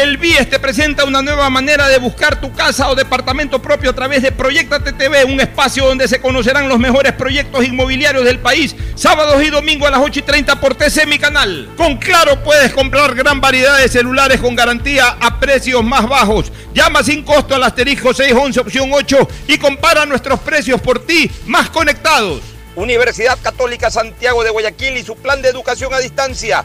El 0.00 0.16
BIES 0.16 0.48
te 0.48 0.58
presenta 0.58 1.04
una 1.04 1.20
nueva 1.20 1.50
manera 1.50 1.86
de 1.86 1.98
buscar 1.98 2.40
tu 2.40 2.50
casa 2.54 2.88
o 2.88 2.94
departamento 2.94 3.60
propio 3.60 3.90
a 3.90 3.92
través 3.92 4.22
de 4.22 4.32
Proyectate 4.32 4.94
TV, 4.94 5.26
un 5.26 5.38
espacio 5.38 5.84
donde 5.84 6.08
se 6.08 6.22
conocerán 6.22 6.70
los 6.70 6.78
mejores 6.78 7.12
proyectos 7.12 7.66
inmobiliarios 7.66 8.24
del 8.24 8.38
país, 8.38 8.74
sábados 8.94 9.42
y 9.42 9.50
domingos 9.50 9.88
a 9.88 9.90
las 9.90 10.00
8 10.00 10.20
y 10.20 10.22
30 10.22 10.58
por 10.58 10.74
TC 10.74 11.04
Mi 11.06 11.18
Canal. 11.18 11.68
Con 11.76 11.98
Claro 11.98 12.42
puedes 12.42 12.72
comprar 12.72 13.14
gran 13.14 13.42
variedad 13.42 13.76
de 13.76 13.90
celulares 13.90 14.40
con 14.40 14.56
garantía 14.56 15.18
a 15.20 15.38
precios 15.38 15.84
más 15.84 16.08
bajos. 16.08 16.50
Llama 16.72 17.02
sin 17.02 17.22
costo 17.22 17.54
al 17.54 17.62
asterisco 17.62 18.14
611 18.14 18.60
opción 18.60 18.88
8 18.90 19.28
y 19.48 19.58
compara 19.58 20.06
nuestros 20.06 20.40
precios 20.40 20.80
por 20.80 21.04
ti 21.04 21.30
más 21.44 21.68
conectados. 21.68 22.40
Universidad 22.74 23.38
Católica 23.42 23.90
Santiago 23.90 24.44
de 24.44 24.48
Guayaquil 24.48 24.96
y 24.96 25.02
su 25.02 25.14
plan 25.16 25.42
de 25.42 25.50
educación 25.50 25.92
a 25.92 25.98
distancia 25.98 26.64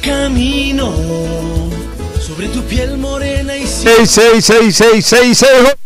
Camino 0.00 0.92
sobre 2.20 2.48
tu 2.48 2.62
piel 2.62 2.98
morena 2.98 3.56
y 3.56 3.66
666666 3.66 5.76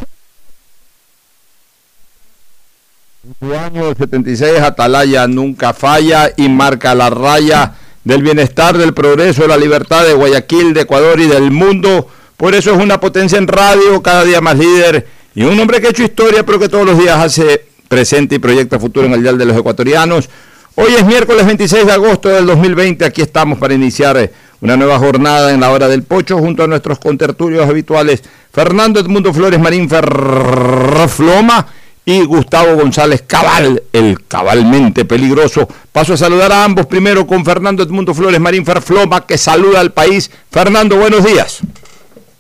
su 3.41 3.55
año 3.55 3.95
76 3.95 4.61
Atalaya 4.61 5.27
nunca 5.27 5.73
falla 5.73 6.31
y 6.37 6.49
marca 6.49 6.95
la 6.95 7.09
raya 7.09 7.75
del 8.05 8.23
bienestar, 8.23 8.77
del 8.77 8.93
progreso, 8.93 9.43
de 9.43 9.49
la 9.49 9.57
libertad 9.57 10.05
de 10.05 10.13
Guayaquil, 10.13 10.75
de 10.75 10.83
Ecuador 10.83 11.19
y 11.21 11.27
del 11.27 11.51
mundo. 11.51 12.07
Por 12.37 12.55
eso 12.55 12.75
es 12.75 12.83
una 12.83 13.01
potencia 13.01 13.39
en 13.39 13.49
radio, 13.49 14.03
cada 14.03 14.25
día 14.25 14.43
más 14.43 14.59
líder 14.59 15.07
y 15.35 15.45
un 15.45 15.59
hombre 15.59 15.81
que 15.81 15.87
ha 15.87 15.91
hecho 15.91 16.03
historia, 16.03 16.45
pero 16.45 16.59
que 16.59 16.69
todos 16.69 16.85
los 16.85 16.99
días 16.99 17.19
hace 17.19 17.67
presente 17.89 18.35
y 18.35 18.39
proyecta 18.39 18.79
futuro 18.79 19.07
en 19.07 19.15
el 19.15 19.23
Dial 19.23 19.39
de 19.39 19.47
los 19.47 19.57
Ecuatorianos. 19.57 20.29
Hoy 20.77 20.93
es 20.93 21.07
miércoles 21.07 21.47
26 21.47 21.87
de 21.87 21.93
agosto 21.93 22.29
del 22.29 22.47
2020. 22.47 23.05
Aquí 23.05 23.23
estamos 23.23 23.61
para 23.61 23.75
iniciar 23.75 24.17
eh, 24.17 24.33
una 24.61 24.77
nueva 24.77 24.99
jornada 24.99 25.53
en 25.53 25.61
la 25.61 25.71
hora 25.71 25.87
del 25.87 26.03
pocho 26.03 26.39
junto 26.39 26.65
a 26.65 26.67
nuestros 26.67 26.99
contertulios 26.99 27.65
habituales 27.69 28.25
Fernando 28.53 28.99
Edmundo 28.99 29.33
Flores 29.33 29.61
Marín 29.61 29.89
Ferrofloma 29.89 31.69
y 32.05 32.25
Gustavo 32.25 32.75
González 32.75 33.23
Cabal, 33.23 33.85
el 33.93 34.27
cabalmente 34.27 35.05
peligroso. 35.05 35.69
Paso 35.93 36.15
a 36.15 36.17
saludar 36.17 36.51
a 36.51 36.65
ambos 36.65 36.87
primero 36.87 37.25
con 37.25 37.45
Fernando 37.45 37.85
Edmundo 37.85 38.13
Flores 38.13 38.41
Marín 38.41 38.67
Ferfloma 38.67 39.25
que 39.29 39.39
saluda 39.39 39.79
al 39.79 39.93
país. 39.93 40.29
Fernando, 40.51 40.97
buenos 40.97 41.23
días. 41.25 41.61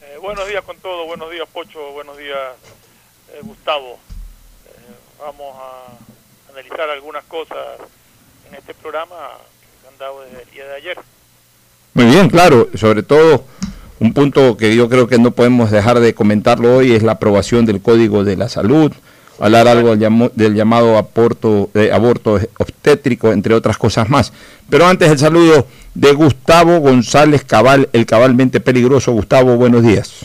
Eh, 0.02 0.18
buenos 0.20 0.48
días 0.48 0.64
con 0.64 0.76
todo, 0.78 1.06
buenos 1.06 1.30
días 1.30 1.46
Pocho, 1.52 1.92
buenos 1.92 2.18
días 2.18 2.36
eh, 3.32 3.38
Gustavo. 3.42 4.00
vamos 5.20 5.54
a 5.56 6.50
analizar 6.50 6.90
algunas 6.90 7.22
cosas 7.26 7.78
este 8.66 8.72
programa 8.80 9.14
que 9.82 9.88
han 9.88 9.98
dado 9.98 10.22
desde 10.22 10.42
el 10.42 10.50
día 10.50 10.64
de 10.64 10.74
ayer. 10.76 10.98
Muy 11.92 12.06
bien, 12.06 12.30
claro, 12.30 12.70
sobre 12.74 13.02
todo 13.02 13.44
un 14.00 14.14
punto 14.14 14.56
que 14.56 14.74
yo 14.74 14.88
creo 14.88 15.06
que 15.06 15.18
no 15.18 15.32
podemos 15.32 15.70
dejar 15.70 16.00
de 16.00 16.14
comentarlo 16.14 16.76
hoy 16.76 16.92
es 16.92 17.02
la 17.02 17.12
aprobación 17.12 17.66
del 17.66 17.82
Código 17.82 18.24
de 18.24 18.38
la 18.38 18.48
Salud, 18.48 18.90
hablar 19.38 19.68
algo 19.68 19.94
del, 19.96 20.54
llamado 20.54 20.96
aporto, 20.96 21.68
de 21.74 21.92
aborto 21.92 22.40
obstétrico, 22.58 23.32
entre 23.32 23.52
otras 23.52 23.76
cosas 23.76 24.08
más. 24.08 24.32
Pero 24.70 24.86
antes 24.86 25.10
el 25.10 25.18
saludo 25.18 25.66
de 25.92 26.12
Gustavo 26.12 26.78
González 26.78 27.44
Cabal, 27.44 27.90
el 27.92 28.06
cabalmente 28.06 28.60
peligroso. 28.60 29.12
Gustavo, 29.12 29.56
buenos 29.56 29.82
días. 29.82 30.24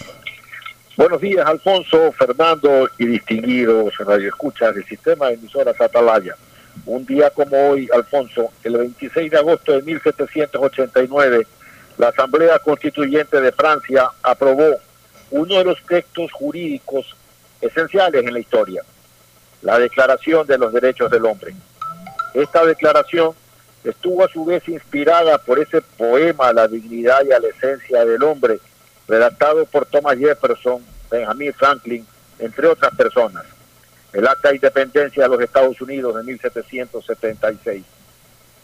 Buenos 0.95 1.19
días, 1.19 1.45
Alfonso, 1.45 2.13
Fernando 2.13 2.87
y 2.97 3.05
distinguidos 3.05 3.93
radioescuchas 3.97 4.75
del 4.75 4.85
sistema 4.85 5.27
de 5.27 5.33
emisoras 5.33 5.79
Atalaya. 5.79 6.35
Un 6.85 7.05
día 7.05 7.29
como 7.29 7.69
hoy, 7.69 7.89
Alfonso, 7.93 8.51
el 8.63 8.77
26 8.77 9.31
de 9.31 9.37
agosto 9.37 9.73
de 9.73 9.81
1789, 9.81 11.47
la 11.97 12.07
Asamblea 12.09 12.59
Constituyente 12.59 13.41
de 13.41 13.51
Francia 13.51 14.09
aprobó 14.23 14.75
uno 15.31 15.57
de 15.57 15.63
los 15.63 15.83
textos 15.85 16.31
jurídicos 16.31 17.15
esenciales 17.61 18.25
en 18.25 18.33
la 18.33 18.39
historia, 18.39 18.83
la 19.61 19.77
Declaración 19.77 20.47
de 20.47 20.57
los 20.57 20.73
Derechos 20.73 21.11
del 21.11 21.25
Hombre. 21.25 21.53
Esta 22.33 22.65
declaración 22.65 23.33
estuvo 23.83 24.23
a 24.23 24.29
su 24.29 24.45
vez 24.45 24.67
inspirada 24.67 25.37
por 25.39 25.59
ese 25.59 25.81
poema 25.81 26.53
la 26.53 26.67
dignidad 26.67 27.23
y 27.25 27.31
a 27.31 27.39
la 27.39 27.47
esencia 27.49 28.05
del 28.05 28.23
hombre, 28.23 28.59
redactado 29.07 29.65
por 29.65 29.85
Thomas 29.85 30.17
Jefferson, 30.17 30.83
Benjamin 31.11 31.53
Franklin, 31.53 32.05
entre 32.39 32.67
otras 32.67 32.95
personas 32.95 33.45
el 34.13 34.27
Acta 34.27 34.49
de 34.49 34.55
Independencia 34.55 35.23
de 35.23 35.29
los 35.29 35.41
Estados 35.41 35.79
Unidos 35.81 36.15
de 36.15 36.23
1776. 36.23 37.83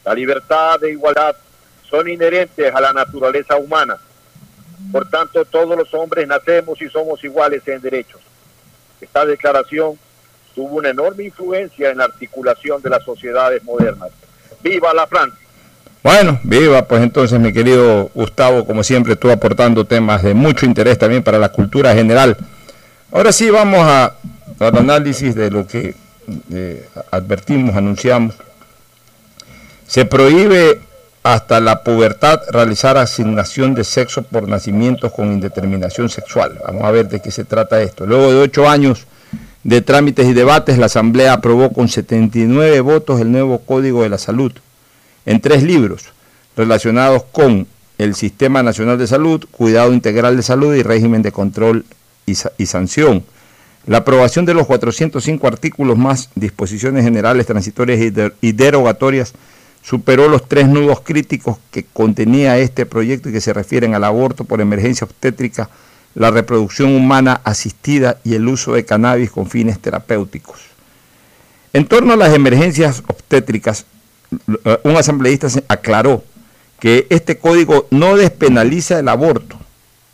La 0.03 0.13
libertad 0.13 0.79
de 0.79 0.91
igualdad 0.91 1.35
son 1.89 2.09
inherentes 2.09 2.73
a 2.73 2.81
la 2.81 2.93
naturaleza 2.93 3.55
humana. 3.57 3.97
Por 4.91 5.09
tanto, 5.09 5.45
todos 5.45 5.77
los 5.77 5.93
hombres 5.93 6.27
nacemos 6.27 6.81
y 6.81 6.89
somos 6.89 7.23
iguales 7.23 7.67
en 7.67 7.81
derechos. 7.81 8.21
Esta 9.01 9.25
declaración 9.25 9.97
tuvo 10.53 10.77
una 10.77 10.89
enorme 10.89 11.25
influencia 11.25 11.89
en 11.89 11.97
la 11.97 12.05
articulación 12.05 12.81
de 12.81 12.89
las 12.89 13.03
sociedades 13.03 13.63
modernas. 13.63 14.09
¡Viva 14.63 14.93
la 14.93 15.05
Francia! 15.07 15.39
Bueno, 16.01 16.39
viva, 16.43 16.87
pues 16.87 17.01
entonces 17.01 17.39
mi 17.39 17.51
querido 17.51 18.11
Gustavo, 18.13 18.63
como 18.65 18.83
siempre, 18.83 19.13
estuvo 19.13 19.31
aportando 19.31 19.85
temas 19.85 20.21
de 20.21 20.35
mucho 20.35 20.67
interés 20.67 20.99
también 20.99 21.23
para 21.23 21.39
la 21.39 21.49
cultura 21.49 21.95
general. 21.95 22.37
Ahora 23.11 23.31
sí 23.31 23.49
vamos 23.49 23.79
a 23.81 24.13
al 24.59 24.77
análisis 24.77 25.35
de 25.35 25.51
lo 25.51 25.67
que 25.67 25.95
eh, 26.51 26.87
advertimos, 27.11 27.75
anunciamos, 27.75 28.35
se 29.87 30.05
prohíbe 30.05 30.79
hasta 31.23 31.59
la 31.59 31.83
pubertad 31.83 32.41
realizar 32.51 32.97
asignación 32.97 33.73
de 33.73 33.83
sexo 33.83 34.23
por 34.23 34.47
nacimientos 34.47 35.11
con 35.11 35.31
indeterminación 35.31 36.09
sexual. 36.09 36.59
Vamos 36.65 36.83
a 36.83 36.91
ver 36.91 37.09
de 37.09 37.19
qué 37.19 37.31
se 37.31 37.45
trata 37.45 37.81
esto. 37.81 38.05
Luego 38.05 38.31
de 38.31 38.39
ocho 38.39 38.69
años 38.69 39.07
de 39.63 39.81
trámites 39.81 40.27
y 40.27 40.33
debates, 40.33 40.77
la 40.77 40.85
Asamblea 40.85 41.33
aprobó 41.33 41.73
con 41.73 41.87
79 41.87 42.79
votos 42.81 43.19
el 43.19 43.31
nuevo 43.31 43.59
Código 43.59 44.03
de 44.03 44.09
la 44.09 44.19
Salud 44.19 44.51
en 45.25 45.41
tres 45.41 45.63
libros 45.63 46.03
relacionados 46.55 47.23
con 47.31 47.65
el 47.97 48.13
Sistema 48.13 48.61
Nacional 48.61 48.99
de 48.99 49.07
Salud, 49.07 49.43
Cuidado 49.49 49.93
Integral 49.93 50.37
de 50.37 50.43
Salud 50.43 50.75
y 50.75 50.83
Régimen 50.83 51.23
de 51.23 51.31
Control 51.31 51.85
y, 52.27 52.33
y 52.57 52.65
Sanción. 52.67 53.23
La 53.87 53.97
aprobación 53.99 54.45
de 54.45 54.53
los 54.55 54.65
405 54.65 55.47
artículos 55.47 55.97
más 55.97 56.29
disposiciones 56.35 57.03
generales, 57.03 57.45
transitorias 57.45 57.99
y 58.41 58.51
derogatorias 58.51 59.33
superó 59.83 60.27
los 60.27 60.47
tres 60.47 60.67
nudos 60.67 61.01
críticos 61.01 61.57
que 61.69 61.83
contenía 61.83 62.57
este 62.57 62.87
proyecto 62.87 63.29
y 63.29 63.31
que 63.31 63.41
se 63.41 63.53
refieren 63.53 63.93
al 63.93 64.03
aborto 64.03 64.43
por 64.43 64.59
emergencia 64.59 65.05
obstétrica, 65.05 65.69
la 66.15 66.31
reproducción 66.31 66.95
humana 66.95 67.41
asistida 67.43 68.17
y 68.23 68.33
el 68.33 68.47
uso 68.47 68.73
de 68.73 68.85
cannabis 68.85 69.29
con 69.29 69.47
fines 69.47 69.79
terapéuticos. 69.79 70.61
En 71.71 71.85
torno 71.85 72.13
a 72.13 72.15
las 72.15 72.33
emergencias 72.33 73.03
obstétricas, 73.05 73.85
eh, 74.63 74.79
un 74.83 74.97
asambleísta 74.97 75.47
aclaró 75.67 76.23
que 76.79 77.05
este 77.11 77.37
código 77.37 77.87
no 77.91 78.15
despenaliza 78.15 78.97
el 78.97 79.09
aborto, 79.09 79.59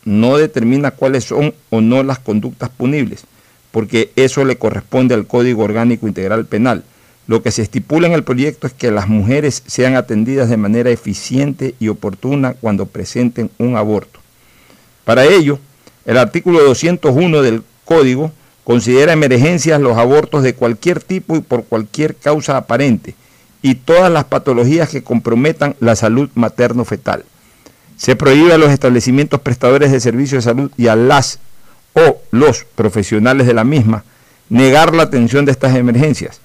no 0.04 0.36
determina 0.36 0.90
cuáles 0.90 1.24
son 1.24 1.54
o 1.70 1.80
no 1.80 2.02
las 2.02 2.18
conductas 2.18 2.68
punibles, 2.68 3.24
porque 3.72 4.12
eso 4.14 4.44
le 4.44 4.56
corresponde 4.56 5.14
al 5.14 5.26
Código 5.26 5.64
Orgánico 5.64 6.06
Integral 6.06 6.46
Penal. 6.46 6.84
Lo 7.26 7.42
que 7.42 7.50
se 7.50 7.62
estipula 7.62 8.06
en 8.06 8.12
el 8.12 8.22
proyecto 8.22 8.66
es 8.66 8.72
que 8.72 8.90
las 8.90 9.08
mujeres 9.08 9.62
sean 9.66 9.96
atendidas 9.96 10.48
de 10.48 10.56
manera 10.56 10.90
eficiente 10.90 11.74
y 11.80 11.88
oportuna 11.88 12.54
cuando 12.54 12.86
presenten 12.86 13.50
un 13.58 13.76
aborto. 13.76 14.20
Para 15.04 15.24
ello, 15.24 15.58
el 16.04 16.18
artículo 16.18 16.62
201 16.62 17.42
del 17.42 17.62
Código 17.84 18.32
considera 18.64 19.12
emergencias 19.12 19.80
los 19.80 19.98
abortos 19.98 20.42
de 20.42 20.54
cualquier 20.54 21.00
tipo 21.00 21.36
y 21.36 21.40
por 21.40 21.64
cualquier 21.64 22.14
causa 22.14 22.56
aparente 22.56 23.14
y 23.62 23.76
todas 23.76 24.10
las 24.12 24.24
patologías 24.24 24.88
que 24.88 25.02
comprometan 25.02 25.76
la 25.80 25.96
salud 25.96 26.28
materno-fetal. 26.34 27.24
Se 27.96 28.16
prohíbe 28.16 28.52
a 28.52 28.58
los 28.58 28.70
establecimientos 28.70 29.40
prestadores 29.40 29.92
de 29.92 30.00
servicios 30.00 30.44
de 30.44 30.50
salud 30.50 30.70
y 30.76 30.88
a 30.88 30.96
las 30.96 31.38
o 31.94 32.20
los 32.30 32.64
profesionales 32.64 33.46
de 33.46 33.54
la 33.54 33.64
misma 33.64 34.04
negar 34.48 34.94
la 34.94 35.04
atención 35.04 35.44
de 35.44 35.52
estas 35.52 35.74
emergencias 35.76 36.40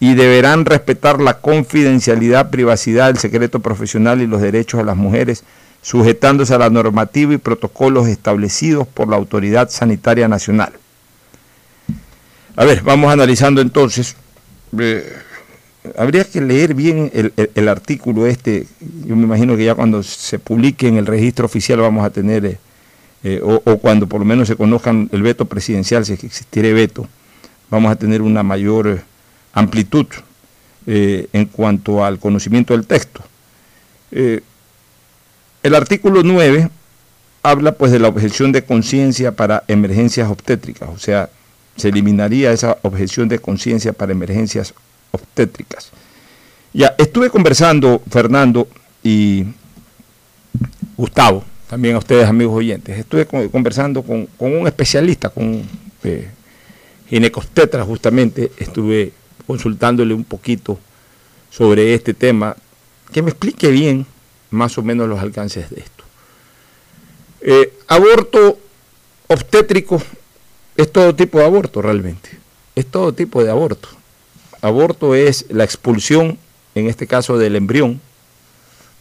y 0.00 0.14
deberán 0.14 0.64
respetar 0.64 1.20
la 1.20 1.34
confidencialidad, 1.40 2.50
privacidad, 2.50 3.10
el 3.10 3.18
secreto 3.18 3.60
profesional 3.60 4.20
y 4.20 4.26
los 4.26 4.40
derechos 4.40 4.78
de 4.78 4.84
las 4.84 4.96
mujeres, 4.96 5.44
sujetándose 5.80 6.54
a 6.54 6.58
la 6.58 6.70
normativa 6.70 7.34
y 7.34 7.38
protocolos 7.38 8.08
establecidos 8.08 8.88
por 8.88 9.08
la 9.08 9.16
Autoridad 9.16 9.70
Sanitaria 9.70 10.26
Nacional. 10.26 10.72
A 12.56 12.64
ver, 12.64 12.82
vamos 12.82 13.12
analizando 13.12 13.60
entonces. 13.60 14.16
Eh, 14.78 15.12
habría 15.96 16.24
que 16.24 16.40
leer 16.40 16.74
bien 16.74 17.10
el, 17.54 17.68
artículo 17.68 18.26
este. 18.26 18.66
Yo 19.06 19.16
me 19.16 19.22
imagino 19.24 19.56
que 19.56 19.64
ya 19.64 19.74
cuando 19.74 20.02
se 20.02 20.38
publique 20.38 20.88
en 20.88 20.96
el 20.96 21.06
registro 21.06 21.46
oficial 21.46 21.80
vamos 21.80 22.04
a 22.04 22.10
tener, 22.10 22.44
eh, 22.44 22.58
eh, 23.24 23.40
o, 23.42 23.60
cuando 23.78 24.08
por 24.08 24.20
lo 24.20 24.24
menos 24.24 24.48
se 24.48 24.56
conozcan 24.56 25.08
el 25.12 25.22
veto 25.22 25.44
presidencial, 25.44 26.04
si 26.04 26.12
existiera 26.14 26.72
veto, 26.72 27.06
vamos 27.70 27.92
a 27.92 27.96
tener 27.96 28.20
una 28.20 28.42
mayor 28.42 29.02
amplitud 29.52 30.06
eh, 30.86 31.28
en 31.32 31.46
cuanto 31.46 32.04
al 32.04 32.18
conocimiento 32.18 32.74
del 32.74 32.86
texto. 32.86 33.22
Eh, 34.10 34.40
el 35.62 35.74
artículo 35.74 36.22
9 36.24 36.68
habla 37.44 37.72
pues 37.72 37.92
de 37.92 38.00
la 38.00 38.08
objeción 38.08 38.50
de 38.50 38.64
conciencia 38.64 39.32
para 39.32 39.62
emergencias 39.68 40.28
obstétricas, 40.28 40.88
o 40.88 40.98
sea, 40.98 41.30
se 41.76 41.88
eliminaría 41.88 42.52
esa 42.52 42.78
objeción 42.82 43.28
de 43.28 43.38
conciencia 43.38 43.92
para 43.92 44.12
emergencias 44.12 44.74
obstétricas. 45.12 45.90
Ya, 46.72 46.94
estuve 46.98 47.30
conversando, 47.30 48.02
Fernando 48.10 48.66
y 49.02 49.44
Gustavo, 50.96 51.44
también 51.72 51.94
a 51.94 52.00
ustedes 52.00 52.28
amigos 52.28 52.54
oyentes, 52.56 52.98
estuve 52.98 53.24
conversando 53.24 54.02
con, 54.02 54.28
un 54.40 54.66
especialista, 54.66 55.30
con 55.30 55.66
eh, 56.04 56.28
ginecobstetra 57.08 57.82
justamente, 57.82 58.52
estuve 58.58 59.10
consultándole 59.46 60.12
un 60.12 60.24
poquito 60.24 60.78
sobre 61.48 61.94
este 61.94 62.12
tema, 62.12 62.54
que 63.10 63.22
me 63.22 63.30
explique 63.30 63.70
bien 63.70 64.04
más 64.50 64.76
o 64.76 64.82
menos 64.82 65.08
los 65.08 65.18
alcances 65.18 65.70
de 65.70 65.80
esto. 65.80 66.04
Eh, 67.40 67.72
aborto 67.88 68.58
obstétrico 69.28 70.02
es 70.76 70.92
todo 70.92 71.14
tipo 71.14 71.38
de 71.38 71.46
aborto 71.46 71.80
realmente, 71.80 72.28
es 72.74 72.84
todo 72.84 73.14
tipo 73.14 73.42
de 73.42 73.50
aborto. 73.50 73.88
Aborto 74.60 75.14
es 75.14 75.46
la 75.48 75.64
expulsión, 75.64 76.36
en 76.74 76.88
este 76.88 77.06
caso 77.06 77.38
del 77.38 77.56
embrión, 77.56 77.98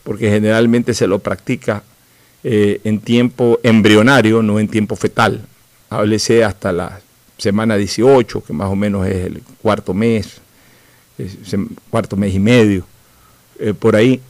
porque 0.05 0.29
generalmente 0.29 0.93
se 0.93 1.07
lo 1.07 1.19
practica 1.19 1.83
eh, 2.43 2.81
en 2.83 2.99
tiempo 2.99 3.59
embrionario, 3.63 4.41
no 4.41 4.59
en 4.59 4.67
tiempo 4.67 4.95
fetal. 4.95 5.41
Háblese 5.89 6.43
hasta 6.43 6.71
la 6.71 6.99
semana 7.37 7.75
18, 7.75 8.43
que 8.43 8.53
más 8.53 8.69
o 8.69 8.75
menos 8.75 9.07
es 9.07 9.25
el 9.25 9.43
cuarto 9.61 9.93
mes, 9.93 10.41
cuarto 11.89 12.15
mes 12.15 12.33
y 12.33 12.39
medio, 12.39 12.85
eh, 13.59 13.73
por 13.73 13.95
ahí. 13.95 14.21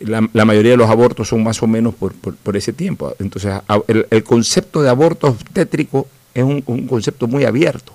la, 0.00 0.44
mayoría 0.44 0.72
de 0.72 0.76
los 0.76 0.88
abortos 0.88 1.28
son 1.28 1.42
más 1.42 1.62
o 1.62 1.66
menos 1.66 1.94
por, 1.94 2.56
ese 2.56 2.72
tiempo. 2.72 3.14
Entonces, 3.18 3.52
el, 3.88 4.24
concepto 4.24 4.80
de 4.82 4.88
aborto 4.88 5.26
obstétrico 5.28 6.06
es 6.34 6.44
un, 6.44 6.62
concepto 6.62 7.26
muy 7.26 7.44
abierto. 7.44 7.92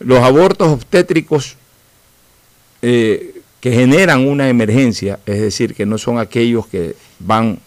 Los 0.00 0.22
abortos 0.22 0.68
obstétricos 0.68 1.56
eh, 2.82 3.40
que 3.60 3.72
generan 3.72 4.26
una 4.26 4.48
emergencia, 4.48 5.18
es 5.26 5.40
decir, 5.40 5.74
que 5.74 5.86
no 5.86 5.96
son 5.96 6.18
aquellos 6.18 6.66
que 6.66 6.94
van 7.18 7.58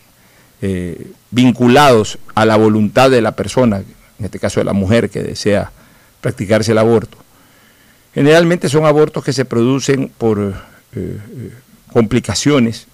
eh, 0.62 1.12
vinculados 1.32 2.18
a 2.36 2.46
la 2.46 2.58
voluntad 2.58 3.10
de 3.10 3.22
la 3.22 3.32
persona, 3.32 3.78
en 3.78 4.26
este 4.26 4.40
caso 4.40 4.60
de 4.60 4.66
la 4.66 4.74
mujer 4.74 5.10
que 5.10 5.24
desea 5.24 5.72
practicarse 6.22 6.74
el 6.74 6.78
aborto. 6.78 7.18
Generalmente 8.14 8.68
son 8.68 8.86
abortos 8.86 9.24
que 9.24 9.32
se 9.32 9.46
producen 9.46 10.12
por 10.18 10.40
eh, 10.40 10.54
eh, 10.96 11.52
complicaciones 11.94 12.88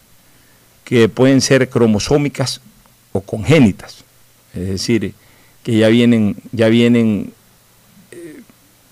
que 0.84 1.10
pueden 1.10 1.42
ser 1.42 1.68
cromosómicas 1.70 2.62
o 3.12 3.22
congénitas, 3.22 4.04
es 4.54 4.68
decir, 4.68 5.14
que 5.64 5.78
ya 5.78 5.88
vienen, 5.88 6.36
ya 6.52 6.68
vienen 6.68 7.34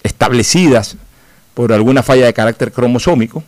establecidas 0.01 0.97
por 1.53 1.71
alguna 1.71 2.01
falla 2.01 2.25
de 2.25 2.33
carácter 2.33 2.71
cromosómico. 2.71 3.43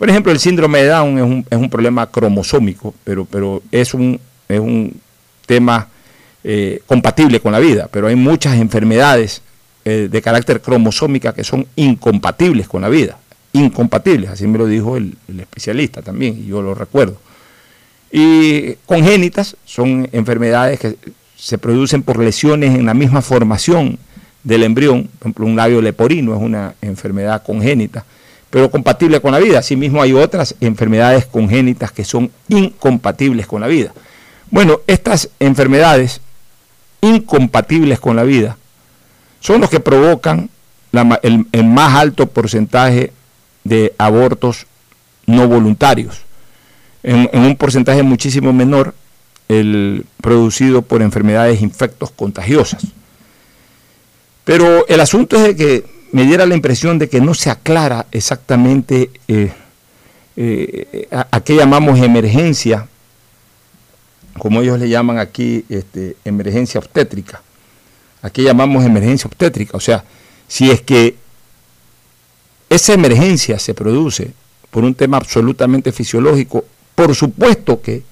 Por 0.00 0.08
ejemplo, 0.08 0.32
el 0.32 0.38
síndrome 0.38 0.78
de 0.78 0.86
Down 0.88 1.18
es 1.18 1.24
un, 1.24 1.46
es 1.50 1.58
un 1.58 1.68
problema 1.68 2.06
cromosómico, 2.06 2.94
pero, 3.04 3.62
es, 3.70 3.92
un, 3.92 4.18
tema 5.44 5.88
eh, 6.42 6.80
compatible 6.86 7.38
con 7.40 7.52
la 7.52 7.58
vida, 7.58 7.86
pero 7.92 8.06
hay 8.06 8.16
muchas 8.16 8.56
enfermedades 8.56 9.42
eh, 9.84 10.08
de 10.10 10.22
carácter 10.22 10.62
cromosómica 10.62 11.34
que 11.34 11.44
son 11.44 11.66
incompatibles 11.76 12.66
con 12.66 12.80
la 12.80 12.88
vida, 12.88 13.18
incompatibles, 13.52 14.30
así 14.30 14.46
me 14.46 14.56
lo 14.56 14.64
dijo 14.64 14.96
el, 14.96 15.18
especialista 15.38 16.00
también, 16.00 16.44
y 16.44 16.46
yo 16.46 16.62
lo 16.62 16.74
recuerdo. 16.74 17.18
Y 18.10 18.76
congénitas 18.86 19.54
son 19.66 20.08
enfermedades 20.12 20.80
que 20.80 20.96
se 21.36 21.58
producen 21.58 22.02
por 22.04 22.18
lesiones 22.18 22.74
en 22.74 22.86
la 22.86 22.94
misma 22.94 23.20
formación 23.20 23.98
del 24.44 24.62
embrión, 24.62 25.10
por 25.18 25.26
ejemplo, 25.26 25.44
un 25.44 25.56
labio 25.56 25.82
leporino 25.82 26.34
es 26.34 26.40
una 26.40 26.72
enfermedad 26.80 27.42
congénita, 27.42 28.06
pero 28.50 28.70
compatible 28.70 29.20
con 29.20 29.32
la 29.32 29.38
vida. 29.38 29.60
Asimismo, 29.60 30.02
hay 30.02 30.12
otras 30.12 30.56
enfermedades 30.60 31.26
congénitas 31.26 31.92
que 31.92 32.04
son 32.04 32.30
incompatibles 32.48 33.46
con 33.46 33.60
la 33.60 33.68
vida. 33.68 33.92
Bueno, 34.50 34.80
estas 34.86 35.30
enfermedades 35.38 36.20
incompatibles 37.00 38.00
con 38.00 38.16
la 38.16 38.24
vida, 38.24 38.56
son 39.40 39.60
los 39.60 39.70
que 39.70 39.80
provocan 39.80 40.50
el, 41.22 41.64
más 41.64 41.94
alto 41.94 42.26
porcentaje 42.26 43.12
de 43.64 43.94
abortos 43.98 44.66
no 45.26 45.48
voluntarios. 45.48 46.22
En, 47.02 47.28
un 47.32 47.56
porcentaje 47.56 48.02
muchísimo 48.02 48.52
menor 48.52 48.94
el 49.48 50.04
producido 50.20 50.82
por 50.82 51.02
enfermedades 51.02 51.62
infectos 51.62 52.10
contagiosas. 52.10 52.82
Pero 54.44 54.86
el 54.88 55.00
asunto 55.00 55.36
es 55.36 55.42
de 55.42 55.56
que 55.56 55.99
me 56.12 56.24
diera 56.24 56.46
la 56.46 56.54
impresión 56.54 56.98
de 56.98 57.08
que 57.08 57.20
no 57.20 57.34
se 57.34 57.50
aclara 57.50 58.06
exactamente 58.12 59.10
eh, 59.28 59.52
eh, 60.36 61.08
a, 61.10 61.40
qué 61.40 61.54
llamamos 61.54 61.98
emergencia 62.00 62.88
como 64.38 64.62
ellos 64.62 64.78
le 64.78 64.88
llaman 64.88 65.18
aquí, 65.18 65.64
este, 65.68 66.16
emergencia 66.24 66.78
obstétrica. 66.78 67.42
Aquí 68.22 68.42
llamamos 68.42 68.84
emergencia 68.84 69.28
obstétrica. 69.28 69.76
O 69.76 69.80
sea, 69.80 70.04
si 70.48 70.70
es 70.70 70.80
que 70.80 71.16
esa 72.68 72.94
emergencia 72.94 73.58
se 73.58 73.74
produce 73.74 74.32
por 74.70 74.84
un 74.84 74.94
tema 74.94 75.18
absolutamente 75.18 75.92
fisiológico, 75.92 76.64
por 76.94 77.14
supuesto 77.14 77.80
que 77.82 78.02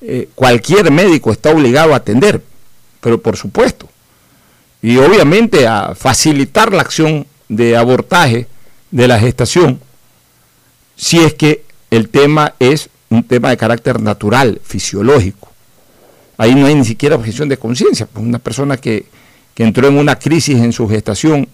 eh, 0.00 0.28
cualquier 0.34 0.90
médico 0.90 1.32
está 1.32 1.50
obligado 1.50 1.92
a 1.92 1.96
atender, 1.96 2.42
pero 3.00 3.20
por 3.20 3.36
supuesto. 3.36 3.88
Y 4.82 4.98
obviamente 4.98 5.66
a 5.66 5.94
facilitar 5.94 6.72
la 6.72 6.82
acción 6.82 7.26
de 7.48 7.76
abortaje 7.76 8.46
de 8.90 9.08
la 9.08 9.18
gestación, 9.18 9.80
si 10.96 11.18
es 11.18 11.34
que 11.34 11.64
el 11.90 12.08
tema 12.08 12.54
es 12.58 12.88
un 13.10 13.24
tema 13.24 13.50
de 13.50 13.56
carácter 13.56 14.00
natural, 14.00 14.60
fisiológico. 14.64 15.50
Ahí 16.36 16.54
no 16.54 16.66
hay 16.66 16.74
ni 16.74 16.84
siquiera 16.84 17.16
objeción 17.16 17.48
de 17.48 17.56
conciencia. 17.56 18.06
Pues 18.06 18.24
una 18.24 18.38
persona 18.38 18.76
que, 18.76 19.06
entró 19.56 19.86
en 19.86 19.98
una 19.98 20.18
crisis 20.18 20.58
en 20.58 20.72
su 20.72 20.88
gestación 20.88 21.48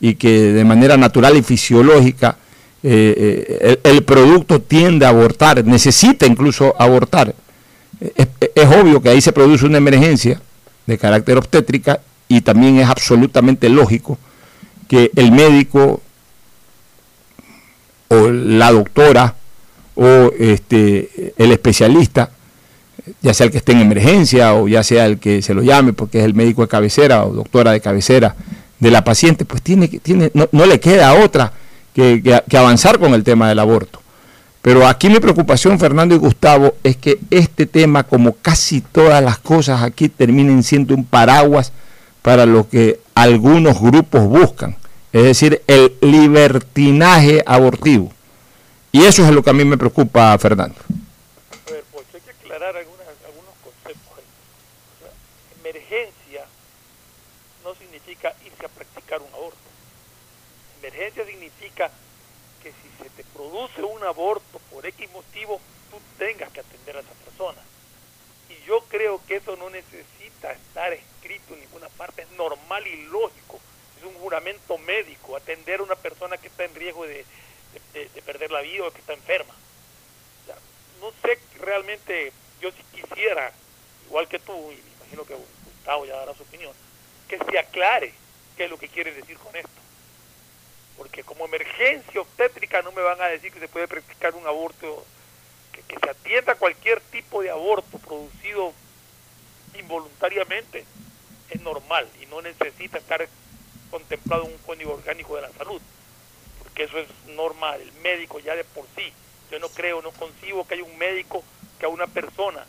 y 0.00 0.14
que 0.14 0.52
de 0.52 0.64
manera 0.64 0.96
natural 0.96 1.36
y 1.36 1.42
fisiológica 1.42 2.36
eh, 2.82 3.78
el, 3.84 4.02
producto 4.04 4.60
tiende 4.60 5.04
a 5.04 5.10
abortar, 5.10 5.64
necesita 5.64 6.26
incluso 6.26 6.74
abortar. 6.80 7.34
Es, 8.00 8.66
obvio 8.66 9.00
que 9.02 9.10
ahí 9.10 9.20
se 9.20 9.32
produce 9.32 9.66
una 9.66 9.78
emergencia 9.78 10.40
de 10.86 10.98
carácter 10.98 11.36
obstétrica 11.36 12.00
y 12.26 12.40
también 12.40 12.78
es 12.78 12.88
absolutamente 12.88 13.68
lógico 13.68 14.18
que 14.92 15.10
el 15.16 15.32
médico 15.32 16.02
o 18.08 18.28
la 18.28 18.70
doctora 18.70 19.34
o 19.94 20.30
este, 20.38 21.32
el 21.38 21.50
especialista, 21.50 22.28
ya 23.22 23.32
sea 23.32 23.46
el 23.46 23.52
que 23.52 23.56
esté 23.56 23.72
en 23.72 23.80
emergencia 23.80 24.52
o 24.52 24.68
ya 24.68 24.82
sea 24.82 25.06
el 25.06 25.18
que 25.18 25.40
se 25.40 25.54
lo 25.54 25.62
llame 25.62 25.94
porque 25.94 26.18
es 26.18 26.26
el 26.26 26.34
médico 26.34 26.60
de 26.60 26.68
cabecera 26.68 27.24
o 27.24 27.32
doctora 27.32 27.72
de 27.72 27.80
cabecera 27.80 28.36
de 28.80 28.90
la 28.90 29.02
paciente, 29.02 29.46
pues 29.46 29.62
tiene, 29.62 29.88
tiene, 29.88 30.30
no, 30.34 30.46
no 30.52 30.66
le 30.66 30.78
queda 30.78 31.14
otra 31.14 31.54
que, 31.94 32.22
que, 32.46 32.58
avanzar 32.58 32.98
con 32.98 33.14
el 33.14 33.24
tema 33.24 33.48
del 33.48 33.60
aborto. 33.60 34.02
Pero 34.60 34.86
aquí 34.86 35.08
mi 35.08 35.20
preocupación, 35.20 35.78
Fernando 35.78 36.14
y 36.14 36.18
Gustavo, 36.18 36.74
es 36.84 36.98
que 36.98 37.18
este 37.30 37.64
tema, 37.64 38.02
como 38.02 38.34
casi 38.34 38.82
todas 38.82 39.24
las 39.24 39.38
cosas 39.38 39.84
aquí, 39.84 40.10
terminen 40.10 40.62
siendo 40.62 40.94
un 40.94 41.06
paraguas 41.06 41.72
para 42.20 42.44
lo 42.44 42.68
que 42.68 43.00
algunos 43.14 43.80
grupos 43.80 44.24
buscan, 44.26 44.76
es 45.12 45.22
decir, 45.22 45.62
el 45.66 45.96
libertinaje 46.00 47.42
abortivo. 47.46 48.12
Y 48.92 49.04
eso 49.04 49.24
es 49.24 49.30
lo 49.30 49.42
que 49.42 49.50
a 49.50 49.52
mí 49.52 49.64
me 49.64 49.76
preocupa, 49.76 50.36
Fernando. 50.38 50.76
A 51.66 51.70
ver, 51.70 51.84
pues 51.92 52.06
hay 52.14 52.20
que 52.20 52.30
aclarar 52.30 52.76
algunos 52.76 53.54
conceptos. 53.62 54.24
emergencia 55.60 56.46
no 57.62 57.74
significa 57.74 58.34
irse 58.44 58.64
a 58.64 58.68
practicar 58.68 59.20
un 59.20 59.32
aborto. 59.34 59.58
Emergencia 60.80 61.26
significa 61.26 61.90
que 62.62 62.70
si 62.70 63.04
se 63.04 63.10
te 63.10 63.24
produce 63.34 63.82
un 63.82 64.02
aborto 64.04 64.60
por 64.70 64.86
X 64.86 65.10
motivo, 65.12 65.60
tú 65.90 65.98
tengas 66.18 66.50
que 66.52 66.60
atender 66.60 66.96
a 66.96 67.00
esa 67.00 67.12
persona. 67.24 67.60
Y 68.48 68.66
yo 68.66 68.80
creo 68.88 69.20
que 69.26 69.36
eso 69.36 69.56
no 69.56 69.68
necesita 69.68 70.52
estar 70.52 70.92
escrito 70.92 71.54
en 71.54 71.60
ninguna 71.60 71.88
parte, 71.90 72.22
es 72.22 72.30
normal 72.32 72.86
y 72.86 73.04
lógico. 73.06 73.60
Juramento 74.22 74.78
médico, 74.78 75.34
atender 75.34 75.80
a 75.80 75.82
una 75.82 75.96
persona 75.96 76.36
que 76.38 76.46
está 76.46 76.64
en 76.64 76.76
riesgo 76.76 77.04
de, 77.04 77.24
de, 77.92 78.22
perder 78.22 78.52
la 78.52 78.60
vida 78.60 78.86
o 78.86 78.92
que 78.92 79.00
está 79.00 79.14
enferma. 79.14 79.52
no 81.00 81.12
sé 81.22 81.40
realmente, 81.58 82.32
yo 82.60 82.70
si 82.70 82.82
quisiera, 82.94 83.52
igual 84.06 84.28
que 84.28 84.38
tú, 84.38 84.52
y 84.52 84.76
me 84.76 84.92
imagino 84.98 85.24
que 85.24 85.34
Gustavo 85.34 86.06
ya 86.06 86.16
dará 86.18 86.34
su 86.34 86.44
opinión, 86.44 86.72
que 87.26 87.36
se 87.36 87.58
aclare 87.58 88.14
qué 88.56 88.66
es 88.66 88.70
lo 88.70 88.78
que 88.78 88.88
quiere 88.88 89.12
decir 89.12 89.36
con 89.38 89.56
esto. 89.56 89.70
Porque 90.96 91.24
como 91.24 91.46
emergencia 91.46 92.20
obstétrica 92.20 92.80
no 92.82 92.92
me 92.92 93.02
van 93.02 93.20
a 93.20 93.26
decir 93.26 93.52
que 93.52 93.58
se 93.58 93.66
puede 93.66 93.88
practicar 93.88 94.36
un 94.36 94.46
aborto, 94.46 95.04
que 95.72 95.98
se 95.98 96.10
atienda 96.10 96.54
cualquier 96.54 97.00
tipo 97.00 97.42
de 97.42 97.50
aborto 97.50 97.98
producido 97.98 98.72
involuntariamente, 99.74 100.84
es 101.50 101.60
normal 101.60 102.08
y 102.20 102.26
no 102.26 102.40
necesita 102.40 102.98
estar 102.98 103.20
contemplado 103.92 104.44
un 104.44 104.58
código 104.66 104.94
orgánico 104.94 105.36
de 105.36 105.42
la 105.42 105.52
salud 105.52 105.80
que 106.74 106.84
eso 106.84 106.98
es 106.98 107.08
normal, 107.34 107.80
el 107.80 107.92
médico 108.02 108.38
ya 108.40 108.54
de 108.54 108.64
por 108.64 108.86
sí. 108.96 109.12
Yo 109.50 109.58
no 109.58 109.68
creo, 109.68 110.00
no 110.02 110.10
concibo 110.12 110.66
que 110.66 110.74
haya 110.74 110.84
un 110.84 110.98
médico 110.98 111.44
que 111.78 111.86
a 111.86 111.88
una 111.88 112.06
persona 112.06 112.64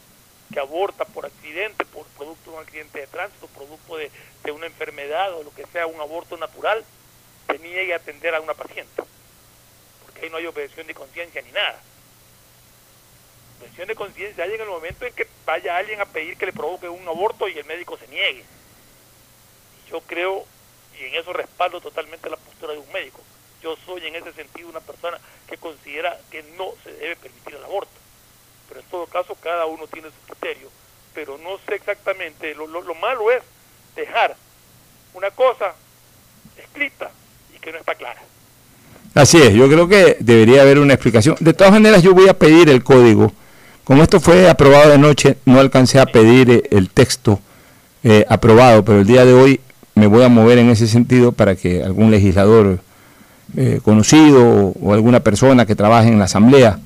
que 0.52 0.60
aborta 0.60 1.06
por 1.06 1.26
accidente, 1.26 1.86
por 1.86 2.06
producto 2.08 2.52
de 2.52 2.58
un 2.58 2.64
accidente 2.64 3.00
de 3.00 3.08
tránsito, 3.08 3.48
producto 3.48 3.98
de, 3.98 4.12
una 4.52 4.66
enfermedad 4.68 5.34
o 5.34 5.44
lo 5.44 5.54
que 5.54 5.66
sea, 5.68 5.88
un 5.88 6.00
aborto 6.00 6.38
natural, 6.38 6.84
se 7.48 7.60
niegue 7.60 7.94
a 7.94 7.98
atender 7.98 8.36
a 8.36 8.42
una 8.42 8.54
paciente. 8.54 9.04
Porque 10.04 10.22
ahí 10.22 10.30
no 10.30 10.38
hay 10.38 10.46
objeción 10.46 10.86
de 10.86 10.94
conciencia 10.94 11.42
ni 11.42 11.52
nada. 11.52 11.82
Objeción 13.62 13.88
de 13.88 13.96
conciencia 13.96 14.44
hay 14.44 14.54
en 14.54 14.62
el 14.62 14.68
momento 14.68 15.06
en 15.06 15.14
que 15.14 15.28
vaya 15.46 15.78
alguien 15.78 16.02
a 16.02 16.06
pedir 16.06 16.38
que 16.38 16.46
le 16.46 16.54
provoque 16.54 16.90
un 16.90 17.08
aborto 17.08 17.48
y 17.48 17.58
el 17.58 17.66
médico 17.66 17.98
se 17.98 18.08
niegue. 18.10 18.44
yo 19.90 20.02
creo, 20.02 20.46
y 21.00 21.06
en 21.06 21.16
eso 21.16 21.34
respaldo 21.34 21.82
totalmente 21.82 22.30
la 22.30 22.38
postura 22.38 22.74
de 22.74 22.80
un 22.80 22.92
médico, 22.92 23.22
yo 23.64 23.76
soy 23.86 24.06
en 24.06 24.16
ese 24.16 24.34
sentido 24.34 24.70
una 24.70 24.82
persona 24.82 25.18
que 25.48 25.58
considera 25.58 26.20
que 26.30 26.44
no 26.58 26.74
se 26.84 26.92
debe 26.94 27.16
permitir 27.16 27.56
el 27.56 27.64
aborto. 27.64 27.92
Pero 28.68 28.82
en 28.82 28.86
todo 28.88 29.06
caso 29.08 29.36
cada 29.42 29.66
uno 29.66 29.88
tiene 29.88 30.10
su 30.10 30.28
criterio. 30.28 30.70
Pero 31.14 31.38
no 31.38 31.58
sé 31.66 31.76
exactamente, 31.76 32.54
lo, 32.56 32.68
lo, 32.68 32.96
malo 32.96 33.32
es 33.32 33.42
dejar 33.96 34.36
una 35.14 35.32
cosa 35.32 35.76
escrita 36.58 37.12
y 37.56 37.60
que 37.60 37.72
no 37.72 37.78
está 37.78 37.96
clara. 37.96 38.22
Así 39.14 39.42
es, 39.42 39.54
yo 39.54 39.70
creo 39.70 39.88
que 39.88 40.18
debería 40.20 40.64
haber 40.64 40.80
una 40.80 40.96
explicación. 40.96 41.38
De 41.40 41.54
todas 41.54 41.72
maneras, 41.72 42.02
yo 42.02 42.14
voy 42.14 42.28
a 42.28 42.38
pedir 42.38 42.70
el 42.70 42.84
código. 42.84 43.32
Como 43.84 44.02
esto 44.02 44.20
fue 44.20 44.50
aprobado 44.50 44.90
de 44.90 44.98
noche, 44.98 45.38
no 45.46 45.60
alcancé 45.60 46.00
a 46.00 46.06
pedir 46.06 46.50
eh, 46.50 46.64
el 46.72 46.90
texto 46.90 47.40
eh, 48.04 48.26
aprobado, 48.28 48.84
pero 48.84 49.00
el 49.00 49.06
día 49.06 49.24
de 49.24 49.34
hoy 49.34 49.62
me 49.96 50.08
voy 50.08 50.24
a 50.24 50.30
mover 50.30 50.58
en 50.58 50.70
ese 50.70 50.88
sentido 50.88 51.32
para 51.32 51.56
que 51.56 51.84
algún 51.84 52.12
legislador 52.12 52.80
eh, 53.56 53.80
conocido 53.84 54.74
o, 54.82 54.94
alguna 54.94 55.20
persona 55.20 55.66
que 55.66 55.76
trabaje 55.76 56.10
en 56.10 56.18
la 56.18 56.26
asamblea 56.26 56.80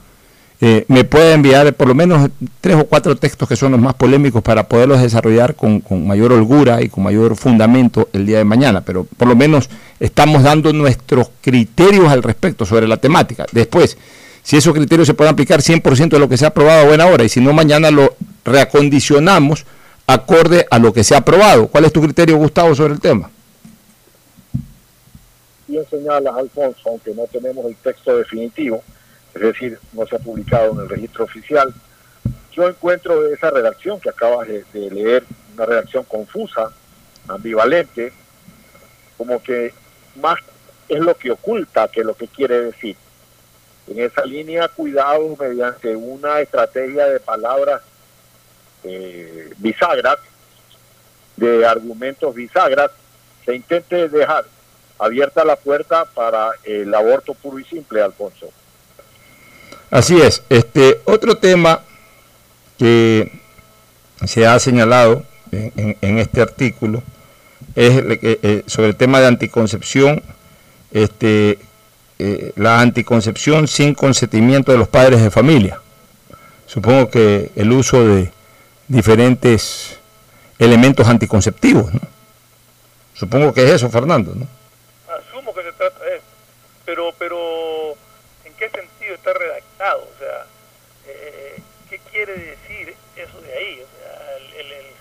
eh, 0.59 0.85
me 0.87 1.03
pueda 1.03 1.33
enviar 1.33 1.71
por 1.75 1.87
lo 1.87 1.93
menos 1.93 2.29
tres 2.61 2.75
o 2.75 2.85
cuatro 2.85 3.15
textos 3.15 3.47
que 3.47 3.55
son 3.55 3.73
los 3.73 3.79
más 3.79 3.93
polémicos 3.93 4.41
para 4.41 4.67
poderlos 4.67 5.01
desarrollar 5.01 5.55
con, 5.55 5.83
mayor 6.05 6.33
holgura 6.33 6.81
y 6.81 6.89
con 6.89 7.03
mayor 7.03 7.35
fundamento 7.35 8.09
el 8.11 8.25
día 8.25 8.39
de 8.39 8.43
mañana. 8.43 8.81
Pero 8.81 9.05
por 9.05 9.27
lo 9.27 9.35
menos 9.35 9.69
estamos 9.99 10.43
dando 10.43 10.73
nuestros 10.73 11.29
criterios 11.41 12.11
al 12.11 12.23
respecto 12.23 12.65
sobre 12.65 12.87
la 12.87 12.97
temática. 12.97 13.45
Después, 13.51 13.97
si 14.41 14.57
esos 14.57 14.73
criterios 14.73 15.07
se 15.07 15.13
pueden 15.13 15.33
aplicar 15.33 15.61
100% 15.61 16.09
de 16.09 16.19
lo 16.19 16.27
que 16.27 16.37
se 16.37 16.45
ha 16.45 16.47
aprobado 16.49 16.81
a 16.81 16.87
buena 16.87 17.05
hora 17.05 17.23
y 17.23 17.29
si 17.29 17.39
no, 17.39 17.53
mañana 17.53 17.91
lo 17.91 18.15
reacondicionamos 18.43 19.65
acorde 20.07 20.65
a 20.71 20.79
lo 20.79 20.93
que 20.93 21.03
se 21.03 21.13
ha 21.13 21.19
aprobado. 21.19 21.67
¿Cuál 21.67 21.85
es 21.85 21.93
tu 21.93 22.01
criterio, 22.01 22.37
Gustavo, 22.37 22.73
sobre 22.73 22.93
el 22.93 22.99
tema? 22.99 23.29
bien 25.67 25.85
señalas, 25.89 26.35
Alfonso, 26.35 26.89
aunque 26.89 27.13
no 27.13 27.27
tenemos 27.27 27.65
el 27.65 27.75
texto 27.75 28.17
definitivo, 28.17 28.83
es 29.35 29.41
decir, 29.41 29.77
no 29.93 30.07
se 30.07 30.15
ha 30.15 30.19
publicado 30.19 30.73
en 30.73 30.79
el 30.79 30.89
registro 30.89 31.25
oficial, 31.25 31.73
yo 32.51 32.67
encuentro 32.67 33.27
esa 33.27 33.51
redacción 33.51 33.99
que 33.99 34.09
acabas 34.09 34.47
de, 34.47 34.63
leer, 34.73 35.23
una 35.53 35.65
redacción 35.65 36.03
confusa, 36.05 36.71
ambivalente, 37.27 38.11
como 39.17 39.41
que 39.43 39.73
más 40.15 40.39
es 40.87 40.99
lo 40.99 41.15
que 41.15 41.31
oculta 41.31 41.87
que 41.89 42.03
lo 42.03 42.15
que 42.15 42.27
quiere 42.27 42.61
decir. 42.61 42.95
En 43.87 43.99
esa 43.99 44.25
línea, 44.25 44.67
cuidado 44.69 45.35
mediante 45.39 45.95
una 45.95 46.39
estrategia 46.39 47.05
de 47.05 47.19
palabras 47.19 47.81
eh, 48.87 49.49
bisagras, 49.57 50.17
de 51.35 51.65
argumentos 51.65 52.33
bisagras, 52.33 52.91
se 53.45 53.55
intente 53.55 54.09
dejar 54.09 54.45
abierta 54.99 55.45
la 55.45 55.55
puerta 55.55 56.05
para 56.05 56.49
el 56.63 56.93
aborto 56.93 57.33
puro 57.33 57.59
y 57.59 57.63
simple, 57.63 58.01
Alfonso. 58.01 58.49
Así 59.91 60.19
es. 60.19 60.43
Este 60.49 60.99
otro 61.05 61.37
tema 61.37 61.81
que 62.77 63.31
se 64.25 64.45
ha 64.45 64.57
señalado 64.59 65.23
en, 65.51 66.17
este 66.17 66.41
artículo 66.41 67.03
es 67.75 68.03
eh, 68.21 68.63
sobre 68.65 68.89
el 68.89 68.95
tema 68.95 69.19
de 69.19 69.27
anticoncepción, 69.27 70.23
este, 70.91 71.59
eh, 72.19 72.51
la 72.55 72.81
anticoncepción 72.81 73.67
sin 73.67 73.93
consentimiento 73.93 74.71
de 74.71 74.79
los 74.79 74.87
padres 74.87 75.21
de 75.21 75.29
familia. 75.29 75.79
Supongo 76.65 77.11
que 77.11 77.51
el 77.55 77.71
uso 77.71 78.03
de 78.07 78.31
diferentes 78.87 79.99
elementos 80.59 81.07
anticonceptivos. 81.07 81.91
Supongo 83.13 83.53
que 83.53 83.63
es 83.63 83.71
eso, 83.71 83.89
Fernando, 83.89 84.33
¿no? 84.35 84.47
pero, 86.87 87.13
pero 87.19 87.97
¿en 88.45 88.53
qué 88.53 88.69
sentido 88.69 89.15
está 89.15 89.33
redactado? 89.33 89.99
O 90.03 90.19
sea, 90.19 90.45
eh, 91.05 91.59
¿qué 91.89 91.99
quiere 92.11 92.33
decir 92.33 92.95
eso 93.15 93.41
de 93.41 93.53
ahí? 93.53 93.81
O 93.81 93.87
sea, 93.99 94.37
el, 94.57 94.71
eh, 94.71 94.95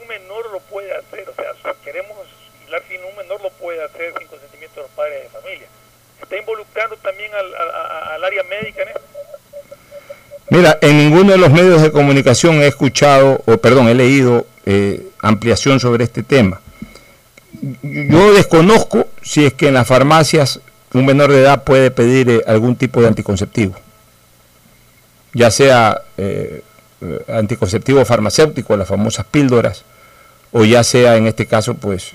un 0.00 0.06
menor 0.06 0.52
lo 0.52 0.60
puede 0.60 0.94
hacer, 0.94 1.26
o 1.28 1.34
sea, 1.34 1.54
si 1.54 1.84
queremos 1.84 2.18
hilar 2.66 2.82
un 3.10 3.16
menor 3.16 3.40
lo 3.40 3.50
puede 3.50 3.82
hacer 3.82 4.12
sin 4.18 4.28
consentimiento 4.28 4.76
de 4.76 4.82
los 4.82 4.90
padres 4.90 5.22
de 5.22 5.30
familia. 5.30 5.66
¿Está 6.20 6.36
involucrando 6.36 6.96
también 6.98 7.32
al, 7.34 7.54
al 7.54 8.24
área 8.24 8.42
médica 8.42 8.82
en 8.82 8.88
esto? 8.88 9.07
Mira, 10.50 10.78
en 10.80 10.96
ninguno 10.96 11.32
de 11.32 11.38
los 11.38 11.50
medios 11.50 11.82
de 11.82 11.92
comunicación 11.92 12.56
he 12.62 12.66
escuchado, 12.66 13.42
o 13.46 13.58
perdón, 13.58 13.88
he 13.88 13.94
leído 13.94 14.46
eh, 14.64 15.08
ampliación 15.20 15.78
sobre 15.78 16.04
este 16.04 16.22
tema. 16.22 16.60
Yo 17.82 18.32
desconozco 18.32 19.06
si 19.22 19.44
es 19.44 19.52
que 19.52 19.68
en 19.68 19.74
las 19.74 19.86
farmacias 19.86 20.60
un 20.94 21.04
menor 21.04 21.30
de 21.32 21.40
edad 21.40 21.64
puede 21.64 21.90
pedir 21.90 22.30
eh, 22.30 22.42
algún 22.46 22.76
tipo 22.76 23.00
de 23.00 23.08
anticonceptivo. 23.08 23.74
ya 25.34 25.50
sea 25.50 26.00
eh, 26.16 26.62
anticonceptivo 27.28 28.04
farmacéutico, 28.04 28.76
las 28.76 28.88
famosas 28.88 29.26
píldoras, 29.26 29.84
o 30.50 30.64
ya 30.64 30.82
sea 30.82 31.16
en 31.16 31.26
este 31.26 31.46
caso, 31.46 31.74
pues, 31.74 32.12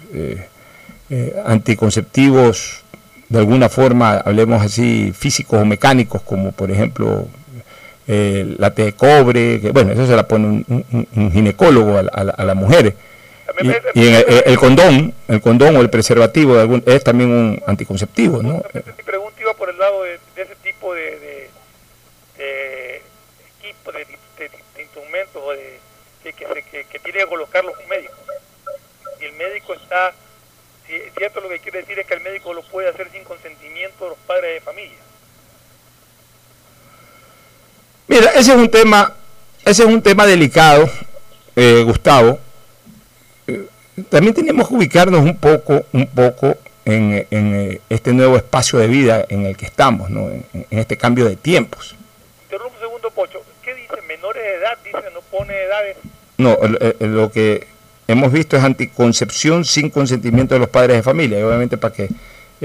anticonceptivos 1.46 2.84
de 3.30 3.40
alguna 3.40 3.70
forma, 3.70 4.16
hablemos 4.18 4.62
así, 4.62 5.14
físicos 5.16 5.62
o 5.62 5.66
mecánicos, 5.66 6.22
como 6.22 6.52
por 6.52 6.70
ejemplo 6.70 7.28
la 8.08 8.74
T 8.74 8.84
de 8.84 8.94
cobre, 8.94 9.62
que 9.62 9.72
bueno, 9.72 9.94
eso 9.94 10.06
se 10.06 10.16
la 10.16 10.28
pone 10.28 10.66
un, 10.68 11.32
ginecólogo 11.32 11.98
a, 11.98 12.24
las 12.24 12.56
mujeres. 12.56 12.94
Y, 13.94 14.08
el, 14.08 14.58
condón, 14.58 15.14
el 15.28 15.42
condón 15.42 15.76
o 15.76 15.82
el 15.82 15.90
preservativo 15.90 16.58
es 16.86 17.04
también 17.04 17.30
un 17.30 17.64
anticonceptivo, 17.68 18.42
¿no? 18.42 18.64
Mi 18.74 19.04
pregunta 19.04 19.40
iba 19.42 19.54
por 19.54 19.70
el 19.70 19.78
lado 19.78 20.04
de, 20.04 20.20
ese 20.36 20.56
tipo 20.64 20.94
de, 20.94 21.50
de, 22.38 23.02
equipo, 23.62 23.92
de, 23.92 24.06
instrumentos 24.82 25.42
que, 26.24 26.34
que, 26.34 27.00
tiene 27.00 27.20
que 27.20 27.28
colocarlos 27.28 27.74
un 27.82 27.90
médico. 27.90 28.14
Y 29.20 29.26
el 29.26 29.34
médico 29.34 29.74
está, 29.74 30.14
cierto 31.18 31.42
lo 31.42 31.50
que 31.50 31.60
quiere 31.60 31.80
decir 31.80 32.00
es 32.00 32.08
que 32.08 32.16
el 32.16 32.22
médico 32.22 32.54
lo 32.54 32.64
puede 32.64 32.90
hacer 32.90 33.10
sin 33.12 33.24
consentimiento 33.24 34.04
de 34.06 34.10
los 34.12 34.20
padres 34.20 34.56
de 34.56 34.62
familia. 34.62 34.98
Mira, 38.08 38.32
ese 38.32 38.52
es 38.52 38.58
un 38.58 38.70
tema, 38.70 39.14
ese 39.64 39.84
es 39.84 39.90
un 39.90 40.02
tema 40.02 40.26
delicado, 40.26 40.90
eh, 41.56 41.84
Gustavo. 41.86 42.40
Eh, 43.48 43.68
también 44.10 44.34
tenemos 44.34 44.68
que 44.68 44.76
ubicarnos 44.76 45.22
un 45.22 45.38
poco, 45.38 45.86
un 45.94 46.08
poco 46.08 46.58
en, 46.86 47.26
eh, 47.32 47.82
este 47.90 48.12
nuevo 48.14 48.36
espacio 48.36 48.80
de 48.80 48.88
vida 48.88 49.26
en 49.30 49.46
el 49.46 49.56
que 49.56 49.66
estamos, 49.66 50.10
¿no? 50.10 50.30
en, 50.30 50.46
este 50.70 50.98
cambio 50.98 51.26
de 51.26 51.38
tiempos. 51.38 51.96
Interrumpo 52.44 52.76
un 52.76 52.82
segundo, 52.82 53.12
Pocho. 53.12 53.42
¿Qué 53.64 53.74
dice? 53.74 54.02
¿Menores 54.08 54.44
de 54.44 54.56
edad? 54.56 54.78
Dice, 54.84 55.12
no 55.14 55.22
pone 55.22 55.54
edades. 55.54 55.98
No, 56.38 56.58
lo 57.00 57.32
que 57.32 57.68
hemos 58.08 58.32
visto 58.32 58.58
es 58.58 58.64
anticoncepción 58.64 59.64
sin 59.64 59.90
consentimiento 59.90 60.56
de 60.56 60.60
los 60.60 60.70
padres 60.70 60.98
de 60.98 61.04
familia. 61.04 61.40
Y 61.40 61.44
obviamente 61.44 61.78
para 61.78 61.94
que 61.94 62.10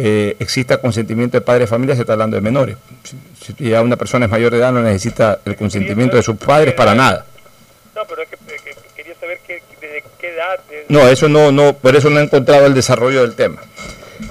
eh, 0.00 0.37
exista 0.38 0.76
consentimiento 0.76 1.37
de 1.37 1.40
padres 1.40 1.62
de 1.62 1.67
familia 1.67 1.97
se 1.97 2.02
está 2.02 2.12
hablando 2.12 2.37
de 2.37 2.40
menores. 2.40 2.76
Si, 3.45 3.52
ya 3.59 3.83
una 3.83 3.97
persona 3.97 4.26
es 4.26 4.31
mayor 4.31 4.52
de 4.52 4.59
edad 4.59 4.71
no 4.71 4.81
necesita 4.81 5.40
el 5.45 5.57
consentimiento 5.57 6.17
de 6.17 6.23
sus 6.23 6.37
padres 6.37 6.75
para 6.75 6.95
nada. 6.95 7.26
No, 7.97 8.02
pero 8.09 8.23
es 8.23 8.28
que, 8.28 8.37
quería 8.95 9.14
saber 9.19 9.40
qué, 9.45 9.61
desde 9.81 10.05
qué 10.21 10.35
edad. 10.35 10.61
No, 10.88 11.09
eso 11.09 11.28
no, 11.28 11.50
no, 11.50 11.73
por 11.73 11.97
eso 11.97 12.11
no 12.11 12.21
he 12.21 12.23
encontrado 12.23 12.67
el 12.67 12.75
desarrollo 12.75 13.23
del 13.23 13.35
tema. 13.35 13.61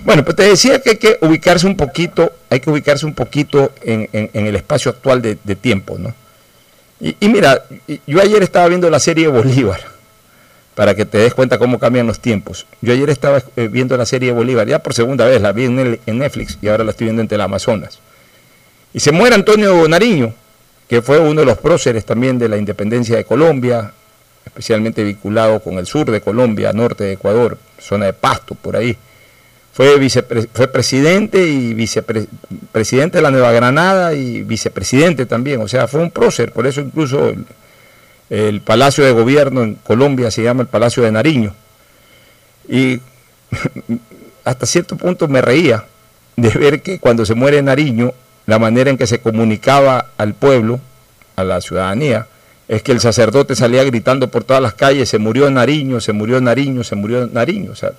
Bueno, 0.05 0.23
pues 0.23 0.37
te 0.37 0.43
decía 0.43 0.81
que 0.81 0.91
hay 0.91 0.97
que 0.97 1.17
ubicarse 1.19 1.67
un 1.67 1.75
poquito, 1.75 2.31
hay 2.49 2.61
que 2.61 2.69
ubicarse 2.69 3.05
un 3.05 3.13
poquito 3.13 3.73
en, 3.81 4.29
el 4.33 4.55
espacio 4.55 4.91
actual 4.91 5.21
de, 5.21 5.35
tiempo, 5.57 5.97
¿no? 5.99 6.15
Y, 7.01 7.17
y, 7.19 7.27
mira, 7.27 7.65
yo 8.07 8.21
ayer 8.21 8.41
estaba 8.41 8.69
viendo 8.69 8.89
la 8.89 9.01
serie 9.01 9.27
Bolívar, 9.27 9.81
para 10.77 10.93
que 10.93 11.05
te 11.05 11.17
des 11.17 11.33
cuenta 11.33 11.57
cómo 11.57 11.79
cambian 11.79 12.05
los 12.05 12.19
tiempos. 12.19 12.67
Yo 12.81 12.93
ayer 12.93 13.09
estaba 13.09 13.41
eh, 13.55 13.67
viendo 13.67 13.97
la 13.97 14.05
serie 14.05 14.31
Bolívar, 14.31 14.67
ya 14.67 14.77
por 14.77 14.93
segunda 14.93 15.25
vez, 15.25 15.41
la 15.41 15.51
vi 15.51 15.65
en, 15.65 15.97
Netflix 16.19 16.59
y 16.61 16.67
ahora 16.67 16.83
la 16.83 16.91
estoy 16.91 17.05
viendo 17.05 17.23
en 17.23 17.41
Amazonas. 17.41 17.97
Y 18.93 18.99
se 18.99 19.11
muere 19.11 19.33
Antonio 19.33 19.87
Nariño, 19.87 20.35
que 20.87 21.01
fue 21.01 21.17
uno 21.17 21.39
de 21.39 21.47
los 21.47 21.57
próceres 21.57 22.05
también 22.05 22.37
de 22.37 22.47
la 22.47 22.57
independencia 22.57 23.17
de 23.17 23.25
Colombia, 23.25 23.91
especialmente 24.45 25.03
vinculado 25.03 25.61
con 25.61 25.79
el 25.79 25.87
sur 25.87 26.11
de 26.11 26.21
Colombia, 26.21 26.71
norte 26.73 27.05
de 27.05 27.13
Ecuador, 27.13 27.57
zona 27.79 28.05
de 28.05 28.13
Pasto, 28.13 28.53
por 28.53 28.75
ahí. 28.75 28.95
Fue, 29.73 30.07
fue 30.53 30.67
presidente 30.67 31.43
y 31.43 31.73
vicepresidente 31.73 33.17
de 33.17 33.21
la 33.23 33.31
Nueva 33.31 33.51
Granada 33.51 34.13
y 34.13 34.43
vicepresidente 34.43 35.25
también, 35.25 35.59
o 35.59 35.67
sea, 35.67 35.87
fue 35.87 36.01
un 36.01 36.11
prócer, 36.11 36.51
por 36.51 36.67
eso 36.67 36.81
incluso 36.81 37.33
Palacio 38.63 39.05
de 39.05 39.11
Gobierno 39.11 39.63
en 39.63 39.75
Colombia 39.75 40.31
se 40.31 40.43
llama 40.43 40.61
el 40.61 40.67
Palacio 40.67 41.03
de 41.03 41.11
Nariño. 41.11 41.53
Y 42.67 42.99
hasta 44.43 44.65
cierto 44.65 44.97
punto 44.97 45.27
me 45.27 45.41
reía 45.41 45.85
de 46.35 46.49
ver 46.49 46.81
que 46.81 46.99
cuando 46.99 47.25
se 47.25 47.33
muere 47.33 47.61
Nariño, 47.61 48.13
la 48.45 48.59
manera 48.59 48.89
en 48.89 48.97
que 48.97 49.07
se 49.07 49.19
comunicaba 49.19 50.07
al 50.17 50.33
pueblo, 50.33 50.79
a 51.35 51.43
la 51.43 51.61
ciudadanía, 51.61 52.27
es 52.67 52.81
que 52.83 52.91
el 52.91 52.99
sacerdote 52.99 53.55
salía 53.55 53.83
gritando 53.83 54.29
por 54.29 54.43
todas 54.43 54.61
las 54.61 54.73
calles, 54.73 55.09
se 55.09 55.19
murió 55.19 55.49
Nariño, 55.49 56.01
se 56.01 56.11
murió 56.13 56.41
Nariño, 56.41 56.83
se 56.83 56.95
murió 56.95 57.27
Nariño. 57.27 57.71
O 57.71 57.75
sea, 57.75 57.91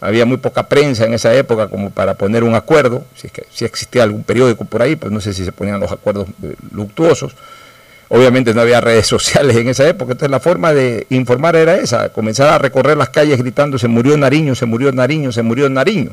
había 0.00 0.26
muy 0.26 0.36
poca 0.36 0.68
prensa 0.68 1.04
en 1.04 1.14
esa 1.14 1.34
época 1.34 1.68
como 1.68 1.90
para 1.90 2.14
poner 2.14 2.44
un 2.44 2.54
acuerdo, 2.54 3.04
si, 3.14 3.28
si 3.52 3.64
existía 3.64 4.02
algún 4.02 4.22
periódico 4.22 4.64
por 4.64 4.82
ahí, 4.82 4.96
pues 4.96 5.12
no 5.12 5.20
sé 5.20 5.32
si 5.32 5.44
se 5.44 5.52
ponían 5.52 5.80
los 5.80 5.92
acuerdos 5.92 6.28
eh, 6.42 6.54
luctuosos. 6.72 7.34
Obviamente 8.08 8.54
no 8.54 8.60
había 8.60 8.80
redes 8.80 9.06
sociales 9.16 9.56
en 9.56 9.68
esa 9.68 9.88
época, 9.88 10.12
entonces 10.12 10.30
la 10.30 10.40
forma 10.40 10.72
de 10.72 11.06
informar 11.10 11.56
era 11.56 11.76
esa, 11.76 12.10
comenzar 12.10 12.48
a 12.48 12.58
recorrer 12.58 12.96
las 12.96 13.10
calles 13.10 13.38
gritando 13.38 13.78
se 13.78 13.88
murió 13.88 14.16
Nariño, 14.16 14.54
se 14.54 14.66
murió 14.66 14.92
Nariño, 14.92 15.32
se 15.32 15.42
murió 15.42 15.68
Nariño. 15.68 16.10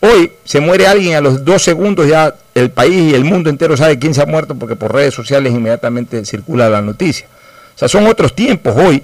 Hoy 0.00 0.32
se 0.44 0.60
muere 0.60 0.86
alguien 0.86 1.14
a 1.14 1.20
los 1.20 1.44
dos 1.44 1.62
segundos 1.62 2.06
ya 2.06 2.34
el 2.54 2.70
país 2.70 3.12
y 3.12 3.14
el 3.14 3.24
mundo 3.24 3.48
entero 3.48 3.76
sabe 3.76 3.98
quién 3.98 4.14
se 4.14 4.22
ha 4.22 4.26
muerto 4.26 4.54
porque 4.54 4.76
por 4.76 4.92
redes 4.92 5.14
sociales 5.14 5.54
inmediatamente 5.54 6.24
circula 6.26 6.68
la 6.68 6.82
noticia. 6.82 7.26
O 7.74 7.78
sea, 7.78 7.88
son 7.88 8.06
otros 8.06 8.34
tiempos 8.34 8.74
hoy. 8.76 9.02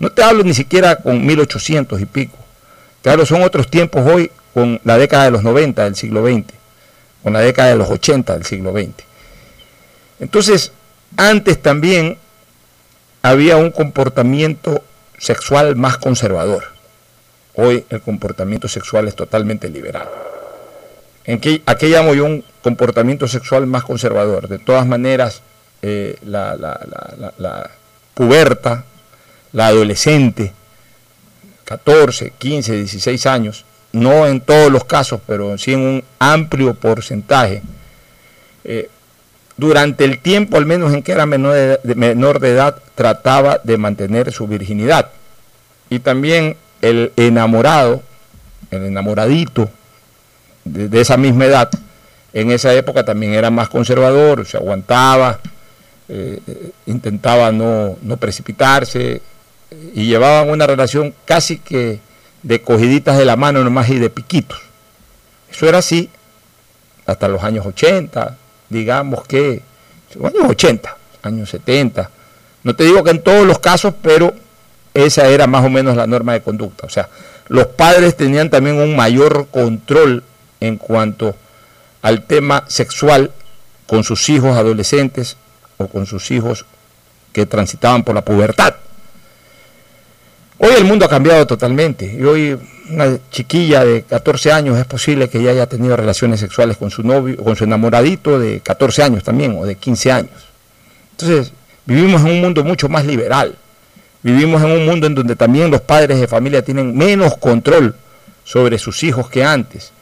No 0.00 0.10
te 0.10 0.22
hablo 0.22 0.42
ni 0.42 0.52
siquiera 0.52 0.96
con 0.96 1.24
1800 1.24 2.00
y 2.00 2.06
pico. 2.06 2.36
Claro, 3.02 3.24
son 3.26 3.42
otros 3.42 3.68
tiempos 3.70 4.04
hoy 4.04 4.30
con 4.52 4.80
la 4.84 4.98
década 4.98 5.24
de 5.24 5.30
los 5.30 5.42
90 5.42 5.84
del 5.84 5.94
siglo 5.94 6.26
XX, 6.26 6.46
con 7.22 7.32
la 7.32 7.40
década 7.40 7.68
de 7.68 7.76
los 7.76 7.88
80 7.88 8.34
del 8.34 8.44
siglo 8.44 8.72
XX. 8.72 8.90
Entonces, 10.20 10.72
antes 11.16 11.60
también 11.60 12.18
había 13.22 13.56
un 13.56 13.70
comportamiento 13.70 14.82
sexual 15.18 15.76
más 15.76 15.98
conservador. 15.98 16.64
Hoy 17.54 17.84
el 17.88 18.00
comportamiento 18.00 18.68
sexual 18.68 19.08
es 19.08 19.14
totalmente 19.14 19.68
liberal. 19.68 20.08
¿En 21.24 21.40
qué, 21.40 21.62
¿A 21.66 21.76
qué 21.76 21.88
llamo 21.88 22.14
yo 22.14 22.24
un 22.24 22.44
comportamiento 22.62 23.26
sexual 23.28 23.66
más 23.66 23.84
conservador? 23.84 24.48
De 24.48 24.58
todas 24.58 24.86
maneras, 24.86 25.42
eh, 25.82 26.18
la, 26.24 26.56
la 26.56 27.70
la 29.54 29.68
adolescente, 29.68 30.52
14, 31.64 32.32
15, 32.36 32.76
16 32.76 33.26
años, 33.26 33.64
no 33.92 34.26
en 34.26 34.40
todos 34.40 34.70
los 34.70 34.84
casos, 34.84 35.20
pero 35.26 35.56
sí 35.56 35.72
en 35.72 35.80
un 35.80 36.04
amplio 36.18 36.74
porcentaje, 36.74 37.62
eh, 38.64 38.90
durante 39.56 40.04
el 40.04 40.18
tiempo 40.18 40.56
al 40.56 40.66
menos 40.66 40.92
en 40.92 41.02
que 41.02 41.12
era 41.12 41.26
menor 41.26 41.54
de, 41.54 41.94
menor 41.94 42.40
de 42.40 42.50
edad, 42.50 42.76
trataba 42.94 43.60
de 43.62 43.78
mantener 43.78 44.32
su 44.32 44.46
virginidad. 44.46 45.10
Y 45.90 46.00
también 46.00 46.56
el 46.80 47.12
enamorado, 47.16 48.02
el 48.70 48.84
enamoradito 48.84 49.70
de, 50.64 51.00
esa 51.00 51.16
misma 51.16 51.44
edad, 51.46 51.70
en 52.32 52.50
esa 52.50 52.74
época 52.74 53.04
también 53.04 53.34
era 53.34 53.50
más 53.50 53.68
conservador, 53.68 54.44
se 54.44 54.56
aguantaba, 54.56 55.40
eh, 56.08 56.40
intentaba 56.86 57.52
no, 57.52 57.96
no 58.02 58.16
precipitarse, 58.16 59.22
y 59.94 60.06
llevaban 60.06 60.50
una 60.50 60.66
relación 60.66 61.14
casi 61.24 61.58
que 61.58 62.00
de 62.42 62.60
cogiditas 62.60 63.16
de 63.16 63.24
la 63.24 63.36
mano 63.36 63.64
nomás 63.64 63.88
y 63.88 63.98
de 63.98 64.10
piquitos. 64.10 64.60
Eso 65.50 65.68
era 65.68 65.78
así 65.78 66.10
hasta 67.06 67.28
los 67.28 67.42
años 67.42 67.66
80, 67.66 68.36
digamos 68.74 69.24
que, 69.26 69.62
años 70.16 70.50
80, 70.50 70.96
años 71.22 71.48
70. 71.48 72.10
No 72.64 72.74
te 72.74 72.84
digo 72.84 73.04
que 73.04 73.10
en 73.10 73.22
todos 73.22 73.46
los 73.46 73.60
casos, 73.60 73.94
pero 74.02 74.34
esa 74.92 75.28
era 75.28 75.46
más 75.46 75.64
o 75.64 75.70
menos 75.70 75.96
la 75.96 76.06
norma 76.06 76.32
de 76.32 76.42
conducta. 76.42 76.86
O 76.86 76.90
sea, 76.90 77.08
los 77.48 77.66
padres 77.68 78.16
tenían 78.16 78.50
también 78.50 78.76
un 78.76 78.96
mayor 78.96 79.46
control 79.50 80.24
en 80.60 80.76
cuanto 80.76 81.36
al 82.02 82.26
tema 82.26 82.64
sexual 82.66 83.30
con 83.86 84.02
sus 84.02 84.28
hijos 84.28 84.56
adolescentes 84.56 85.36
o 85.76 85.86
con 85.86 86.06
sus 86.06 86.30
hijos 86.32 86.66
que 87.32 87.46
transitaban 87.46 88.02
por 88.02 88.14
la 88.14 88.24
pubertad. 88.24 88.74
Hoy 90.58 90.72
el 90.76 90.84
mundo 90.84 91.04
ha 91.04 91.08
cambiado 91.08 91.46
totalmente 91.46 92.12
y 92.12 92.24
hoy 92.24 92.58
una 92.90 93.18
chiquilla 93.30 93.84
de 93.84 94.02
14 94.02 94.52
años 94.52 94.78
es 94.78 94.84
posible 94.84 95.28
que 95.28 95.42
ya 95.42 95.50
haya 95.50 95.66
tenido 95.66 95.96
relaciones 95.96 96.40
sexuales 96.40 96.76
con 96.76 96.90
su 96.90 97.02
novio, 97.02 97.36
con 97.36 97.56
su 97.56 97.64
enamoradito 97.64 98.38
de 98.38 98.60
14 98.60 99.02
años 99.02 99.24
también 99.24 99.56
o 99.58 99.64
de 99.64 99.76
15 99.76 100.12
años. 100.12 100.48
Entonces, 101.12 101.52
vivimos 101.86 102.22
en 102.22 102.32
un 102.32 102.40
mundo 102.40 102.64
mucho 102.64 102.88
más 102.88 103.06
liberal. 103.06 103.56
Vivimos 104.22 104.62
en 104.62 104.70
un 104.70 104.86
mundo 104.86 105.06
en 105.06 105.14
donde 105.14 105.36
también 105.36 105.70
los 105.70 105.82
padres 105.82 106.18
de 106.18 106.26
familia 106.26 106.62
tienen 106.62 106.96
menos 106.96 107.36
control 107.36 107.94
sobre 108.44 108.78
sus 108.78 109.02
hijos 109.02 109.28
que 109.28 109.44
antes. 109.44 109.92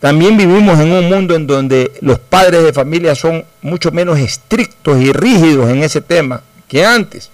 También 0.00 0.36
vivimos 0.36 0.80
en 0.80 0.92
un 0.92 1.08
mundo 1.08 1.34
en 1.34 1.46
donde 1.46 1.92
los 2.00 2.18
padres 2.18 2.64
de 2.64 2.72
familia 2.72 3.14
son 3.14 3.44
mucho 3.60 3.92
menos 3.92 4.18
estrictos 4.18 5.00
y 5.00 5.12
rígidos 5.12 5.70
en 5.70 5.82
ese 5.82 6.00
tema 6.00 6.42
que 6.66 6.84
antes. 6.84 7.30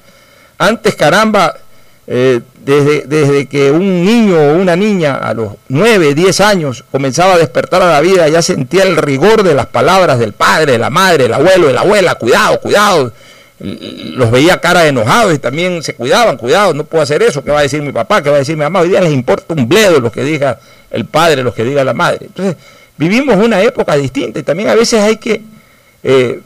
Antes, 0.58 0.94
caramba, 0.94 1.56
eh, 2.10 2.40
desde, 2.64 3.02
desde 3.02 3.46
que 3.46 3.70
un 3.70 4.02
niño 4.02 4.38
o 4.38 4.54
una 4.54 4.76
niña 4.76 5.16
a 5.16 5.34
los 5.34 5.52
9, 5.68 6.14
10 6.14 6.40
años 6.40 6.82
comenzaba 6.90 7.34
a 7.34 7.38
despertar 7.38 7.82
a 7.82 7.92
la 7.92 8.00
vida, 8.00 8.26
ya 8.28 8.40
sentía 8.40 8.84
el 8.84 8.96
rigor 8.96 9.42
de 9.42 9.54
las 9.54 9.66
palabras 9.66 10.18
del 10.18 10.32
padre, 10.32 10.72
de 10.72 10.78
la 10.78 10.88
madre, 10.88 11.24
del 11.24 11.34
abuelo, 11.34 11.66
de 11.66 11.74
la 11.74 11.82
abuela, 11.82 12.14
cuidado, 12.14 12.60
cuidado. 12.60 13.12
Los 13.60 14.30
veía 14.30 14.58
cara 14.58 14.82
de 14.82 14.88
enojados 14.88 15.34
y 15.34 15.38
también 15.38 15.82
se 15.82 15.94
cuidaban, 15.94 16.38
cuidado, 16.38 16.72
no 16.72 16.84
puedo 16.84 17.02
hacer 17.02 17.22
eso, 17.22 17.44
¿qué 17.44 17.50
va 17.50 17.58
a 17.58 17.62
decir 17.62 17.82
mi 17.82 17.92
papá? 17.92 18.22
¿Qué 18.22 18.30
va 18.30 18.36
a 18.36 18.38
decir 18.38 18.56
mi 18.56 18.62
mamá? 18.62 18.80
Hoy 18.80 18.88
día 18.88 19.02
les 19.02 19.12
importa 19.12 19.52
un 19.52 19.68
bledo 19.68 20.00
lo 20.00 20.10
que 20.10 20.22
diga 20.22 20.58
el 20.90 21.04
padre, 21.04 21.42
lo 21.42 21.52
que 21.52 21.64
diga 21.64 21.84
la 21.84 21.92
madre. 21.92 22.26
Entonces, 22.26 22.56
vivimos 22.96 23.36
una 23.36 23.60
época 23.60 23.96
distinta 23.96 24.38
y 24.38 24.44
también 24.44 24.70
a 24.70 24.74
veces 24.74 25.02
hay 25.02 25.16
que 25.16 25.42
eh, 26.02 26.40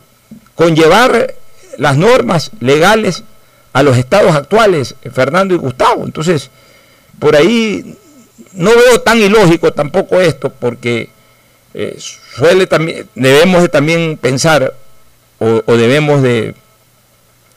conllevar 0.57 1.35
las 1.79 1.97
normas 1.97 2.51
legales 2.61 3.23
a 3.73 3.83
los 3.83 3.97
estados 3.97 4.35
actuales, 4.35 4.95
Fernando 5.13 5.55
y 5.55 5.59
Gustavo. 5.59 6.05
Entonces, 6.05 6.51
por 7.19 7.37
ahí 7.37 7.97
no 8.53 8.71
veo 8.71 9.01
tan 9.01 9.19
ilógico 9.19 9.73
tampoco 9.73 10.21
esto, 10.21 10.51
porque 10.51 11.09
eh, 11.75 11.97
suele 11.99 12.67
también, 12.67 13.09
debemos 13.15 13.63
de 13.63 13.69
también 13.69 14.19
pensar 14.21 14.75
o, 15.39 15.77
debemos 15.77 16.23
de 16.23 16.55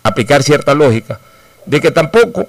aplicar 0.02 0.42
cierta 0.42 0.74
lógica, 0.74 1.20
de 1.68 1.82
que 1.82 1.92
tampoco 1.92 2.48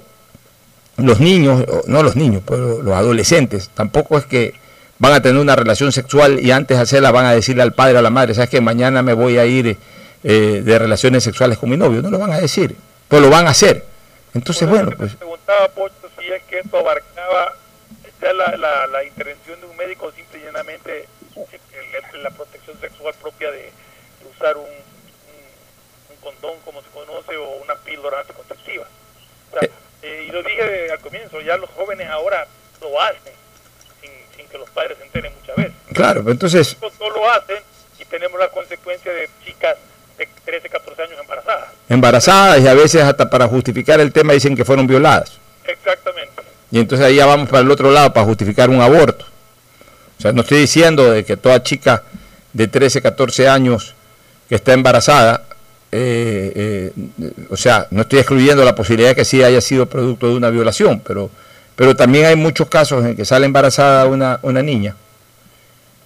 los 0.95 1.19
niños, 1.19 1.63
no 1.85 2.01
los 2.01 2.15
niños, 2.15 2.41
pero 2.43 2.81
los 2.81 2.95
adolescentes, 2.95 3.69
tampoco 3.75 4.17
es 4.17 4.25
que 4.25 4.55
van 4.97 5.13
a 5.13 5.21
tener 5.21 5.39
una 5.39 5.55
relación 5.55 5.91
sexual 5.91 6.39
y 6.39 6.49
antes 6.49 6.77
de 6.77 6.83
hacerla 6.83 7.11
van 7.11 7.27
a 7.27 7.33
decirle 7.33 7.61
al 7.61 7.73
padre 7.73 7.95
o 7.95 7.99
a 7.99 8.01
la 8.01 8.09
madre, 8.09 8.33
sabes 8.33 8.49
que 8.49 8.61
mañana 8.61 9.03
me 9.03 9.13
voy 9.13 9.37
a 9.37 9.45
ir 9.45 9.77
eh, 10.23 10.61
de 10.65 10.79
relaciones 10.79 11.23
sexuales 11.23 11.59
con 11.59 11.69
mi 11.69 11.77
novio, 11.77 12.01
no 12.01 12.09
lo 12.09 12.17
van 12.17 12.31
a 12.31 12.39
decir 12.39 12.75
pues 13.07 13.21
lo 13.21 13.29
van 13.29 13.47
a 13.47 13.51
hacer. 13.51 13.85
Entonces, 14.33 14.67
bueno, 14.67 14.91
pues... 14.97 15.15
Preguntaba, 15.15 15.67
Pocho, 15.69 16.09
si 16.19 16.27
es 16.27 16.43
que 16.43 16.59
esto 16.59 16.77
abarcaba 16.77 17.55
ya 18.21 18.33
la, 18.33 18.57
la, 18.57 18.87
la 18.87 19.03
intervención 19.03 19.59
de 19.61 19.67
un 19.67 19.77
médico 19.77 20.11
simple 20.11 20.39
y 20.39 20.43
llanamente 20.43 21.07
la, 21.35 22.19
la 22.19 22.29
protección 22.31 22.79
sexual 22.79 23.13
propia 23.21 23.51
de, 23.51 23.63
de 23.63 24.29
usar 24.35 24.57
un, 24.57 24.63
un, 24.65 24.69
un, 26.09 26.17
condón, 26.21 26.59
como 26.65 26.81
se 26.81 26.89
conoce, 26.89 27.37
o 27.37 27.49
una 27.63 27.75
píldora 27.75 28.21
anticonceptiva. 28.21 28.87
O 29.51 29.59
sea, 29.59 29.67
eh, 29.67 29.71
eh, 30.01 30.25
y 30.27 30.31
lo 30.31 30.43
dije 30.43 30.91
al 30.91 30.99
comienzo, 30.99 31.41
ya 31.41 31.57
los 31.57 31.69
jóvenes 31.71 32.09
ahora 32.09 32.47
lo 32.81 33.01
hacen 33.01 33.33
sin, 34.01 34.11
sin 34.35 34.47
que 34.47 34.57
los 34.57 34.69
padres 34.71 34.97
se 34.97 35.05
enteren 35.05 35.33
muchas 35.39 35.55
veces. 35.55 35.73
Claro, 35.93 36.23
entonces... 36.29 36.77
No 36.81 37.09
lo 37.09 37.29
hacen 37.31 37.61
y 37.99 38.05
tenemos 38.05 38.39
la 38.39 38.49
consecuencia 38.49 39.11
de 39.11 39.29
chicas 39.36 39.36
de 39.36 39.36
13, 39.36 39.36
14 39.36 39.36
años 39.36 39.36
embarazadas. 41.89 42.61
Y 42.61 42.67
a 42.67 42.73
veces 42.73 43.01
hasta 43.03 43.29
para 43.29 43.47
justificar 43.47 43.99
el 43.99 44.11
tema 44.11 44.33
dicen 44.33 44.55
que 44.55 44.65
fueron 44.65 44.87
violadas. 44.87 45.33
Exactamente. 45.65 46.43
Y 46.71 46.79
entonces 46.79 47.05
ahí 47.05 47.15
ya 47.15 47.25
vamos 47.25 47.49
para 47.49 47.61
el 47.61 47.71
otro 47.71 47.91
lado 47.91 48.13
para 48.13 48.25
justificar 48.25 48.69
un 48.69 48.81
aborto. 48.81 49.25
O 50.17 50.21
sea, 50.21 50.31
no 50.31 50.41
estoy 50.41 50.59
diciendo 50.59 51.11
de 51.11 51.23
que 51.23 51.37
toda 51.37 51.61
chica 51.61 52.03
de 52.53 52.67
13, 52.67 53.01
14 53.01 53.47
años 53.47 53.93
que 54.49 54.55
está 54.55 54.73
embarazada, 54.73 55.43
eh, 55.91 56.51
eh, 56.55 56.91
o 57.49 57.57
sea, 57.57 57.87
no 57.91 58.01
estoy 58.01 58.19
excluyendo 58.19 58.65
la 58.65 58.75
posibilidad 58.75 59.09
de 59.09 59.15
que 59.15 59.25
sí 59.25 59.43
haya 59.43 59.61
sido 59.61 59.85
producto 59.85 60.27
de 60.27 60.35
una 60.35 60.49
violación, 60.49 61.01
pero, 61.05 61.29
pero 61.75 61.95
también 61.95 62.25
hay 62.25 62.35
muchos 62.35 62.67
casos 62.67 63.05
en 63.05 63.15
que 63.15 63.25
sale 63.25 63.45
embarazada 63.45 64.07
una, 64.07 64.39
una 64.41 64.63
niña 64.63 64.95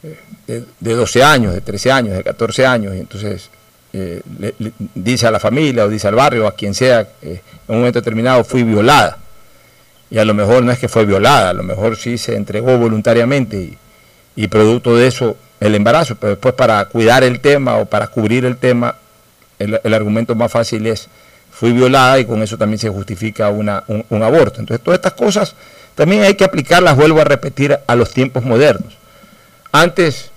eh, 0.03 0.17
de, 0.47 0.65
de 0.79 0.93
12 0.93 1.23
años, 1.23 1.53
de 1.53 1.61
13 1.61 1.91
años, 1.91 2.17
de 2.17 2.23
14 2.23 2.65
años, 2.65 2.95
y 2.95 2.99
entonces 2.99 3.49
eh, 3.93 4.21
le, 4.39 4.53
dice 4.95 5.27
a 5.27 5.31
la 5.31 5.39
familia 5.39 5.85
o 5.85 5.89
dice 5.89 6.07
al 6.07 6.15
barrio, 6.15 6.47
a 6.47 6.53
quien 6.53 6.73
sea, 6.73 7.01
eh, 7.21 7.41
en 7.67 7.75
un 7.75 7.77
momento 7.79 7.99
determinado 7.99 8.43
fui 8.43 8.63
violada. 8.63 9.17
Y 10.09 10.17
a 10.17 10.25
lo 10.25 10.33
mejor 10.33 10.63
no 10.63 10.71
es 10.71 10.79
que 10.79 10.87
fue 10.87 11.05
violada, 11.05 11.49
a 11.49 11.53
lo 11.53 11.63
mejor 11.63 11.97
sí 11.97 12.17
se 12.17 12.35
entregó 12.35 12.77
voluntariamente 12.77 13.77
y, 14.35 14.47
producto 14.47 14.95
de 14.95 15.07
eso 15.07 15.37
el 15.59 15.75
embarazo, 15.75 16.15
pero 16.15 16.31
después 16.31 16.55
para 16.55 16.83
cuidar 16.85 17.23
el 17.23 17.39
tema 17.39 17.77
o 17.77 17.85
para 17.85 18.07
cubrir 18.07 18.43
el 18.45 18.57
tema, 18.57 18.95
el, 19.59 19.93
argumento 19.93 20.33
más 20.35 20.51
fácil 20.51 20.87
es 20.87 21.07
fui 21.51 21.71
violada 21.71 22.17
y 22.19 22.25
con 22.25 22.41
eso 22.41 22.57
también 22.57 22.79
se 22.79 22.89
justifica 22.89 23.49
una, 23.49 23.83
un, 23.87 24.03
un 24.09 24.23
aborto. 24.23 24.59
Entonces 24.59 24.83
todas 24.83 24.97
estas 24.97 25.13
cosas 25.13 25.55
también 25.95 26.23
hay 26.23 26.33
que 26.33 26.43
aplicarlas, 26.43 26.95
vuelvo 26.95 27.21
a 27.21 27.25
repetir, 27.25 27.77
a 27.85 27.95
los 27.95 28.11
tiempos 28.11 28.43
modernos. 28.43 28.97
Antes 29.71 30.31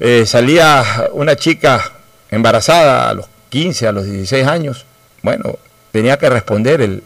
eh, 0.00 0.24
salía 0.26 0.84
una 1.12 1.36
chica 1.36 1.92
embarazada 2.36 3.08
a 3.08 3.14
los 3.14 3.26
15, 3.48 3.88
a 3.88 3.92
los 3.92 4.04
16 4.04 4.46
años, 4.46 4.86
bueno, 5.22 5.56
tenía 5.90 6.18
que 6.18 6.28
responder 6.30 6.80
el, 6.80 7.02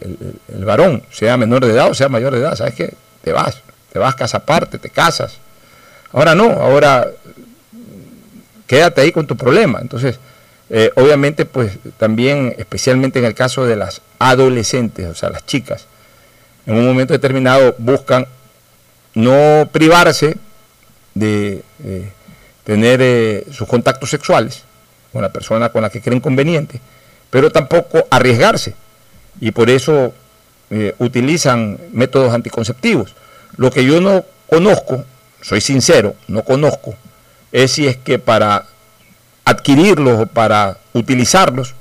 el, 0.48 0.64
varón, 0.64 1.02
sea 1.10 1.36
menor 1.36 1.64
de 1.64 1.72
edad 1.72 1.90
o 1.90 1.94
sea 1.94 2.08
mayor 2.08 2.34
de 2.34 2.40
edad, 2.40 2.56
¿sabes 2.56 2.74
qué? 2.74 2.94
Te 3.22 3.32
vas, 3.32 3.62
te 3.92 3.98
vas 3.98 4.14
casa 4.14 4.38
aparte, 4.38 4.78
te 4.78 4.90
casas. 4.90 5.38
Ahora 6.12 6.34
no, 6.34 6.50
ahora 6.50 7.06
quédate 8.66 9.00
ahí 9.00 9.12
con 9.12 9.26
tu 9.26 9.36
problema. 9.36 9.78
Entonces, 9.80 10.18
eh, 10.70 10.92
obviamente, 10.94 11.44
pues 11.44 11.72
también, 11.98 12.54
especialmente 12.58 13.18
en 13.18 13.24
el 13.24 13.34
caso 13.34 13.66
de 13.66 13.76
las 13.76 14.00
adolescentes, 14.18 15.06
o 15.06 15.14
sea, 15.14 15.30
las 15.30 15.44
chicas, 15.44 15.86
en 16.66 16.76
un 16.76 16.86
momento 16.86 17.12
determinado 17.12 17.74
buscan 17.78 18.26
no 19.14 19.68
privarse 19.72 20.36
de 21.14 21.62
eh, 21.82 22.12
tener 22.62 23.00
eh, 23.02 23.46
sus 23.50 23.66
contactos 23.66 24.10
sexuales, 24.10 24.62
con 25.12 25.22
la 25.22 25.32
persona 25.32 25.70
con 25.70 25.82
la 25.82 25.90
que 25.90 26.00
creen 26.00 26.20
conveniente, 26.20 26.80
pero 27.30 27.50
tampoco 27.50 28.06
arriesgarse. 28.10 28.74
Y 29.40 29.50
por 29.52 29.70
eso 29.70 30.12
eh, 30.70 30.94
utilizan 30.98 31.78
métodos 31.92 32.32
anticonceptivos. 32.32 33.14
Lo 33.56 33.70
que 33.70 33.84
yo 33.84 34.00
no 34.00 34.24
conozco, 34.48 35.04
soy 35.40 35.60
sincero, 35.60 36.14
no 36.28 36.42
conozco, 36.42 36.94
es 37.52 37.72
si 37.72 37.86
es 37.86 37.96
que 37.96 38.18
para 38.18 38.66
adquirirlos 39.44 40.20
o 40.20 40.26
para 40.26 40.78
utilizarlos, 40.92 41.74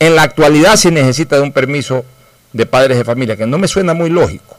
en 0.00 0.16
la 0.16 0.22
actualidad 0.22 0.76
se 0.76 0.90
necesita 0.90 1.36
de 1.36 1.42
un 1.42 1.52
permiso 1.52 2.04
de 2.52 2.66
padres 2.66 2.98
de 2.98 3.04
familia, 3.04 3.36
que 3.36 3.46
no 3.46 3.58
me 3.58 3.68
suena 3.68 3.94
muy 3.94 4.10
lógico. 4.10 4.57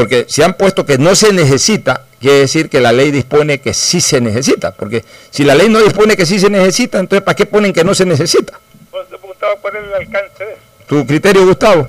Porque 0.00 0.24
si 0.30 0.40
han 0.40 0.54
puesto 0.54 0.86
que 0.86 0.96
no 0.96 1.14
se 1.14 1.30
necesita, 1.30 2.06
quiere 2.18 2.38
decir 2.38 2.70
que 2.70 2.80
la 2.80 2.90
ley 2.90 3.10
dispone 3.10 3.60
que 3.60 3.74
sí 3.74 4.00
se 4.00 4.18
necesita. 4.18 4.72
Porque 4.72 5.04
si 5.28 5.44
la 5.44 5.54
ley 5.54 5.68
no 5.68 5.78
dispone 5.78 6.16
que 6.16 6.24
sí 6.24 6.38
se 6.40 6.48
necesita, 6.48 6.98
entonces 6.98 7.22
¿para 7.22 7.36
qué 7.36 7.44
ponen 7.44 7.74
que 7.74 7.84
no 7.84 7.94
se 7.94 8.06
necesita? 8.06 8.58
Pues 8.90 9.06
preguntaba 9.08 9.56
cuál 9.60 9.76
es 9.76 9.84
el 9.84 9.92
alcance 9.92 10.42
de 10.42 10.52
eso. 10.52 10.62
¿Tu 10.86 11.06
criterio, 11.06 11.44
Gustavo? 11.44 11.86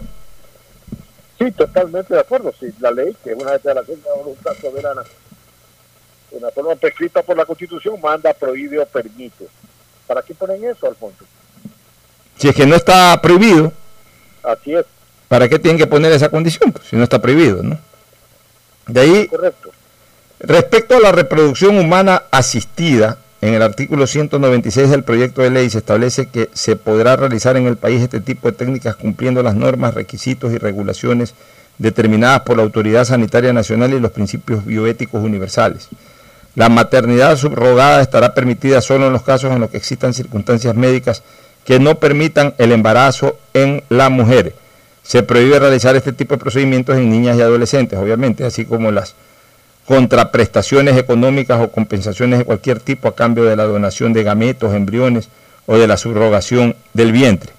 Sí, 1.40 1.52
totalmente 1.52 2.14
de 2.14 2.20
acuerdo. 2.20 2.54
Sí, 2.60 2.66
la 2.82 2.92
ley, 2.92 3.16
que 3.24 3.32
es 3.32 3.38
una 3.38 3.54
declaración 3.54 4.02
de 4.02 4.10
voluntad 4.14 4.52
soberana, 4.60 5.04
en 6.34 6.42
la 6.42 6.52
forma 6.52 6.76
prescrita 6.76 7.22
por 7.22 7.38
la 7.38 7.46
Constitución, 7.46 7.96
manda, 8.02 8.34
prohíbe 8.34 8.78
o 8.78 8.86
permite. 8.86 9.48
¿Para 10.06 10.22
qué 10.22 10.36
ponen 10.36 10.66
eso, 10.66 10.86
Alfonso? 10.86 11.24
Si 12.38 12.50
es 12.50 12.56
que 12.56 12.66
no 12.66 12.76
está 12.76 13.22
prohibido. 13.22 13.72
Así 14.44 14.74
es. 14.74 14.86
¿Para 15.30 15.48
qué 15.48 15.60
tienen 15.60 15.78
que 15.78 15.88
poner 15.88 16.12
esa 16.12 16.28
condición? 16.28 16.74
Pues, 16.74 16.90
si 16.90 16.98
no 16.98 17.06
está 17.06 17.22
prohibido, 17.22 17.64
¿no? 17.64 17.80
De 18.88 19.02
ahí, 19.02 19.28
Correcto. 19.28 19.72
respecto 20.40 20.96
a 20.96 21.00
la 21.00 21.12
reproducción 21.12 21.78
humana 21.78 22.24
asistida, 22.32 23.18
en 23.42 23.56
el 23.56 23.62
artículo 23.64 24.06
196 24.06 24.90
del 24.90 25.04
proyecto 25.04 25.42
de 25.42 25.50
ley 25.50 25.70
se 25.70 25.80
establece 25.80 26.28
que 26.28 26.50
se 26.54 26.76
podrá 26.76 27.16
realizar 27.16 27.58
en 27.58 27.66
el 27.66 27.76
país 27.76 28.02
este 28.02 28.20
tipo 28.20 28.50
de 28.50 28.58
técnicas 28.58 28.96
cumpliendo 28.96 29.42
las 29.42 29.56
normas, 29.56 29.96
requisitos 29.96 30.54
y 30.54 30.60
regulaciones 30.60 31.34
determinadas 31.80 32.42
por 32.42 32.58
la 32.58 32.64
Autoridad 32.64 33.06
Sanitaria 33.06 33.52
Nacional 33.52 33.94
y 33.94 34.00
los 34.00 34.12
principios 34.12 34.64
bioéticos 34.64 35.24
universales. 35.24 35.90
La 36.54 36.70
maternidad 36.70 37.36
subrogada 37.38 38.02
estará 38.02 38.34
permitida 38.34 38.82
solo 38.82 39.08
en 39.08 39.14
los 39.14 39.24
casos 39.24 39.52
en 39.52 39.60
los 39.60 39.72
que 39.72 39.78
existan 39.78 40.14
circunstancias 40.14 40.76
médicas 40.76 41.24
que 41.66 41.80
no 41.80 42.00
permitan 42.00 42.54
el 42.58 42.72
embarazo 42.72 43.38
en 43.54 43.84
la 43.90 44.10
mujer. 44.10 44.54
Se 45.04 45.24
prohíbe 45.24 45.60
realizar 45.60 45.96
este 45.96 46.14
tipo 46.14 46.36
de 46.36 46.40
procedimientos 46.40 46.96
en 46.98 47.10
niñas 47.10 47.38
y 47.38 47.42
adolescentes, 47.42 47.98
obviamente, 48.00 48.46
así 48.46 48.66
como 48.66 48.92
las 48.92 49.16
contraprestaciones 49.86 50.98
económicas 50.98 51.60
o 51.60 51.72
compensaciones 51.72 52.40
de 52.40 52.46
cualquier 52.46 52.80
tipo 52.80 53.08
a 53.08 53.16
cambio 53.16 53.44
de 53.44 53.56
la 53.56 53.66
donación 53.66 54.14
de 54.14 54.24
gametos, 54.24 54.74
embriones 54.74 55.30
o 55.66 55.78
de 55.78 55.88
la 55.88 55.98
subrogación 55.98 56.76
del 56.94 57.12
vientre. 57.12 57.52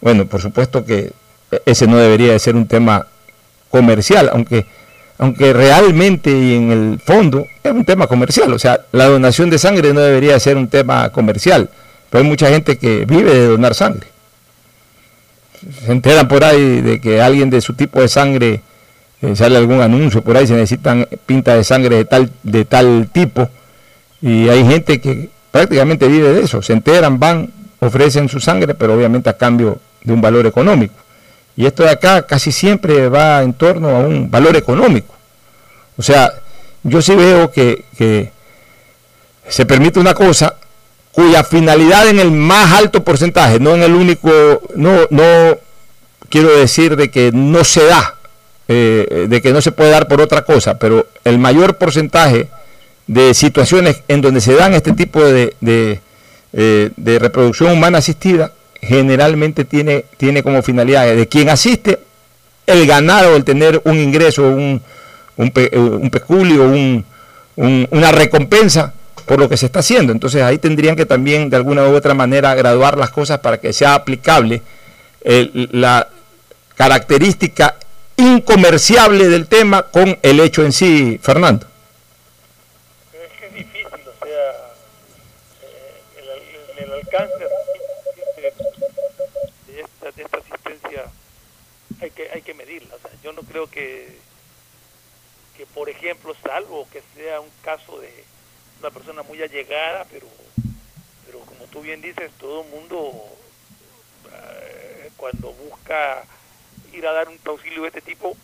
Bueno, 0.00 0.26
por 0.26 0.40
supuesto 0.40 0.84
que 0.84 1.12
ese 1.64 1.86
no 1.86 1.96
debería 1.96 2.32
de 2.32 2.38
ser 2.38 2.56
un 2.56 2.66
tema 2.66 3.06
comercial, 3.70 4.30
aunque, 4.32 4.66
aunque 5.18 5.52
realmente 5.52 6.30
y 6.30 6.54
en 6.54 6.70
el 6.70 7.00
fondo 7.04 7.46
es 7.62 7.72
un 7.72 7.84
tema 7.84 8.06
comercial, 8.06 8.52
o 8.52 8.58
sea, 8.58 8.80
la 8.92 9.06
donación 9.06 9.50
de 9.50 9.58
sangre 9.58 9.92
no 9.92 10.00
debería 10.00 10.34
de 10.34 10.40
ser 10.40 10.56
un 10.56 10.68
tema 10.68 11.10
comercial, 11.10 11.70
pero 12.08 12.22
hay 12.22 12.28
mucha 12.28 12.48
gente 12.48 12.78
que 12.78 13.04
vive 13.04 13.32
de 13.32 13.46
donar 13.46 13.74
sangre. 13.74 14.09
Se 15.84 15.92
enteran 15.92 16.28
por 16.28 16.44
ahí 16.44 16.80
de 16.80 17.00
que 17.00 17.20
alguien 17.20 17.50
de 17.50 17.60
su 17.60 17.74
tipo 17.74 18.00
de 18.00 18.08
sangre 18.08 18.62
eh, 19.22 19.36
sale 19.36 19.56
algún 19.56 19.80
anuncio 19.80 20.22
por 20.22 20.36
ahí, 20.36 20.46
se 20.46 20.54
necesitan 20.54 21.06
pintas 21.26 21.56
de 21.56 21.64
sangre 21.64 21.96
de 21.96 22.04
tal, 22.06 22.30
de 22.42 22.64
tal 22.64 23.10
tipo, 23.12 23.48
y 24.22 24.48
hay 24.48 24.64
gente 24.64 25.00
que 25.00 25.28
prácticamente 25.50 26.08
vive 26.08 26.32
de 26.32 26.42
eso, 26.42 26.62
se 26.62 26.72
enteran, 26.72 27.18
van, 27.18 27.50
ofrecen 27.80 28.28
su 28.28 28.40
sangre, 28.40 28.74
pero 28.74 28.94
obviamente 28.94 29.28
a 29.28 29.36
cambio 29.36 29.78
de 30.02 30.12
un 30.12 30.20
valor 30.20 30.46
económico. 30.46 30.94
Y 31.56 31.66
esto 31.66 31.82
de 31.82 31.90
acá 31.90 32.22
casi 32.22 32.52
siempre 32.52 33.08
va 33.08 33.42
en 33.42 33.52
torno 33.52 33.88
a 33.90 33.98
un 33.98 34.30
valor 34.30 34.56
económico. 34.56 35.14
O 35.98 36.02
sea, 36.02 36.32
yo 36.82 37.02
sí 37.02 37.14
veo 37.14 37.50
que, 37.50 37.84
que 37.98 38.30
se 39.48 39.66
permite 39.66 40.00
una 40.00 40.14
cosa 40.14 40.54
cuya 41.20 41.44
finalidad 41.44 42.08
en 42.08 42.18
el 42.18 42.30
más 42.30 42.72
alto 42.72 43.04
porcentaje, 43.04 43.60
no 43.60 43.74
en 43.74 43.82
el 43.82 43.92
único, 43.94 44.30
no, 44.74 45.06
no 45.10 45.58
quiero 46.30 46.48
decir 46.56 46.96
de 46.96 47.10
que 47.10 47.30
no 47.30 47.62
se 47.62 47.84
da, 47.84 48.14
eh, 48.68 49.26
de 49.28 49.42
que 49.42 49.52
no 49.52 49.60
se 49.60 49.72
puede 49.72 49.90
dar 49.90 50.08
por 50.08 50.22
otra 50.22 50.42
cosa, 50.46 50.78
pero 50.78 51.06
el 51.24 51.38
mayor 51.38 51.76
porcentaje 51.76 52.48
de 53.06 53.34
situaciones 53.34 54.02
en 54.08 54.22
donde 54.22 54.40
se 54.40 54.54
dan 54.54 54.72
este 54.72 54.92
tipo 54.92 55.22
de, 55.22 55.54
de, 55.60 56.00
eh, 56.54 56.90
reproducción 57.18 57.72
humana 57.72 57.98
asistida, 57.98 58.52
generalmente 58.80 59.66
tiene, 59.66 60.06
tiene 60.16 60.42
como 60.42 60.62
finalidad 60.62 61.04
de 61.04 61.28
quien 61.28 61.50
asiste 61.50 62.00
el 62.64 62.86
ganar 62.86 63.26
o 63.26 63.36
el 63.36 63.44
tener 63.44 63.82
un 63.84 63.98
ingreso, 63.98 64.44
un, 64.44 64.80
un, 65.36 65.52
un 66.00 66.10
peculio, 66.10 66.64
un, 66.64 67.04
una 67.56 68.10
recompensa 68.10 68.94
por 69.30 69.38
lo 69.38 69.48
que 69.48 69.56
se 69.56 69.66
está 69.66 69.78
haciendo. 69.78 70.10
Entonces 70.10 70.42
ahí 70.42 70.58
tendrían 70.58 70.96
que 70.96 71.06
también 71.06 71.50
de 71.50 71.56
alguna 71.56 71.84
u 71.84 71.94
otra 71.94 72.14
manera 72.14 72.52
graduar 72.56 72.98
las 72.98 73.10
cosas 73.10 73.38
para 73.38 73.60
que 73.60 73.72
sea 73.72 73.94
aplicable 73.94 74.60
la 75.22 76.08
característica 76.74 77.76
incomerciable 78.16 79.28
del 79.28 79.46
tema 79.46 79.84
con 79.84 80.18
el 80.20 80.40
hecho 80.40 80.64
en 80.64 80.72
sí, 80.72 81.20
Fernando. 81.22 81.64
Es 83.12 83.38
que 83.38 83.46
es 83.46 83.54
difícil, 83.54 83.86
o 83.86 84.26
sea, 84.26 84.50
eh, 85.62 86.02
el, 86.78 86.84
el, 86.84 86.92
alcance 86.92 87.44
de 89.68 89.80
esta, 89.80 90.38
asistencia 90.38 91.04
hay 92.00 92.10
que, 92.10 92.30
hay 92.34 92.42
que 92.42 92.54
medirla. 92.54 92.96
Yo 93.22 93.32
no 93.32 93.42
creo 93.42 93.70
que, 93.70 94.08
que, 95.56 95.66
por 95.66 95.88
ejemplo, 95.88 96.34
salvo 96.42 96.88
que 96.92 97.00
sea 97.14 97.38
un 97.38 97.50
caso 97.62 98.00
de 98.00 98.19
una 98.80 98.90
persona 98.90 99.22
muy 99.22 99.42
allegada, 99.42 100.06
pero, 100.10 100.26
pero 101.26 101.40
como 101.40 101.66
tú 101.66 101.82
bien 101.82 102.00
dices, 102.00 102.30
todo 102.38 102.64
mundo 102.64 103.12
eh, 104.32 105.10
cuando 105.16 105.52
busca 105.52 106.24
ir 106.92 107.06
a 107.06 107.12
dar 107.12 107.28
un 107.28 107.38
auxilio 107.44 107.82
de 107.82 107.88
este 107.88 108.00
tipo 108.00 108.36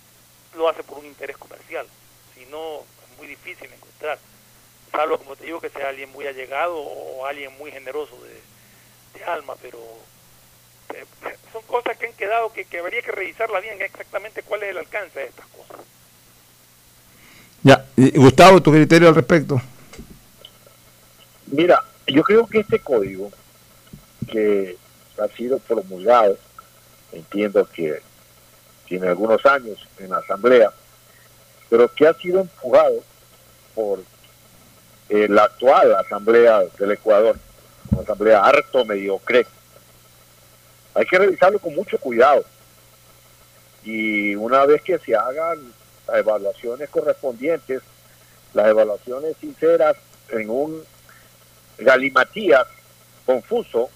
lo 0.54 0.68
hace 0.68 0.82
por 0.82 0.98
un 0.98 1.06
interés 1.06 1.36
comercial. 1.36 1.86
Si 2.34 2.46
no, 2.46 2.78
es 2.78 3.18
muy 3.18 3.26
difícil 3.26 3.70
encontrar. 3.72 4.18
Salvo, 4.90 5.18
como 5.18 5.36
te 5.36 5.44
digo, 5.44 5.60
que 5.60 5.70
sea 5.70 5.88
alguien 5.88 6.10
muy 6.12 6.26
allegado 6.26 6.76
o 6.78 7.26
alguien 7.26 7.56
muy 7.58 7.70
generoso 7.70 8.16
de, 8.22 8.36
alma, 9.24 9.54
pero 9.62 9.78
eh, 10.94 11.04
son 11.50 11.62
cosas 11.62 11.96
que 11.96 12.06
han 12.06 12.12
quedado 12.12 12.52
que, 12.52 12.66
que 12.66 12.78
habría 12.78 13.00
que 13.00 13.10
revisarla 13.10 13.60
bien 13.60 13.80
exactamente 13.80 14.42
cuál 14.42 14.62
es 14.62 14.70
el 14.70 14.78
alcance 14.78 15.18
de 15.18 15.26
estas 15.26 15.46
cosas. 15.46 15.84
Ya, 17.62 17.86
Gustavo, 17.96 18.62
tu 18.62 18.70
criterio 18.70 19.08
al 19.08 19.14
respecto. 19.14 19.60
Mira, 21.46 21.82
yo 22.06 22.22
creo 22.22 22.46
que 22.46 22.60
este 22.60 22.80
código 22.80 23.30
que 24.30 24.76
ha 25.18 25.28
sido 25.28 25.58
promulgado, 25.58 26.36
entiendo 27.12 27.66
que 27.72 28.00
tiene 28.86 29.08
algunos 29.08 29.44
años 29.46 29.78
en 29.98 30.10
la 30.10 30.18
Asamblea, 30.18 30.70
pero 31.68 31.92
que 31.92 32.06
ha 32.06 32.14
sido 32.14 32.40
empujado 32.40 33.02
por 33.74 34.00
eh, 35.08 35.28
la 35.28 35.44
actual 35.44 35.94
Asamblea 35.94 36.62
del 36.78 36.92
Ecuador, 36.92 37.36
una 37.92 38.02
Asamblea 38.02 38.44
harto 38.44 38.84
mediocre. 38.84 39.46
Hay 40.94 41.06
que 41.06 41.18
revisarlo 41.18 41.58
con 41.58 41.74
mucho 41.74 41.98
cuidado. 41.98 42.44
Y 43.84 44.34
una 44.34 44.64
vez 44.66 44.82
que 44.82 44.98
se 44.98 45.14
hagan 45.14 45.72
las 46.08 46.16
evaluaciones 46.16 46.88
correspondientes, 46.90 47.82
las 48.52 48.66
evaluaciones 48.66 49.36
sinceras 49.40 49.96
en 50.30 50.50
un 50.50 50.82
galimatías 51.78 52.66
confuso 53.24 53.90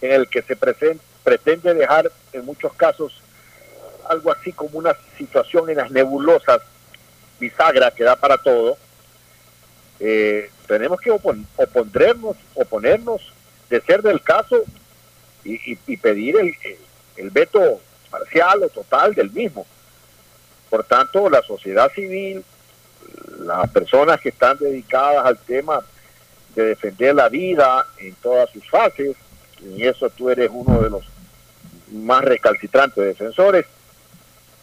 en 0.00 0.12
el 0.12 0.28
que 0.28 0.42
se 0.42 0.56
pretende 0.56 1.74
dejar 1.74 2.10
en 2.32 2.44
muchos 2.44 2.72
casos 2.74 3.22
algo 4.08 4.30
así 4.30 4.52
como 4.52 4.78
una 4.78 4.96
situación 5.16 5.68
en 5.70 5.78
las 5.78 5.90
nebulosas 5.90 6.60
bisagra 7.38 7.90
que 7.90 8.04
da 8.04 8.16
para 8.16 8.38
todo, 8.38 8.76
eh, 10.00 10.50
tenemos 10.66 11.00
que 11.00 11.10
oponernos, 11.10 12.36
oponernos 12.54 13.20
de 13.68 13.80
ser 13.80 14.02
del 14.02 14.22
caso 14.22 14.62
y, 15.44 15.78
y, 15.86 15.96
pedir 15.96 16.36
el, 16.36 16.54
el, 17.16 17.30
veto 17.30 17.80
parcial 18.10 18.62
o 18.64 18.68
total 18.68 19.14
del 19.14 19.30
mismo. 19.30 19.66
Por 20.70 20.84
tanto, 20.84 21.30
la 21.30 21.42
sociedad 21.42 21.90
civil, 21.92 22.44
las 23.40 23.70
personas 23.70 24.20
que 24.20 24.30
están 24.30 24.58
dedicadas 24.58 25.24
al 25.24 25.38
tema 25.38 25.84
de 26.56 26.64
defender 26.64 27.14
la 27.14 27.28
vida 27.28 27.86
en 27.98 28.14
todas 28.14 28.50
sus 28.50 28.68
fases, 28.68 29.14
y 29.62 29.84
eso 29.84 30.10
tú 30.10 30.28
eres 30.30 30.50
uno 30.52 30.80
de 30.82 30.90
los 30.90 31.04
más 31.92 32.24
recalcitrantes 32.24 33.04
defensores. 33.04 33.66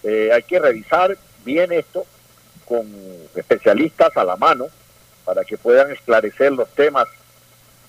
Eh, 0.04 0.30
hay 0.34 0.44
que 0.44 0.60
revisar 0.60 1.18
bien 1.46 1.72
esto 1.72 2.06
con 2.66 2.86
especialistas 3.36 4.18
a 4.18 4.26
la 4.26 4.36
mano 4.36 4.68
para 5.24 5.46
que 5.46 5.58
puedan 5.58 5.92
esclarecer 5.92 6.52
los 6.52 6.68
temas 6.70 7.08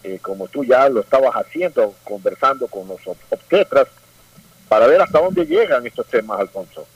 eh, 0.04 0.18
como 0.20 0.48
tú 0.48 0.64
ya 0.64 0.86
lo 0.90 1.00
estabas 1.00 1.32
haciendo, 1.34 1.94
conversando 2.04 2.68
con 2.68 2.86
los 2.86 3.00
obstetras, 3.06 3.88
para 4.68 4.86
ver 4.86 5.00
hasta 5.00 5.18
dónde 5.18 5.46
llegan 5.46 5.86
estos 5.86 6.06
temas, 6.06 6.40
Alfonso. 6.40 6.86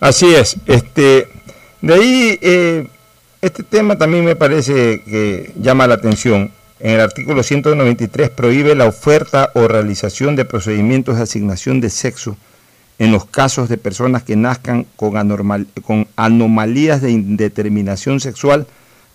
Así 0.00 0.34
es. 0.34 0.56
Este, 0.66 1.28
de 1.80 1.94
ahí 1.94 2.38
eh, 2.42 2.88
este 3.44 3.62
tema 3.62 3.96
también 3.98 4.24
me 4.24 4.36
parece 4.36 5.02
que 5.02 5.52
llama 5.60 5.86
la 5.86 5.94
atención. 5.94 6.50
En 6.80 6.92
el 6.92 7.00
artículo 7.00 7.42
193 7.42 8.30
prohíbe 8.30 8.74
la 8.74 8.86
oferta 8.86 9.50
o 9.54 9.68
realización 9.68 10.34
de 10.34 10.46
procedimientos 10.46 11.16
de 11.16 11.24
asignación 11.24 11.80
de 11.80 11.90
sexo 11.90 12.38
en 12.98 13.12
los 13.12 13.26
casos 13.26 13.68
de 13.68 13.76
personas 13.76 14.22
que 14.22 14.34
nazcan 14.36 14.86
con, 14.96 16.08
anomalías 16.16 17.02
de 17.02 17.10
indeterminación 17.10 18.18
sexual 18.20 18.66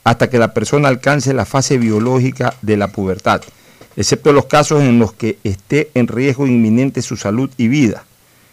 hasta 0.03 0.29
que 0.29 0.37
la 0.37 0.53
persona 0.53 0.89
alcance 0.89 1.33
la 1.33 1.45
fase 1.45 1.79
biológica 1.79 2.53
de 2.61 2.77
la 2.77 2.89
pubertad, 2.89 3.41
excepto 3.97 4.31
los 4.31 4.45
casos 4.45 4.83
en 4.83 4.99
los 4.99 5.13
que 5.13 5.39
esté 5.43 5.89
en 5.95 6.07
riesgo 6.07 6.45
inminente 6.45 7.01
su 7.01 7.17
salud 7.17 7.49
y 7.57 7.67
vida. 7.67 8.03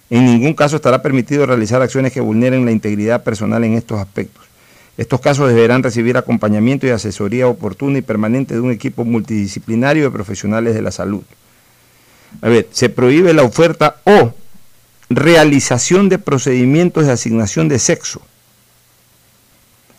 En 0.08 0.24
ningún 0.24 0.54
caso 0.54 0.76
estará 0.76 1.02
permitido 1.02 1.44
realizar 1.44 1.82
acciones 1.82 2.12
que 2.12 2.20
vulneren 2.20 2.64
la 2.64 2.72
integridad 2.72 3.22
personal 3.22 3.62
en 3.64 3.74
estos 3.74 4.00
aspectos. 4.00 4.45
Estos 4.96 5.20
casos 5.20 5.48
deberán 5.48 5.82
recibir 5.82 6.16
acompañamiento 6.16 6.86
y 6.86 6.90
asesoría 6.90 7.48
oportuna 7.48 7.98
y 7.98 8.02
permanente 8.02 8.54
de 8.54 8.60
un 8.60 8.70
equipo 8.70 9.04
multidisciplinario 9.04 10.04
de 10.04 10.10
profesionales 10.10 10.74
de 10.74 10.82
la 10.82 10.90
salud. 10.90 11.22
A 12.40 12.48
ver, 12.48 12.66
se 12.70 12.88
prohíbe 12.88 13.34
la 13.34 13.42
oferta 13.42 13.96
o 14.04 14.32
realización 15.10 16.08
de 16.08 16.18
procedimientos 16.18 17.06
de 17.06 17.12
asignación 17.12 17.68
de 17.68 17.78
sexo 17.78 18.22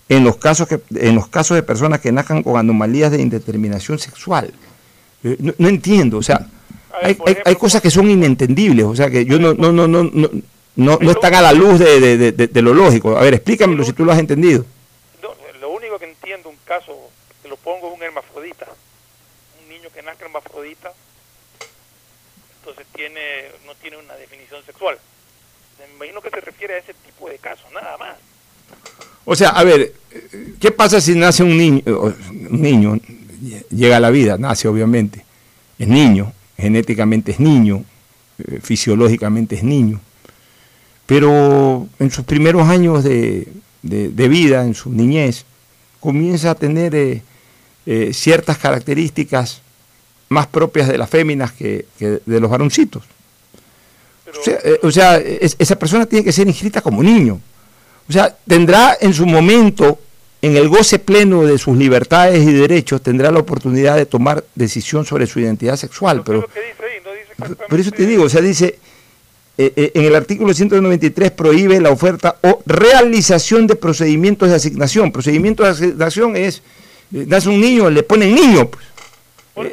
en 0.09 0.23
los 0.23 0.37
casos, 0.37 0.67
que, 0.67 0.81
en 0.95 1.15
los 1.15 1.27
casos 1.27 1.55
de 1.55 1.63
personas 1.63 1.99
que 1.99 2.11
nazcan 2.11 2.41
con 2.41 2.57
anomalías 2.57 3.11
de 3.11 3.21
indeterminación 3.21 3.99
sexual. 3.99 4.51
Eh, 5.23 5.37
no, 5.57 5.67
entiendo, 5.67 6.17
o 6.17 6.23
sea, 6.23 6.47
hay, 7.03 7.17
hay, 7.45 7.55
cosas 7.55 7.81
que 7.81 7.91
son 7.91 8.09
inentendibles, 8.09 8.85
o 8.85 8.95
sea, 8.95 9.09
que 9.09 9.25
yo 9.25 9.37
no, 9.37 9.53
no, 9.53 9.71
no, 9.71 9.87
no, 9.87 10.03
no, 10.03 10.29
no, 10.75 10.99
no 11.01 11.11
están 11.11 11.35
a 11.35 11.41
la 11.41 11.53
luz 11.53 11.79
de, 11.79 11.99
de, 11.99 12.31
de, 12.31 12.47
de, 12.47 12.61
lo 12.61 12.73
lógico. 12.73 13.17
A 13.17 13.21
ver, 13.21 13.35
explícamelo 13.35 13.83
si 13.83 13.93
tú 13.93 14.05
lo 14.05 14.11
has 14.11 14.19
entendido 14.19 14.65
pongo, 17.67 17.93
un 17.93 18.01
hermafrodita, 18.01 18.65
un 19.61 19.67
niño 19.67 19.89
que 19.93 20.01
nace 20.01 20.23
hermafrodita, 20.23 20.93
entonces 22.59 22.87
tiene 22.95 23.51
no 23.65 23.75
tiene 23.75 23.97
una 23.97 24.13
definición 24.13 24.63
sexual. 24.65 24.97
Me 25.77 25.95
imagino 25.95 26.21
que 26.21 26.29
se 26.29 26.39
refiere 26.39 26.75
a 26.75 26.77
ese 26.77 26.93
tipo 26.93 27.27
de 27.27 27.37
casos, 27.39 27.69
nada 27.73 27.97
más. 27.97 28.15
O 29.25 29.35
sea, 29.35 29.49
a 29.49 29.65
ver, 29.65 29.93
¿qué 30.61 30.71
pasa 30.71 31.01
si 31.01 31.13
nace 31.15 31.43
un 31.43 31.57
niño, 31.57 31.83
un 31.85 32.61
niño, 32.61 32.97
llega 33.69 33.97
a 33.97 33.99
la 33.99 34.11
vida, 34.11 34.37
nace 34.37 34.69
obviamente, 34.69 35.25
es 35.77 35.89
niño, 35.89 36.31
genéticamente 36.57 37.33
es 37.33 37.39
niño, 37.41 37.83
eh, 38.47 38.61
fisiológicamente 38.63 39.55
es 39.55 39.63
niño, 39.63 39.99
pero 41.05 41.85
en 41.99 42.11
sus 42.11 42.23
primeros 42.23 42.69
años 42.69 43.03
de, 43.03 43.45
de, 43.81 44.07
de 44.07 44.27
vida, 44.29 44.63
en 44.63 44.73
su 44.73 44.89
niñez, 44.89 45.43
comienza 45.99 46.51
a 46.51 46.55
tener 46.55 46.95
eh, 46.95 47.21
eh, 47.87 48.11
ciertas 48.13 48.57
características 48.57 49.61
más 50.29 50.45
propias 50.47 50.89
de 50.89 50.97
las 50.97 51.09
féminas 51.09 51.53
que, 51.53 51.85
que 51.97 52.19
de 52.25 52.39
los 52.41 52.51
varoncitos. 52.51 53.03
o 54.83 54.91
sea, 54.91 55.17
eh, 55.17 55.39
esa 55.57 55.79
persona 55.79 56.05
tiene 56.05 56.25
que 56.25 56.33
ser 56.33 56.47
inscrita 56.47 56.81
como 56.81 57.01
niño. 57.01 57.39
O 58.09 58.11
sea, 58.11 58.35
tendrá 58.45 58.97
en 58.99 59.13
su 59.13 59.25
momento, 59.25 59.99
en 60.41 60.57
el 60.57 60.67
goce 60.67 60.99
pleno 60.99 61.43
de 61.43 61.57
sus 61.57 61.77
libertades 61.77 62.45
y 62.45 62.51
derechos, 62.51 63.01
tendrá 63.01 63.31
la 63.31 63.39
oportunidad 63.39 63.95
de 63.95 64.05
tomar 64.05 64.43
decisión 64.53 65.05
sobre 65.05 65.25
su 65.25 65.39
identidad 65.39 65.77
sexual. 65.77 66.23
Pero, 66.25 66.47
ahí? 66.53 67.01
No 67.05 67.77
dice 67.77 67.89
eso 67.89 67.91
te 67.91 68.05
digo, 68.05 68.23
o 68.25 68.29
sea, 68.29 68.41
dice, 68.41 68.79
eh, 69.57 69.73
eh, 69.75 69.91
en 69.95 70.03
el 70.03 70.15
artículo 70.15 70.53
193 70.53 71.31
prohíbe 71.31 71.81
la 71.81 71.89
oferta 71.89 72.37
o 72.41 72.61
realización 72.65 73.65
de 73.65 73.75
procedimientos 73.75 74.49
de 74.49 74.55
asignación. 74.55 75.11
Procedimiento 75.11 75.63
de 75.63 75.69
asignación 75.69 76.35
es, 76.35 76.61
nace 77.11 77.49
un 77.49 77.59
niño, 77.59 77.89
le 77.89 78.03
ponen 78.03 78.33
niño. 78.33 78.69
Pues. 78.69 78.85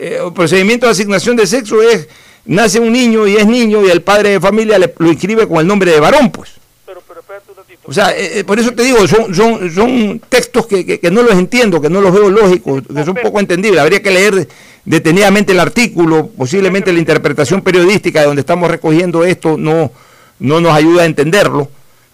el 0.01 0.33
procedimiento 0.33 0.87
de 0.87 0.93
asignación 0.93 1.37
de 1.37 1.47
sexo 1.47 1.83
es, 1.83 2.09
nace 2.45 2.81
un 2.81 2.93
niño 2.93 3.27
y 3.27 3.37
es 3.37 3.47
niño 3.47 3.85
y 3.85 3.91
el 3.91 4.03
padre 4.03 4.31
de 4.31 4.41
familia 4.41 4.79
le, 4.79 4.93
lo 4.99 5.11
inscribe 5.11 5.47
con 5.47 5.59
el 5.59 5.67
nombre 5.67 5.91
de 5.91 6.01
varón, 6.01 6.31
pues. 6.31 6.53
Pero, 6.87 7.03
pero 7.07 7.21
espérate 7.21 7.51
un 7.51 7.57
ratito. 7.57 7.81
O 7.85 7.93
sea, 7.93 8.15
por 8.47 8.59
eso 8.59 8.73
te 8.73 8.83
digo, 8.83 9.07
son, 9.07 9.35
son, 9.35 9.71
son 9.71 10.21
textos 10.29 10.67
que, 10.67 10.87
que, 10.87 11.01
que, 11.01 11.11
no 11.11 11.23
los 11.23 11.35
entiendo, 11.35 11.81
que 11.81 11.91
no 11.91 12.01
los 12.01 12.13
veo 12.13 12.31
lógicos, 12.31 12.83
que 12.87 13.05
son 13.05 13.15
poco 13.15 13.41
entendibles. 13.41 13.81
Habría 13.81 14.03
que 14.03 14.11
leer 14.11 14.49
detenidamente 14.85 15.53
el 15.53 15.61
artículo, 15.61 16.29
posiblemente 16.29 16.93
la 16.93 16.99
interpretación 16.99 17.63
periodística 17.63 18.21
de 18.21 18.27
donde 18.27 18.41
estamos 18.41 18.71
recogiendo 18.71 19.25
esto 19.25 19.57
no, 19.57 19.91
no 20.39 20.61
nos 20.61 20.73
ayuda 20.73 21.03
a 21.03 21.07
entenderlo, 21.07 21.69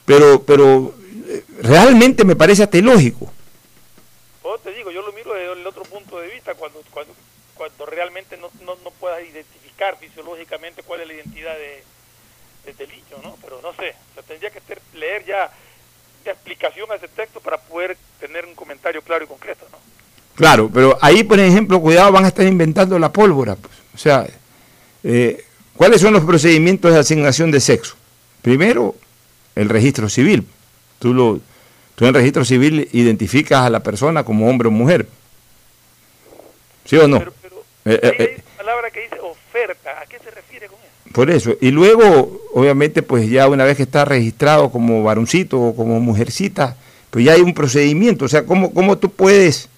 pero, 0.04 0.42
pero 0.42 0.94
eh, 1.28 1.42
realmente 1.62 2.24
me 2.24 2.36
parece 2.36 2.62
hasta 2.62 2.78
ilógico. 2.78 3.32
Oh, 4.42 4.58
te 4.58 4.72
digo, 4.72 4.90
yo 4.90 5.02
lo 5.02 5.12
miro 5.12 5.32
desde 5.34 5.52
el 5.52 5.66
otro 5.66 5.82
punto 5.84 6.20
de 6.20 6.28
vista, 6.28 6.54
cuando, 6.54 6.80
cuando, 6.90 7.12
cuando 7.54 7.86
realmente 7.86 8.36
no, 8.36 8.48
no, 8.64 8.76
no 8.84 8.90
puedas 8.98 9.22
identificar 9.80 9.96
fisiológicamente 9.98 10.82
cuál 10.82 11.00
es 11.00 11.08
la 11.08 11.14
identidad 11.14 11.54
de, 11.54 12.72
de 12.72 12.88
¿no? 13.22 13.36
Pero 13.42 13.60
no 13.62 13.72
sé, 13.72 13.94
o 14.10 14.14
sea, 14.14 14.22
tendría 14.26 14.50
que 14.50 14.60
ter, 14.60 14.80
leer 14.94 15.24
ya 15.24 15.50
de 16.24 16.30
explicación 16.30 16.90
a 16.92 16.96
ese 16.96 17.08
texto 17.08 17.40
para 17.40 17.58
poder 17.58 17.96
tener 18.18 18.44
un 18.44 18.54
comentario 18.54 19.00
claro 19.02 19.24
y 19.24 19.28
concreto, 19.28 19.66
¿no? 19.72 19.78
Claro, 20.34 20.70
pero 20.72 20.96
ahí, 21.00 21.24
por 21.24 21.38
ejemplo, 21.38 21.80
cuidado, 21.80 22.12
van 22.12 22.24
a 22.24 22.28
estar 22.28 22.46
inventando 22.46 22.98
la 22.98 23.12
pólvora. 23.12 23.56
Pues. 23.56 23.74
O 23.94 23.98
sea, 23.98 24.26
eh, 25.02 25.44
¿cuáles 25.76 26.00
son 26.00 26.14
los 26.14 26.24
procedimientos 26.24 26.92
de 26.92 26.98
asignación 26.98 27.50
de 27.50 27.60
sexo? 27.60 27.96
Primero, 28.40 28.94
el 29.54 29.68
registro 29.68 30.08
civil. 30.08 30.46
Tú, 30.98 31.12
lo, 31.12 31.40
tú 31.94 32.04
en 32.04 32.08
el 32.08 32.14
registro 32.14 32.44
civil 32.44 32.88
identificas 32.92 33.66
a 33.66 33.70
la 33.70 33.80
persona 33.80 34.24
como 34.24 34.48
hombre 34.48 34.68
o 34.68 34.70
mujer. 34.70 35.08
¿Sí 36.86 36.96
o 36.96 37.06
no? 37.06 37.18
Pero, 37.18 37.32
pero 37.42 37.56
eh, 37.84 38.00
eh, 38.02 38.16
hay 38.18 38.34
una 38.34 38.56
palabra 38.56 38.90
que 38.90 39.00
dice 39.00 39.20
oferta. 39.64 40.00
¿A 40.00 40.06
qué 40.06 40.18
se 40.18 40.30
refiere 40.30 40.66
con 40.66 40.78
eso? 40.78 41.12
Por 41.12 41.30
eso. 41.30 41.56
Y 41.60 41.70
luego, 41.70 42.42
obviamente, 42.54 43.02
pues 43.02 43.28
ya 43.28 43.48
una 43.48 43.64
vez 43.64 43.76
que 43.76 43.82
está 43.82 44.04
registrado 44.04 44.70
como 44.70 45.02
varoncito 45.02 45.60
o 45.60 45.76
como 45.76 46.00
mujercita, 46.00 46.76
pues 47.10 47.24
ya 47.24 47.32
hay 47.32 47.40
un 47.40 47.54
procedimiento. 47.54 48.24
O 48.24 48.28
sea, 48.28 48.44
¿cómo, 48.44 48.72
cómo 48.72 48.98
tú 48.98 49.10
puedes 49.10 49.68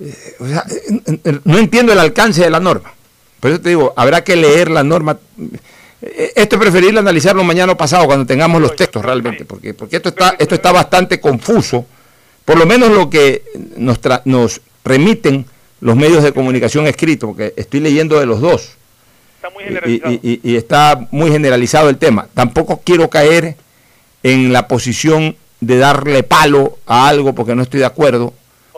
eh, 0.00 0.34
o 0.40 0.46
sea, 0.46 0.64
no 1.44 1.58
entiendo 1.58 1.92
el 1.92 1.98
alcance 1.98 2.42
de 2.42 2.50
la 2.50 2.60
norma. 2.60 2.92
Por 3.40 3.50
eso 3.50 3.60
te 3.60 3.68
digo, 3.70 3.92
habrá 3.96 4.24
que 4.24 4.36
leer 4.36 4.70
la 4.70 4.82
norma. 4.82 5.18
Eh, 6.02 6.32
esto 6.34 6.56
es 6.56 6.60
preferible 6.60 6.98
analizarlo 6.98 7.44
mañana 7.44 7.72
o 7.72 7.76
pasado, 7.76 8.06
cuando 8.06 8.26
tengamos 8.26 8.60
los 8.60 8.74
textos 8.74 9.04
realmente, 9.04 9.44
porque, 9.44 9.74
porque 9.74 9.96
esto, 9.96 10.10
está, 10.10 10.34
esto 10.38 10.54
está 10.54 10.72
bastante 10.72 11.20
confuso, 11.20 11.86
por 12.44 12.58
lo 12.58 12.66
menos 12.66 12.90
lo 12.90 13.08
que 13.08 13.44
nos, 13.76 14.00
nos 14.24 14.60
remiten 14.84 15.46
los 15.80 15.96
medios 15.96 16.22
de 16.22 16.32
comunicación 16.32 16.86
escritos, 16.86 17.28
porque 17.28 17.54
estoy 17.56 17.80
leyendo 17.80 18.18
de 18.18 18.26
los 18.26 18.40
dos. 18.40 18.76
Está 19.44 19.50
muy 19.50 19.64
generalizado. 19.64 20.12
Y, 20.14 20.40
y, 20.42 20.52
y 20.52 20.56
está 20.56 21.08
muy 21.10 21.30
generalizado 21.30 21.90
el 21.90 21.98
tema. 21.98 22.28
Tampoco 22.32 22.80
quiero 22.82 23.10
caer 23.10 23.56
en 24.22 24.54
la 24.54 24.68
posición 24.68 25.36
de 25.60 25.76
darle 25.76 26.22
palo 26.22 26.78
a 26.86 27.08
algo 27.08 27.34
porque 27.34 27.54
no 27.54 27.62
estoy 27.62 27.80
de 27.80 27.86
acuerdo 27.86 28.32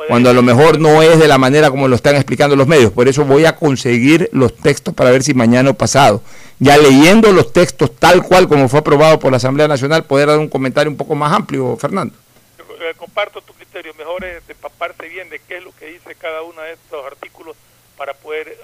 cuando 0.09 0.29
a 0.29 0.33
lo 0.33 0.43
mejor 0.43 0.81
no 0.81 1.03
es 1.03 1.19
de 1.21 1.29
la 1.29 1.39
manera 1.39 1.71
como 1.71 1.87
lo 1.87 1.95
están 1.95 2.17
explicando 2.17 2.57
los 2.57 2.67
medios. 2.67 2.91
Por 2.91 3.07
eso 3.07 3.25
voy 3.25 3.45
a 3.45 3.55
conseguir 3.55 4.29
los 4.33 4.57
textos 4.57 4.93
para 4.93 5.11
ver 5.11 5.23
si 5.23 5.35
mañana 5.35 5.71
o 5.71 5.75
pasado, 5.75 6.21
ya 6.59 6.77
leyendo 6.77 7.33
los 7.33 7.53
textos 7.53 7.95
tal 7.97 8.25
cual 8.25 8.49
como 8.49 8.69
fue 8.69 8.81
aprobado 8.81 9.21
por 9.21 9.31
la 9.31 9.37
Asamblea 9.37 9.69
Nacional, 9.69 10.05
poder 10.05 10.29
dar 10.29 10.39
un 10.39 10.49
comentario 10.49 10.91
un 10.91 10.97
poco 10.97 11.15
más 11.15 11.33
amplio, 11.33 11.77
Fernando. 11.77 12.15
Yo, 12.59 12.65
eh, 12.65 12.95
comparto 12.97 13.41
tu 13.41 13.53
criterio, 13.53 13.95
mejor 13.95 14.25
es 14.25 14.43
empaparse 14.49 15.09
bien 15.09 15.31
de 15.31 15.41
qué 15.47 15.59
es 15.59 15.65
lo 15.65 15.73
que 15.73 15.87
dice 15.87 16.15
cada 16.17 16.43
uno 16.43 16.61
de 16.63 16.73
estos 16.73 17.05
artículos 17.07 17.57
para 17.97 18.15
poder 18.15 18.49
eh, 18.49 18.57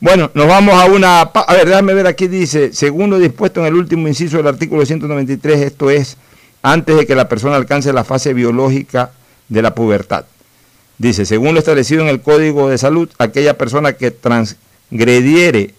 Bueno, 0.00 0.30
nos 0.34 0.46
vamos 0.46 0.74
a 0.74 0.86
una... 0.86 1.22
A 1.22 1.54
ver, 1.54 1.68
déjame 1.68 1.94
ver 1.94 2.06
aquí, 2.06 2.28
dice, 2.28 2.72
según 2.72 3.10
lo 3.10 3.18
dispuesto 3.18 3.60
en 3.60 3.66
el 3.66 3.74
último 3.74 4.06
inciso 4.08 4.36
del 4.36 4.46
artículo 4.46 4.84
193, 4.84 5.60
esto 5.60 5.90
es 5.90 6.16
antes 6.62 6.96
de 6.96 7.06
que 7.06 7.14
la 7.14 7.28
persona 7.28 7.56
alcance 7.56 7.92
la 7.92 8.04
fase 8.04 8.34
biológica 8.34 9.12
de 9.48 9.62
la 9.62 9.74
pubertad. 9.74 10.24
Dice, 10.98 11.26
según 11.26 11.54
lo 11.54 11.60
establecido 11.60 12.02
en 12.02 12.08
el 12.08 12.20
Código 12.20 12.68
de 12.68 12.78
Salud, 12.78 13.10
aquella 13.18 13.56
persona 13.58 13.94
que 13.94 14.10
transgrediere 14.10 15.74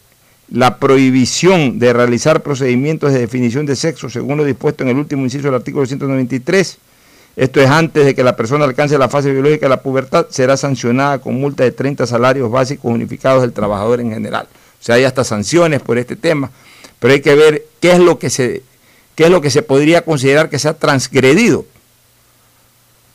la 0.50 0.78
prohibición 0.78 1.80
de 1.80 1.94
realizar 1.94 2.44
procedimientos 2.44 3.13
de 3.13 3.20
definición 3.20 3.65
de 3.65 3.76
sexo, 3.76 4.10
según 4.10 4.38
lo 4.38 4.44
dispuesto 4.44 4.84
en 4.84 4.89
el 4.89 4.98
último 4.98 5.24
inciso 5.24 5.46
del 5.46 5.56
artículo 5.56 5.86
193, 5.86 6.78
esto 7.36 7.60
es 7.60 7.69
antes 7.69 8.06
de 8.06 8.15
que 8.15 8.24
la 8.24 8.36
persona 8.36 8.63
alcance 8.63 8.98
la 8.98 9.10
fase 9.10 9.32
biológica 9.32 9.65
de 9.65 9.69
la 9.69 9.82
pubertad, 9.82 10.28
será 10.30 10.56
sancionada 10.56 11.19
con 11.19 11.36
multa 11.36 11.63
de 11.63 11.71
30 11.71 12.08
salarios 12.08 12.50
básicos 12.50 12.91
unificados 12.91 13.41
del 13.41 13.52
trabajador 13.52 14.00
en 14.00 14.12
general. 14.12 14.48
O 14.80 14.84
sea, 14.84 14.95
hay 14.95 15.04
hasta 15.04 15.24
sanciones 15.24 15.82
por 15.82 15.98
este 15.98 16.15
tema, 16.15 16.50
pero 17.00 17.13
hay 17.13 17.21
que 17.21 17.36
ver 17.36 17.65
qué 17.82 17.91
es 17.91 18.00
lo 18.00 18.19
que 18.19 18.30
se 18.30 18.63
qué 19.15 19.26
es 19.26 19.30
lo 19.30 19.41
que 19.41 19.50
se 19.50 19.62
podría 19.62 20.04
considerar 20.04 20.50
que 20.50 20.60
se 20.60 20.67
ha 20.67 20.74
transgredido. 20.74 21.65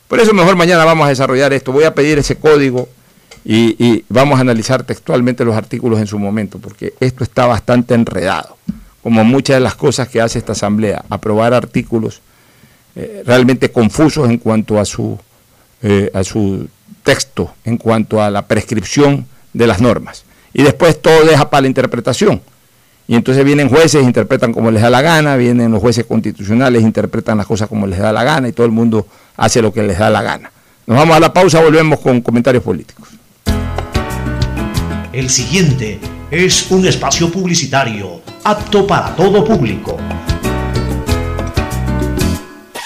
Por 0.07 0.19
eso 0.19 0.33
mejor 0.33 0.55
mañana 0.55 0.83
vamos 0.83 1.05
a 1.05 1.09
desarrollar 1.09 1.53
esto. 1.53 1.71
Voy 1.71 1.83
a 1.83 1.93
pedir 1.93 2.17
ese 2.19 2.35
código 2.35 2.89
y, 3.45 3.75
y, 3.83 4.03
vamos 4.09 4.37
a 4.37 4.41
analizar 4.41 4.83
textualmente 4.83 5.45
los 5.45 5.55
artículos 5.55 5.99
en 5.99 6.07
su 6.07 6.19
momento, 6.19 6.59
porque 6.59 6.93
esto 6.99 7.23
está 7.23 7.47
bastante 7.47 7.93
enredado, 7.93 8.57
como 9.01 9.23
muchas 9.23 9.55
de 9.55 9.61
las 9.61 9.75
cosas 9.75 10.09
que 10.09 10.21
hace 10.21 10.37
esta 10.37 10.51
Asamblea, 10.51 11.05
aprobar 11.09 11.53
artículos 11.53 12.21
eh, 12.95 13.23
realmente 13.25 13.71
confusos 13.71 14.29
en 14.29 14.37
cuanto 14.37 14.79
a 14.79 14.85
su, 14.85 15.17
eh, 15.81 16.11
a 16.13 16.23
su 16.23 16.67
texto, 17.03 17.53
en 17.63 17.77
cuanto 17.77 18.21
a 18.21 18.29
la 18.29 18.45
prescripción 18.47 19.25
de 19.53 19.67
las 19.67 19.81
normas. 19.81 20.23
Y 20.53 20.63
después 20.63 21.01
todo 21.01 21.23
deja 21.25 21.49
para 21.49 21.61
la 21.61 21.67
interpretación. 21.67 22.41
Y 23.07 23.15
entonces 23.15 23.43
vienen 23.43 23.69
jueces, 23.69 24.03
interpretan 24.03 24.53
como 24.53 24.71
les 24.71 24.81
da 24.81 24.89
la 24.89 25.01
gana, 25.01 25.35
vienen 25.35 25.71
los 25.71 25.81
jueces 25.81 26.05
constitucionales, 26.05 26.81
interpretan 26.81 27.37
las 27.37 27.45
cosas 27.45 27.67
como 27.67 27.87
les 27.87 27.99
da 27.99 28.13
la 28.13 28.23
gana 28.23 28.47
y 28.47 28.53
todo 28.53 28.65
el 28.65 28.71
mundo 28.71 29.07
hace 29.35 29.61
lo 29.61 29.73
que 29.73 29.83
les 29.83 29.97
da 29.97 30.09
la 30.09 30.21
gana. 30.21 30.51
Nos 30.85 30.97
vamos 30.97 31.15
a 31.15 31.19
la 31.19 31.33
pausa, 31.33 31.61
volvemos 31.61 31.99
con 31.99 32.21
comentarios 32.21 32.63
políticos. 32.63 33.09
El 35.13 35.29
siguiente 35.29 35.99
es 36.31 36.71
un 36.71 36.87
espacio 36.87 37.29
publicitario 37.29 38.21
apto 38.45 38.87
para 38.87 39.13
todo 39.15 39.43
público. 39.43 39.97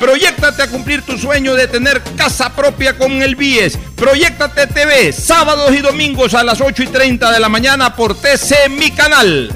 Proyectate 0.00 0.62
a 0.62 0.68
cumplir 0.68 1.02
tu 1.02 1.18
sueño 1.18 1.54
de 1.54 1.66
tener 1.66 2.00
casa 2.16 2.54
propia 2.54 2.96
con 2.96 3.10
el 3.22 3.34
BIES. 3.36 3.78
Proyectate 3.96 4.66
TV, 4.68 5.12
sábados 5.12 5.74
y 5.74 5.78
domingos 5.78 6.34
a 6.34 6.44
las 6.44 6.60
8 6.60 6.84
y 6.84 6.86
30 6.86 7.32
de 7.32 7.40
la 7.40 7.48
mañana 7.48 7.96
por 7.96 8.14
TC 8.14 8.68
Mi 8.70 8.90
Canal. 8.90 9.52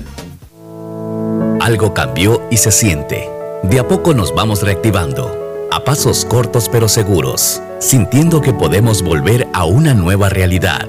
Algo 1.61 1.94
cambió 1.94 2.42
y 2.50 2.57
se 2.57 2.72
siente. 2.72 3.28
De 3.62 3.78
a 3.78 3.87
poco 3.87 4.14
nos 4.14 4.35
vamos 4.35 4.62
reactivando, 4.62 5.68
a 5.70 5.85
pasos 5.85 6.24
cortos 6.24 6.68
pero 6.68 6.88
seguros, 6.88 7.62
sintiendo 7.78 8.40
que 8.40 8.52
podemos 8.52 9.02
volver 9.02 9.46
a 9.52 9.64
una 9.64 9.94
nueva 9.94 10.28
realidad 10.28 10.88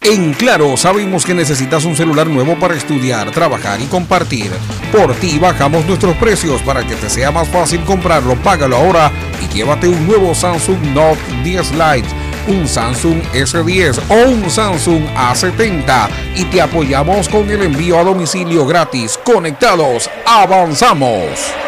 En 0.00 0.32
Claro, 0.32 0.76
sabemos 0.76 1.26
que 1.26 1.34
necesitas 1.34 1.84
un 1.84 1.96
celular 1.96 2.28
nuevo 2.28 2.54
para 2.58 2.76
estudiar, 2.76 3.30
trabajar 3.32 3.80
y 3.80 3.86
compartir. 3.86 4.50
Por 4.92 5.14
ti 5.16 5.38
bajamos 5.38 5.84
nuestros 5.86 6.16
precios 6.16 6.62
para 6.62 6.86
que 6.86 6.94
te 6.94 7.10
sea 7.10 7.30
más 7.30 7.48
fácil 7.48 7.80
comprarlo. 7.80 8.36
Págalo 8.36 8.76
ahora 8.76 9.10
y 9.44 9.52
llévate 9.52 9.88
un 9.88 10.06
nuevo 10.06 10.34
Samsung 10.34 10.80
Note 10.94 11.20
10 11.42 11.72
Lite, 11.72 12.08
un 12.46 12.68
Samsung 12.68 13.20
S10 13.34 14.00
o 14.08 14.30
un 14.30 14.48
Samsung 14.48 15.04
A70 15.16 16.08
y 16.36 16.44
te 16.44 16.60
apoyamos 16.60 17.28
con 17.28 17.50
el 17.50 17.62
envío 17.62 17.98
a 17.98 18.04
domicilio 18.04 18.64
gratis. 18.64 19.18
Conectados, 19.24 20.08
avanzamos. 20.24 21.67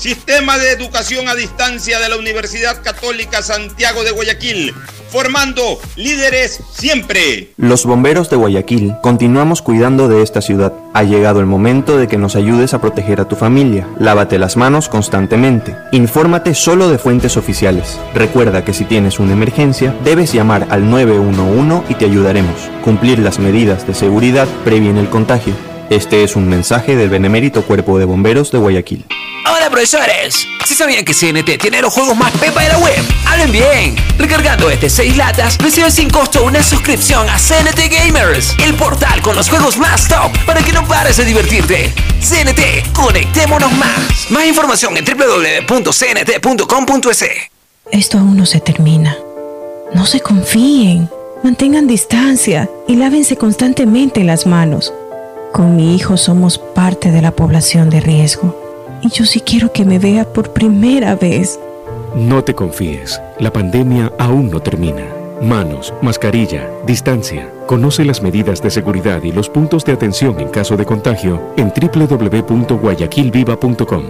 Sistema 0.00 0.56
de 0.56 0.72
Educación 0.72 1.28
a 1.28 1.34
Distancia 1.34 2.00
de 2.00 2.08
la 2.08 2.16
Universidad 2.16 2.82
Católica 2.82 3.42
Santiago 3.42 4.02
de 4.02 4.12
Guayaquil, 4.12 4.74
formando 5.10 5.78
líderes 5.94 6.62
siempre. 6.72 7.50
Los 7.58 7.84
bomberos 7.84 8.30
de 8.30 8.36
Guayaquil 8.36 8.94
continuamos 9.02 9.60
cuidando 9.60 10.08
de 10.08 10.22
esta 10.22 10.40
ciudad. 10.40 10.72
Ha 10.94 11.02
llegado 11.02 11.40
el 11.40 11.44
momento 11.44 11.98
de 11.98 12.08
que 12.08 12.16
nos 12.16 12.34
ayudes 12.34 12.72
a 12.72 12.80
proteger 12.80 13.20
a 13.20 13.28
tu 13.28 13.36
familia. 13.36 13.86
Lávate 13.98 14.38
las 14.38 14.56
manos 14.56 14.88
constantemente. 14.88 15.76
Infórmate 15.92 16.54
solo 16.54 16.88
de 16.88 16.96
fuentes 16.96 17.36
oficiales. 17.36 18.00
Recuerda 18.14 18.64
que 18.64 18.72
si 18.72 18.86
tienes 18.86 19.20
una 19.20 19.34
emergencia, 19.34 19.94
debes 20.02 20.32
llamar 20.32 20.66
al 20.70 20.88
911 20.88 21.92
y 21.92 21.94
te 21.96 22.06
ayudaremos. 22.06 22.56
Cumplir 22.82 23.18
las 23.18 23.38
medidas 23.38 23.86
de 23.86 23.92
seguridad 23.92 24.48
previene 24.64 25.00
el 25.00 25.10
contagio. 25.10 25.52
Este 25.90 26.22
es 26.22 26.36
un 26.36 26.48
mensaje 26.48 26.94
del 26.94 27.10
Benemérito 27.10 27.62
Cuerpo 27.62 27.98
de 27.98 28.04
Bomberos 28.04 28.52
de 28.52 28.58
Guayaquil. 28.58 29.04
Hola 29.44 29.68
profesores, 29.68 30.46
si 30.64 30.76
sabían 30.76 31.04
que 31.04 31.12
CNT 31.12 31.58
tiene 31.60 31.82
los 31.82 31.92
juegos 31.92 32.16
más 32.16 32.30
pepa 32.38 32.62
de 32.62 32.68
la 32.68 32.78
web, 32.78 32.94
hablen 33.26 33.50
bien. 33.50 33.96
Recargando 34.16 34.70
este 34.70 34.88
6 34.88 35.16
latas, 35.16 35.58
recibes 35.58 35.94
sin 35.94 36.08
costo 36.08 36.44
una 36.44 36.62
suscripción 36.62 37.28
a 37.28 37.36
CNT 37.38 37.90
Gamers, 37.90 38.54
el 38.64 38.76
portal 38.76 39.20
con 39.20 39.34
los 39.34 39.48
juegos 39.48 39.78
más 39.78 40.06
top 40.06 40.30
para 40.46 40.62
que 40.62 40.72
no 40.72 40.86
pares 40.86 41.16
de 41.16 41.24
divertirte. 41.24 41.92
CNT, 42.20 42.92
conectémonos 42.92 43.72
más. 43.72 44.30
Más 44.30 44.46
información 44.46 44.96
en 44.96 45.04
www.cnt.com.es. 45.04 45.90
Esto 47.90 48.18
aún 48.18 48.36
no 48.36 48.46
se 48.46 48.60
termina. 48.60 49.16
No 49.92 50.06
se 50.06 50.20
confíen, 50.20 51.10
mantengan 51.42 51.88
distancia 51.88 52.70
y 52.86 52.94
lávense 52.94 53.36
constantemente 53.36 54.22
las 54.22 54.46
manos. 54.46 54.92
Con 55.52 55.76
mi 55.76 55.94
hijo 55.94 56.16
somos 56.16 56.56
parte 56.58 57.10
de 57.10 57.20
la 57.22 57.32
población 57.32 57.90
de 57.90 58.00
riesgo 58.00 58.56
y 59.02 59.10
yo 59.10 59.24
sí 59.24 59.40
quiero 59.40 59.72
que 59.72 59.84
me 59.84 59.98
vea 59.98 60.24
por 60.24 60.52
primera 60.52 61.16
vez. 61.16 61.58
No 62.14 62.44
te 62.44 62.54
confíes, 62.54 63.20
la 63.38 63.52
pandemia 63.52 64.12
aún 64.18 64.50
no 64.50 64.60
termina. 64.60 65.06
Manos, 65.40 65.94
mascarilla, 66.02 66.68
distancia. 66.86 67.50
Conoce 67.66 68.04
las 68.04 68.22
medidas 68.22 68.62
de 68.62 68.70
seguridad 68.70 69.22
y 69.22 69.32
los 69.32 69.48
puntos 69.48 69.84
de 69.84 69.92
atención 69.92 70.38
en 70.38 70.50
caso 70.50 70.76
de 70.76 70.84
contagio 70.84 71.54
en 71.56 71.72
www.guayaquilviva.com. 71.74 74.04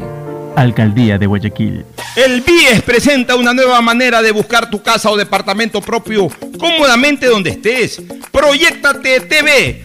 Alcaldía 0.56 1.18
de 1.18 1.26
Guayaquil. 1.26 1.84
El 2.16 2.40
BIES 2.40 2.82
presenta 2.82 3.36
una 3.36 3.54
nueva 3.54 3.80
manera 3.80 4.20
de 4.20 4.32
buscar 4.32 4.68
tu 4.68 4.82
casa 4.82 5.08
o 5.10 5.16
departamento 5.16 5.80
propio 5.80 6.26
cómodamente 6.58 7.26
donde 7.26 7.50
estés. 7.50 8.02
Proyectate 8.32 9.20
TV, 9.20 9.84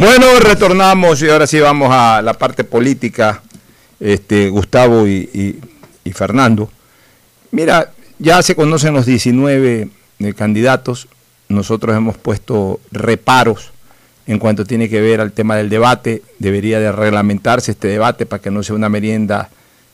Bueno, 0.00 0.26
retornamos 0.40 1.22
y 1.22 1.28
ahora 1.28 1.46
sí 1.46 1.58
vamos 1.60 1.90
a 1.92 2.22
la 2.22 2.34
parte 2.34 2.64
política, 2.64 3.42
este, 4.00 4.48
Gustavo 4.48 5.06
y, 5.06 5.28
y- 5.32 5.58
y 6.04 6.12
Fernando. 6.12 6.70
Mira, 7.50 7.92
ya 8.18 8.42
se 8.42 8.54
conocen 8.54 8.94
los 8.94 9.06
19 9.06 9.88
eh, 10.20 10.34
candidatos, 10.34 11.08
nosotros 11.48 11.96
hemos 11.96 12.16
puesto 12.16 12.80
reparos 12.90 13.70
en 14.26 14.38
cuanto 14.38 14.64
tiene 14.64 14.88
que 14.88 15.00
ver 15.00 15.20
al 15.20 15.32
tema 15.32 15.56
del 15.56 15.68
debate, 15.70 16.22
debería 16.38 16.78
de 16.80 16.92
reglamentarse 16.92 17.70
este 17.72 17.88
debate 17.88 18.26
para 18.26 18.42
que 18.42 18.50
no 18.50 18.62
sea 18.62 18.76
una 18.76 18.88
merienda 18.90 19.48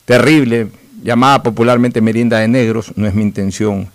terrible, 0.05 0.67
llamada 1.03 1.41
popularmente 1.43 2.01
merienda 2.01 2.39
de 2.39 2.47
negros, 2.47 2.91
no 2.95 3.07
es 3.07 3.13
mi 3.13 3.21
intención 3.21 3.89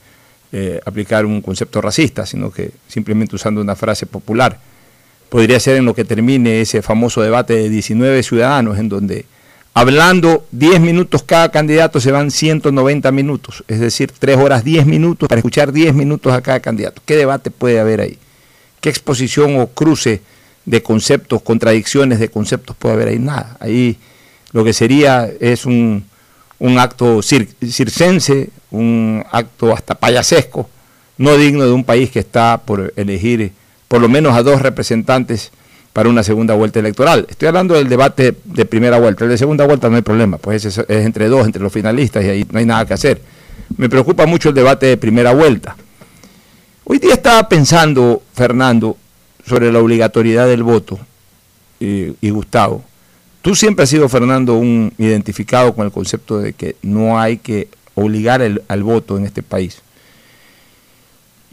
eh, 0.53 0.81
aplicar 0.85 1.25
un 1.27 1.41
concepto 1.41 1.81
racista, 1.81 2.27
sino 2.27 2.51
que 2.51 2.71
simplemente 2.89 3.37
usando 3.37 3.61
una 3.61 3.77
frase 3.77 4.07
popular. 4.07 4.59
Podría 5.29 5.61
ser 5.61 5.77
en 5.77 5.85
lo 5.85 5.95
que 5.95 6.05
termine 6.05 6.61
ese 6.61 6.83
famoso 6.83 7.23
debate 7.23 7.55
de 7.55 7.69
19 7.69 8.23
ciudadanos, 8.25 8.79
en 8.79 8.89
donde 8.89 9.27
hablando 9.75 10.45
10 10.51 10.81
minutos 10.81 11.23
cada 11.23 11.51
candidato 11.51 12.01
se 12.01 12.11
van 12.11 12.33
190 12.33 13.13
minutos, 13.13 13.63
es 13.69 13.79
decir, 13.79 14.11
3 14.19 14.37
horas 14.39 14.65
10 14.65 14.87
minutos 14.87 15.29
para 15.29 15.39
escuchar 15.39 15.73
10 15.73 15.95
minutos 15.95 16.33
a 16.33 16.43
cada 16.43 16.59
candidato. 16.61 17.01
¿Qué 17.07 17.15
debate 17.17 17.53
puede 17.53 17.79
haber 17.79 18.01
ahí? 18.01 18.19
¿Qué 18.81 18.89
exposición 18.89 19.61
o 19.61 19.69
cruce 19.69 20.21
de 20.65 20.83
conceptos, 20.83 21.43
contradicciones 21.43 22.19
de 22.19 22.29
conceptos 22.29 22.75
puede 22.77 22.95
haber 22.97 23.09
ahí? 23.09 23.19
Nada. 23.21 23.57
Ahí 23.61 23.99
lo 24.53 24.65
que 24.65 24.73
sería 24.73 25.31
es 25.39 25.65
un, 25.65 26.05
un 26.59 26.79
acto 26.81 27.19
cir- 27.19 27.49
circense, 27.71 28.51
un 28.71 29.25
acto 29.31 29.73
hasta 29.73 29.95
payasesco, 29.95 30.69
no 31.19 31.37
digno 31.37 31.65
de 31.65 31.73
un 31.73 31.85
país 31.85 32.11
que 32.11 32.21
está 32.21 32.59
por 32.65 32.93
elegir 32.97 33.53
por 33.89 34.01
lo 34.01 34.09
menos 34.09 34.37
a 34.37 34.43
dos 34.43 34.63
representantes 34.63 35.51
para 35.93 36.09
una 36.09 36.23
segunda 36.23 36.55
vuelta 36.55 36.79
electoral. 36.79 37.27
Estoy 37.29 37.49
hablando 37.49 37.75
del 37.75 37.89
debate 37.89 38.37
de 38.45 38.65
primera 38.65 38.99
vuelta. 38.99 39.25
El 39.25 39.31
de 39.31 39.39
segunda 39.39 39.67
vuelta 39.67 39.89
no 39.89 39.97
hay 39.97 40.03
problema, 40.03 40.39
pues 40.39 40.65
es, 40.65 40.79
es 40.79 41.05
entre 41.05 41.29
dos, 41.29 41.45
entre 41.45 41.63
los 41.63 41.73
finalistas, 41.73 42.25
y 42.25 42.29
ahí 42.29 42.47
no 42.51 42.59
hay 42.59 42.67
nada 42.67 42.87
que 42.87 42.95
hacer. 42.95 43.21
Me 43.77 43.89
preocupa 43.89 44.27
mucho 44.27 44.51
el 44.51 44.55
debate 44.55 44.87
de 44.87 44.97
primera 44.97 45.33
vuelta. 45.33 45.77
Hoy 46.85 46.99
día 46.99 47.15
estaba 47.15 47.49
pensando, 47.49 48.23
Fernando, 48.33 48.97
sobre 49.47 49.73
la 49.73 49.81
obligatoriedad 49.81 50.47
del 50.47 50.63
voto, 50.63 50.99
y, 51.81 52.15
y 52.21 52.31
Gustavo. 52.31 52.85
Tú 53.43 53.55
siempre 53.55 53.85
has 53.85 53.91
sido, 53.91 54.09
Fernando, 54.09 54.55
un 54.55 54.93
identificado 54.99 55.75
con 55.75 55.87
el 55.87 55.93
concepto 55.93 56.39
de 56.39 56.53
que 56.53 56.77
no 56.83 57.19
hay 57.19 57.39
que 57.39 57.69
obligar 57.95 58.43
al 58.69 58.83
voto 58.83 59.17
en 59.17 59.25
este 59.25 59.43
país. 59.43 59.83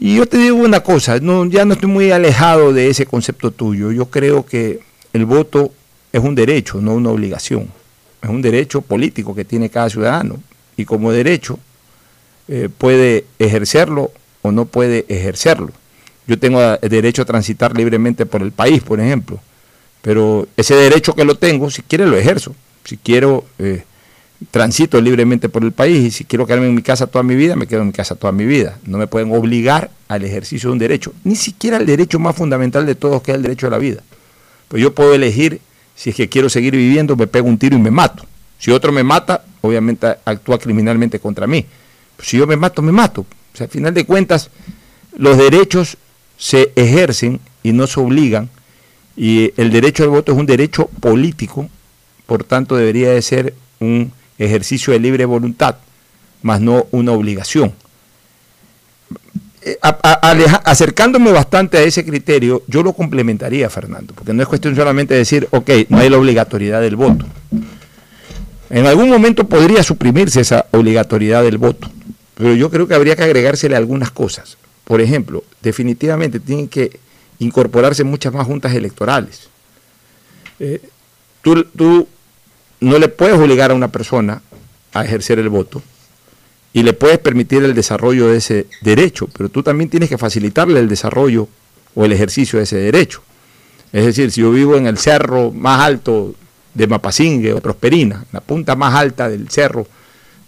Y 0.00 0.16
yo 0.16 0.26
te 0.26 0.38
digo 0.38 0.56
una 0.56 0.80
cosa, 0.80 1.18
no, 1.18 1.44
ya 1.46 1.64
no 1.64 1.74
estoy 1.74 1.90
muy 1.90 2.12
alejado 2.12 2.72
de 2.72 2.88
ese 2.88 3.04
concepto 3.04 3.50
tuyo. 3.50 3.90
Yo 3.90 4.06
creo 4.06 4.46
que 4.46 4.80
el 5.12 5.24
voto 5.24 5.72
es 6.12 6.22
un 6.22 6.34
derecho, 6.34 6.80
no 6.80 6.94
una 6.94 7.10
obligación. 7.10 7.68
Es 8.22 8.30
un 8.30 8.40
derecho 8.40 8.80
político 8.80 9.34
que 9.34 9.44
tiene 9.44 9.70
cada 9.70 9.90
ciudadano. 9.90 10.40
Y 10.76 10.84
como 10.84 11.10
derecho 11.10 11.58
eh, 12.46 12.68
puede 12.76 13.24
ejercerlo 13.40 14.12
o 14.42 14.52
no 14.52 14.66
puede 14.66 15.04
ejercerlo. 15.08 15.72
Yo 16.28 16.38
tengo 16.38 16.60
derecho 16.76 17.22
a 17.22 17.24
transitar 17.24 17.76
libremente 17.76 18.24
por 18.24 18.42
el 18.42 18.52
país, 18.52 18.82
por 18.82 19.00
ejemplo. 19.00 19.40
Pero 20.02 20.46
ese 20.56 20.74
derecho 20.74 21.14
que 21.14 21.24
lo 21.24 21.34
tengo, 21.34 21.70
si 21.70 21.82
quiero 21.82 22.06
lo 22.06 22.16
ejerzo. 22.16 22.54
Si 22.84 22.96
quiero, 22.96 23.44
eh, 23.58 23.82
transito 24.50 25.00
libremente 25.00 25.48
por 25.48 25.64
el 25.64 25.72
país 25.72 26.06
y 26.06 26.10
si 26.10 26.24
quiero 26.24 26.46
quedarme 26.46 26.68
en 26.68 26.74
mi 26.74 26.82
casa 26.82 27.06
toda 27.06 27.22
mi 27.22 27.34
vida, 27.34 27.56
me 27.56 27.66
quedo 27.66 27.80
en 27.80 27.88
mi 27.88 27.92
casa 27.92 28.14
toda 28.14 28.32
mi 28.32 28.44
vida. 28.44 28.78
No 28.86 28.98
me 28.98 29.06
pueden 29.06 29.32
obligar 29.32 29.90
al 30.06 30.24
ejercicio 30.24 30.68
de 30.68 30.72
un 30.74 30.78
derecho, 30.78 31.12
ni 31.24 31.36
siquiera 31.36 31.76
el 31.76 31.86
derecho 31.86 32.18
más 32.18 32.36
fundamental 32.36 32.86
de 32.86 32.94
todos, 32.94 33.22
que 33.22 33.32
es 33.32 33.36
el 33.36 33.42
derecho 33.42 33.66
a 33.66 33.70
la 33.70 33.78
vida. 33.78 34.02
Pues 34.68 34.82
yo 34.82 34.94
puedo 34.94 35.14
elegir, 35.14 35.60
si 35.94 36.10
es 36.10 36.16
que 36.16 36.28
quiero 36.28 36.48
seguir 36.48 36.76
viviendo, 36.76 37.16
me 37.16 37.26
pego 37.26 37.48
un 37.48 37.58
tiro 37.58 37.76
y 37.76 37.80
me 37.80 37.90
mato. 37.90 38.24
Si 38.58 38.70
otro 38.70 38.92
me 38.92 39.02
mata, 39.02 39.44
obviamente 39.60 40.06
actúa 40.24 40.58
criminalmente 40.58 41.18
contra 41.18 41.46
mí. 41.46 41.64
Pues 42.16 42.28
si 42.28 42.38
yo 42.38 42.46
me 42.46 42.56
mato, 42.56 42.82
me 42.82 42.92
mato. 42.92 43.22
O 43.22 43.56
sea, 43.56 43.64
al 43.64 43.70
final 43.70 43.94
de 43.94 44.04
cuentas, 44.04 44.50
los 45.16 45.36
derechos 45.36 45.96
se 46.36 46.72
ejercen 46.76 47.40
y 47.62 47.72
no 47.72 47.86
se 47.86 48.00
obligan. 48.00 48.48
Y 49.16 49.52
el 49.56 49.70
derecho 49.70 50.04
al 50.04 50.10
voto 50.10 50.32
es 50.32 50.38
un 50.38 50.46
derecho 50.46 50.86
político, 51.00 51.68
por 52.26 52.44
tanto 52.44 52.76
debería 52.76 53.10
de 53.10 53.22
ser 53.22 53.54
un 53.80 54.12
ejercicio 54.38 54.92
de 54.92 55.00
libre 55.00 55.24
voluntad, 55.24 55.76
más 56.42 56.60
no 56.60 56.86
una 56.92 57.12
obligación. 57.12 57.72
Eh, 59.62 59.76
a- 59.82 59.98
a- 60.02 60.30
aleja- 60.30 60.62
acercándome 60.64 61.32
bastante 61.32 61.78
a 61.78 61.82
ese 61.82 62.04
criterio, 62.04 62.62
yo 62.68 62.82
lo 62.82 62.92
complementaría, 62.92 63.68
Fernando, 63.68 64.14
porque 64.14 64.32
no 64.32 64.42
es 64.42 64.48
cuestión 64.48 64.76
solamente 64.76 65.14
de 65.14 65.18
decir, 65.20 65.48
ok, 65.50 65.70
no 65.88 65.98
hay 65.98 66.08
la 66.08 66.18
obligatoriedad 66.18 66.80
del 66.80 66.96
voto. 66.96 67.26
En 68.70 68.86
algún 68.86 69.08
momento 69.08 69.48
podría 69.48 69.82
suprimirse 69.82 70.40
esa 70.42 70.66
obligatoriedad 70.72 71.42
del 71.42 71.58
voto, 71.58 71.90
pero 72.34 72.54
yo 72.54 72.70
creo 72.70 72.86
que 72.86 72.94
habría 72.94 73.16
que 73.16 73.24
agregársele 73.24 73.74
algunas 73.76 74.10
cosas. 74.10 74.56
Por 74.84 75.00
ejemplo, 75.00 75.42
definitivamente 75.60 76.38
tienen 76.38 76.68
que 76.68 76.98
incorporarse 77.40 78.04
muchas 78.04 78.32
más 78.32 78.46
juntas 78.46 78.72
electorales. 78.74 79.48
Eh, 80.60 80.80
tú, 81.42 81.64
tú 81.64 82.06
no 82.80 82.98
le 82.98 83.08
puedes 83.08 83.38
obligar 83.38 83.70
a 83.70 83.74
una 83.74 83.88
persona 83.88 84.42
a 84.92 85.04
ejercer 85.04 85.38
el 85.38 85.48
voto 85.48 85.82
y 86.72 86.82
le 86.82 86.92
puedes 86.92 87.18
permitir 87.18 87.62
el 87.64 87.74
desarrollo 87.74 88.28
de 88.28 88.38
ese 88.38 88.66
derecho, 88.82 89.28
pero 89.36 89.48
tú 89.48 89.62
también 89.62 89.90
tienes 89.90 90.08
que 90.08 90.18
facilitarle 90.18 90.80
el 90.80 90.88
desarrollo 90.88 91.48
o 91.94 92.04
el 92.04 92.12
ejercicio 92.12 92.58
de 92.58 92.64
ese 92.64 92.76
derecho. 92.76 93.22
Es 93.92 94.04
decir, 94.04 94.30
si 94.30 94.42
yo 94.42 94.52
vivo 94.52 94.76
en 94.76 94.86
el 94.86 94.98
cerro 94.98 95.50
más 95.50 95.80
alto 95.80 96.34
de 96.74 96.86
Mapasingue 96.86 97.52
o 97.54 97.60
Prosperina, 97.60 98.24
la 98.32 98.40
punta 98.40 98.76
más 98.76 98.94
alta 98.94 99.28
del 99.28 99.48
cerro 99.48 99.86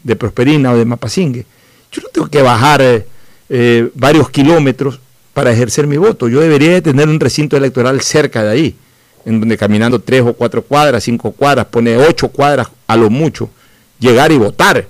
de 0.05 0.15
Prosperina 0.17 0.73
o 0.73 0.77
de 0.77 0.85
Mapasingue, 0.85 1.47
yo 1.91 2.03
no 2.03 2.09
tengo 2.09 2.29
que 2.29 2.43
bajar 2.43 2.83
eh, 2.83 3.07
eh, 3.49 3.91
varios 3.95 4.31
kilómetros 4.31 5.01
para 5.33 5.53
ejercer 5.53 5.87
mi 5.87 5.97
voto. 5.97 6.29
Yo 6.29 6.41
debería 6.41 6.73
de 6.73 6.83
tener 6.83 7.09
un 7.09 7.19
recinto 7.19 7.57
electoral 7.57 8.01
cerca 8.01 8.45
de 8.45 8.51
ahí, 8.51 8.77
en 9.25 9.41
donde 9.41 9.57
caminando 9.57 9.99
tres 10.01 10.23
o 10.23 10.33
cuatro 10.33 10.63
cuadras, 10.63 11.05
cinco 11.05 11.33
cuadras, 11.33 11.67
pone 11.67 11.97
ocho 11.97 12.29
cuadras 12.29 12.69
a 12.87 12.97
lo 12.97 13.11
mucho, 13.11 13.51
llegar 13.99 14.33
y 14.33 14.39
votar. 14.39 14.87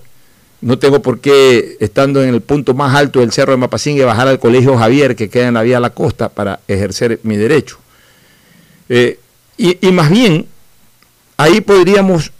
No 0.60 0.78
tengo 0.78 1.00
por 1.00 1.20
qué, 1.20 1.76
estando 1.80 2.22
en 2.22 2.34
el 2.34 2.42
punto 2.42 2.74
más 2.74 2.94
alto 2.94 3.20
del 3.20 3.32
cerro 3.32 3.52
de 3.52 3.58
Mapasingue, 3.58 4.04
bajar 4.04 4.28
al 4.28 4.38
Colegio 4.38 4.76
Javier, 4.76 5.16
que 5.16 5.30
queda 5.30 5.48
en 5.48 5.54
la 5.54 5.62
vía 5.62 5.78
a 5.78 5.80
la 5.80 5.90
costa, 5.90 6.28
para 6.28 6.60
ejercer 6.68 7.18
mi 7.22 7.36
derecho. 7.36 7.78
Eh, 8.88 9.18
y, 9.56 9.86
y 9.86 9.92
más 9.92 10.10
bien, 10.10 10.46
ahí 11.36 11.60
podríamos 11.60 12.32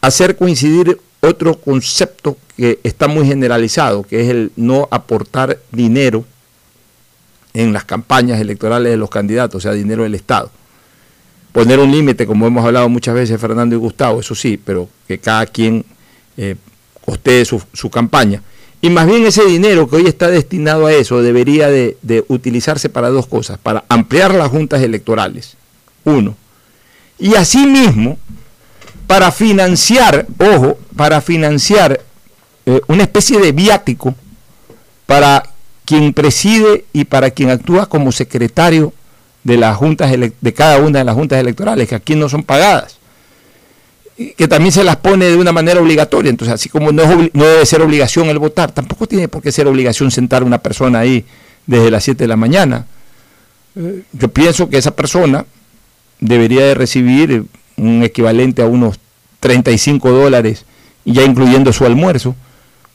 hacer 0.00 0.36
coincidir 0.36 1.00
otro 1.20 1.54
concepto 1.56 2.36
que 2.56 2.78
está 2.82 3.08
muy 3.08 3.26
generalizado, 3.26 4.02
que 4.02 4.22
es 4.22 4.28
el 4.28 4.52
no 4.56 4.88
aportar 4.90 5.58
dinero 5.70 6.24
en 7.54 7.72
las 7.72 7.84
campañas 7.84 8.40
electorales 8.40 8.90
de 8.92 8.96
los 8.96 9.10
candidatos, 9.10 9.56
o 9.56 9.60
sea, 9.60 9.72
dinero 9.72 10.04
del 10.04 10.14
Estado. 10.14 10.50
Poner 11.52 11.78
un 11.78 11.90
límite, 11.90 12.26
como 12.26 12.46
hemos 12.46 12.64
hablado 12.64 12.88
muchas 12.88 13.14
veces 13.14 13.40
Fernando 13.40 13.76
y 13.76 13.78
Gustavo, 13.78 14.20
eso 14.20 14.34
sí, 14.34 14.58
pero 14.62 14.88
que 15.06 15.18
cada 15.18 15.46
quien 15.46 15.84
eh, 16.36 16.56
costee 17.04 17.44
su, 17.44 17.90
campaña. 17.90 18.42
Y 18.80 18.90
más 18.90 19.06
bien 19.06 19.24
ese 19.26 19.44
dinero 19.44 19.88
que 19.88 19.96
hoy 19.96 20.06
está 20.06 20.28
destinado 20.28 20.86
a 20.86 20.92
eso 20.92 21.22
debería 21.22 21.68
de, 21.68 21.96
de 22.02 22.24
utilizarse 22.28 22.88
para 22.88 23.10
dos 23.10 23.26
cosas, 23.26 23.58
para 23.58 23.84
ampliar 23.88 24.34
las 24.34 24.48
juntas 24.48 24.82
electorales, 24.82 25.56
uno, 26.04 26.34
y 27.18 27.34
asimismo 27.36 28.18
para 29.06 29.30
financiar, 29.30 30.26
ojo, 30.38 30.78
para 30.96 31.20
financiar 31.20 32.00
eh, 32.64 32.80
una 32.86 33.02
especie 33.02 33.38
de 33.38 33.52
viático 33.52 34.14
para 35.06 35.42
quien 35.84 36.12
preside 36.12 36.84
y 36.92 37.04
para 37.04 37.30
quien 37.30 37.50
actúa 37.50 37.86
como 37.86 38.12
secretario 38.12 38.92
de 39.44 39.56
las 39.56 39.76
juntas 39.76 40.10
de 40.10 40.54
cada 40.54 40.78
una 40.78 41.00
de 41.00 41.04
las 41.04 41.14
juntas 41.14 41.38
electorales, 41.38 41.88
que 41.88 41.94
aquí 41.94 42.14
no 42.14 42.28
son 42.28 42.42
pagadas, 42.42 42.98
que 44.36 44.48
también 44.48 44.72
se 44.72 44.84
las 44.84 44.96
pone 44.96 45.26
de 45.26 45.36
una 45.36 45.52
manera 45.52 45.80
obligatoria. 45.80 46.30
Entonces, 46.30 46.54
así 46.54 46.68
como 46.68 46.92
no, 46.92 47.02
no 47.32 47.44
debe 47.44 47.66
ser 47.66 47.82
obligación 47.82 48.28
el 48.28 48.38
votar, 48.38 48.72
tampoco 48.72 49.06
tiene 49.06 49.28
por 49.28 49.42
qué 49.42 49.50
ser 49.50 49.66
obligación 49.66 50.10
sentar 50.10 50.42
a 50.42 50.44
una 50.44 50.58
persona 50.58 51.00
ahí 51.00 51.24
desde 51.66 51.90
las 51.90 52.04
7 52.04 52.24
de 52.24 52.28
la 52.28 52.36
mañana. 52.36 52.86
Eh, 53.76 54.02
yo 54.12 54.28
pienso 54.28 54.68
que 54.68 54.78
esa 54.78 54.94
persona 54.94 55.46
debería 56.20 56.64
de 56.64 56.74
recibir 56.74 57.44
un 57.76 58.02
equivalente 58.02 58.62
a 58.62 58.66
unos 58.66 58.98
35 59.40 60.10
dólares, 60.10 60.64
ya 61.04 61.24
incluyendo 61.24 61.72
su 61.72 61.84
almuerzo, 61.84 62.36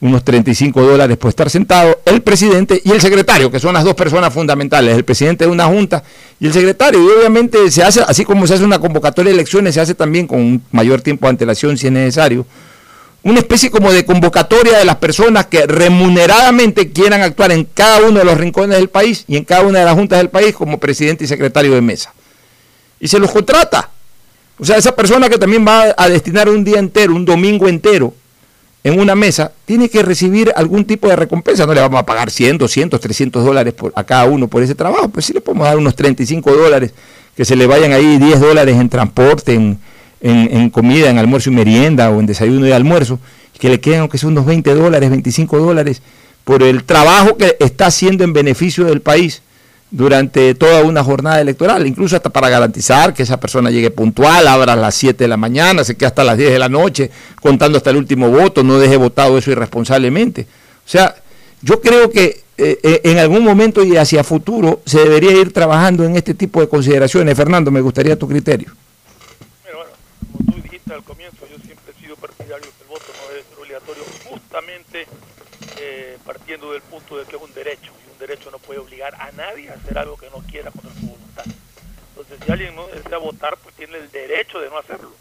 unos 0.00 0.22
35 0.24 0.80
dólares 0.80 1.16
por 1.16 1.30
estar 1.30 1.50
sentado, 1.50 2.00
el 2.04 2.22
presidente 2.22 2.80
y 2.84 2.92
el 2.92 3.00
secretario, 3.00 3.50
que 3.50 3.58
son 3.58 3.74
las 3.74 3.84
dos 3.84 3.94
personas 3.94 4.32
fundamentales, 4.32 4.96
el 4.96 5.04
presidente 5.04 5.44
de 5.44 5.50
una 5.50 5.66
junta 5.66 6.04
y 6.38 6.46
el 6.46 6.52
secretario. 6.52 7.02
Y 7.02 7.18
obviamente 7.18 7.70
se 7.70 7.82
hace, 7.82 8.02
así 8.02 8.24
como 8.24 8.46
se 8.46 8.54
hace 8.54 8.64
una 8.64 8.78
convocatoria 8.78 9.30
de 9.30 9.34
elecciones, 9.34 9.74
se 9.74 9.80
hace 9.80 9.94
también 9.94 10.26
con 10.26 10.38
un 10.38 10.62
mayor 10.70 11.00
tiempo 11.00 11.26
de 11.26 11.30
antelación 11.30 11.76
si 11.76 11.86
es 11.88 11.92
necesario, 11.92 12.46
una 13.24 13.40
especie 13.40 13.70
como 13.70 13.92
de 13.92 14.04
convocatoria 14.04 14.78
de 14.78 14.84
las 14.84 14.96
personas 14.96 15.46
que 15.46 15.66
remuneradamente 15.66 16.92
quieran 16.92 17.22
actuar 17.22 17.50
en 17.50 17.64
cada 17.64 18.06
uno 18.06 18.20
de 18.20 18.24
los 18.24 18.38
rincones 18.38 18.78
del 18.78 18.88
país 18.88 19.24
y 19.26 19.36
en 19.36 19.44
cada 19.44 19.62
una 19.62 19.80
de 19.80 19.84
las 19.84 19.94
juntas 19.94 20.18
del 20.18 20.30
país 20.30 20.54
como 20.54 20.78
presidente 20.78 21.24
y 21.24 21.26
secretario 21.26 21.74
de 21.74 21.80
mesa. 21.80 22.14
Y 23.00 23.08
se 23.08 23.18
los 23.18 23.30
contrata. 23.30 23.90
O 24.60 24.64
sea, 24.64 24.76
esa 24.76 24.94
persona 24.94 25.28
que 25.28 25.38
también 25.38 25.66
va 25.66 25.94
a 25.96 26.08
destinar 26.08 26.48
un 26.48 26.64
día 26.64 26.78
entero, 26.78 27.14
un 27.14 27.24
domingo 27.24 27.68
entero, 27.68 28.14
en 28.88 29.00
una 29.00 29.14
mesa, 29.14 29.52
tiene 29.64 29.88
que 29.88 30.02
recibir 30.02 30.52
algún 30.56 30.84
tipo 30.84 31.08
de 31.08 31.16
recompensa. 31.16 31.66
No 31.66 31.74
le 31.74 31.80
vamos 31.80 32.00
a 32.00 32.06
pagar 32.06 32.30
100, 32.30 32.58
200, 32.58 33.00
300 33.00 33.44
dólares 33.44 33.74
por, 33.74 33.92
a 33.94 34.04
cada 34.04 34.24
uno 34.24 34.48
por 34.48 34.62
ese 34.62 34.74
trabajo. 34.74 35.08
Pues 35.08 35.26
sí 35.26 35.32
le 35.32 35.40
podemos 35.40 35.66
dar 35.66 35.76
unos 35.76 35.94
35 35.94 36.52
dólares, 36.52 36.92
que 37.36 37.44
se 37.44 37.56
le 37.56 37.66
vayan 37.66 37.92
ahí 37.92 38.18
10 38.18 38.40
dólares 38.40 38.76
en 38.76 38.88
transporte, 38.88 39.54
en, 39.54 39.78
en, 40.20 40.70
comida, 40.70 41.10
en 41.10 41.18
almuerzo 41.18 41.50
y 41.50 41.54
merienda 41.54 42.10
o 42.10 42.20
en 42.20 42.26
desayuno 42.26 42.66
y 42.66 42.72
almuerzo, 42.72 43.18
que 43.58 43.68
le 43.68 43.80
queden 43.80 44.00
aunque 44.00 44.18
sea 44.18 44.28
unos 44.28 44.46
20 44.46 44.74
dólares, 44.74 45.10
25 45.10 45.58
dólares 45.58 46.02
por 46.44 46.62
el 46.62 46.84
trabajo 46.84 47.36
que 47.36 47.56
está 47.60 47.86
haciendo 47.86 48.24
en 48.24 48.32
beneficio 48.32 48.84
del 48.84 49.00
país 49.00 49.42
durante 49.90 50.54
toda 50.54 50.82
una 50.82 51.02
jornada 51.02 51.40
electoral, 51.40 51.86
incluso 51.86 52.16
hasta 52.16 52.30
para 52.30 52.48
garantizar 52.48 53.14
que 53.14 53.22
esa 53.22 53.40
persona 53.40 53.70
llegue 53.70 53.90
puntual, 53.90 54.46
abra 54.46 54.74
a 54.74 54.76
las 54.76 54.94
7 54.94 55.24
de 55.24 55.28
la 55.28 55.36
mañana, 55.36 55.82
se 55.84 55.96
quede 55.96 56.06
hasta 56.06 56.24
las 56.24 56.36
10 56.36 56.52
de 56.52 56.58
la 56.58 56.68
noche, 56.68 57.10
contando 57.40 57.78
hasta 57.78 57.90
el 57.90 57.96
último 57.96 58.30
voto, 58.30 58.62
no 58.62 58.78
deje 58.78 58.96
votado 58.96 59.38
eso 59.38 59.50
irresponsablemente. 59.50 60.42
O 60.42 60.88
sea, 60.88 61.14
yo 61.62 61.80
creo 61.80 62.10
que 62.10 62.42
eh, 62.58 62.78
eh, 62.82 63.00
en 63.04 63.18
algún 63.18 63.44
momento 63.44 63.84
y 63.84 63.96
hacia 63.96 64.24
futuro 64.24 64.82
se 64.84 64.98
debería 64.98 65.32
ir 65.32 65.52
trabajando 65.52 66.04
en 66.04 66.16
este 66.16 66.34
tipo 66.34 66.60
de 66.60 66.68
consideraciones. 66.68 67.36
Fernando, 67.36 67.70
me 67.70 67.80
gustaría 67.80 68.18
tu 68.18 68.28
criterio. 68.28 68.72
Pero 69.64 69.78
bueno, 69.78 69.92
como 70.32 70.52
tú 70.52 70.62
dijiste 70.62 70.92
al 70.92 71.04
comienzo, 71.04 71.46
yo 71.50 71.56
siempre 71.64 71.94
he 71.96 72.00
sido 72.00 72.16
partidario 72.16 72.64
que 72.64 72.82
el 72.82 72.88
voto 72.88 73.04
no 73.06 73.30
debe 73.30 73.44
ser 73.48 73.58
obligatorio, 73.58 74.02
justamente 74.28 75.06
eh, 75.80 76.18
partiendo 76.26 76.72
del 76.72 76.82
punto 76.82 77.16
de 77.16 77.24
que 77.24 77.36
es 77.36 77.42
un 77.42 77.54
derecho 77.54 77.92
derecho 78.28 78.50
no 78.50 78.58
puede 78.58 78.80
obligar 78.80 79.14
a 79.14 79.32
nadie 79.32 79.70
a 79.70 79.74
hacer 79.74 79.98
algo 79.98 80.16
que 80.18 80.28
no 80.30 80.38
quiera 80.50 80.70
contra 80.70 80.92
su 80.92 81.06
voluntad. 81.06 81.46
Entonces, 82.10 82.38
si 82.44 82.50
alguien 82.50 82.76
no 82.76 82.86
desea 82.88 83.16
votar, 83.18 83.56
pues 83.56 83.74
tiene 83.74 83.96
el 83.96 84.10
derecho 84.10 84.60
de 84.60 84.68
no 84.68 84.78
hacerlo. 84.78 85.12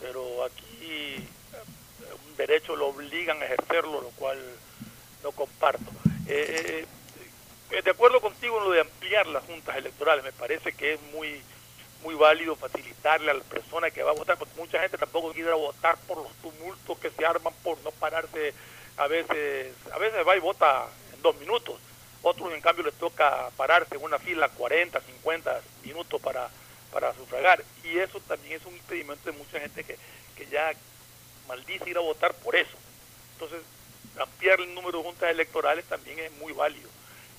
Pero 0.00 0.44
aquí 0.44 1.16
eh, 1.16 1.24
un 2.28 2.36
derecho 2.36 2.76
lo 2.76 2.88
obligan 2.88 3.42
a 3.42 3.44
ejercerlo, 3.44 4.00
lo 4.00 4.10
cual 4.10 4.38
no 5.24 5.32
comparto. 5.32 5.90
Eh, 6.28 6.86
eh, 7.70 7.82
de 7.82 7.90
acuerdo 7.90 8.20
contigo 8.20 8.58
en 8.58 8.64
lo 8.64 8.70
de 8.70 8.80
ampliar 8.82 9.26
las 9.26 9.44
juntas 9.44 9.76
electorales, 9.76 10.24
me 10.24 10.32
parece 10.32 10.72
que 10.72 10.94
es 10.94 11.00
muy 11.12 11.42
muy 12.04 12.16
válido 12.16 12.56
facilitarle 12.56 13.30
a 13.30 13.34
la 13.34 13.44
persona 13.44 13.88
que 13.92 14.02
va 14.02 14.10
a 14.10 14.14
votar, 14.14 14.36
porque 14.36 14.58
mucha 14.58 14.80
gente 14.80 14.98
tampoco 14.98 15.32
quiere 15.32 15.52
votar 15.52 15.96
por 16.08 16.16
los 16.16 16.32
tumultos 16.42 16.98
que 16.98 17.10
se 17.10 17.24
arman 17.24 17.54
por 17.62 17.78
no 17.82 17.92
pararse 17.92 18.52
a 18.96 19.06
veces, 19.06 19.72
a 19.92 19.98
veces 19.98 20.26
va 20.26 20.36
y 20.36 20.40
vota 20.40 20.88
en 21.14 21.22
dos 21.22 21.36
minutos 21.36 21.76
otros, 22.22 22.52
en 22.52 22.60
cambio, 22.60 22.84
les 22.84 22.94
toca 22.94 23.50
pararse 23.56 23.96
en 23.96 24.02
una 24.02 24.18
fila 24.18 24.48
40, 24.48 25.00
50 25.00 25.60
minutos 25.84 26.20
para, 26.20 26.48
para 26.92 27.12
sufragar. 27.14 27.62
Y 27.84 27.98
eso 27.98 28.20
también 28.20 28.60
es 28.60 28.66
un 28.66 28.74
impedimento 28.74 29.30
de 29.30 29.36
mucha 29.36 29.58
gente 29.58 29.82
que, 29.82 29.96
que 30.36 30.46
ya 30.46 30.72
maldice 31.48 31.90
ir 31.90 31.96
a 31.96 32.00
votar 32.00 32.32
por 32.34 32.54
eso. 32.54 32.76
Entonces, 33.34 33.60
ampliar 34.18 34.60
el 34.60 34.74
número 34.74 34.98
de 34.98 35.04
juntas 35.04 35.30
electorales 35.30 35.84
también 35.86 36.18
es 36.20 36.32
muy 36.32 36.52
válido. 36.52 36.88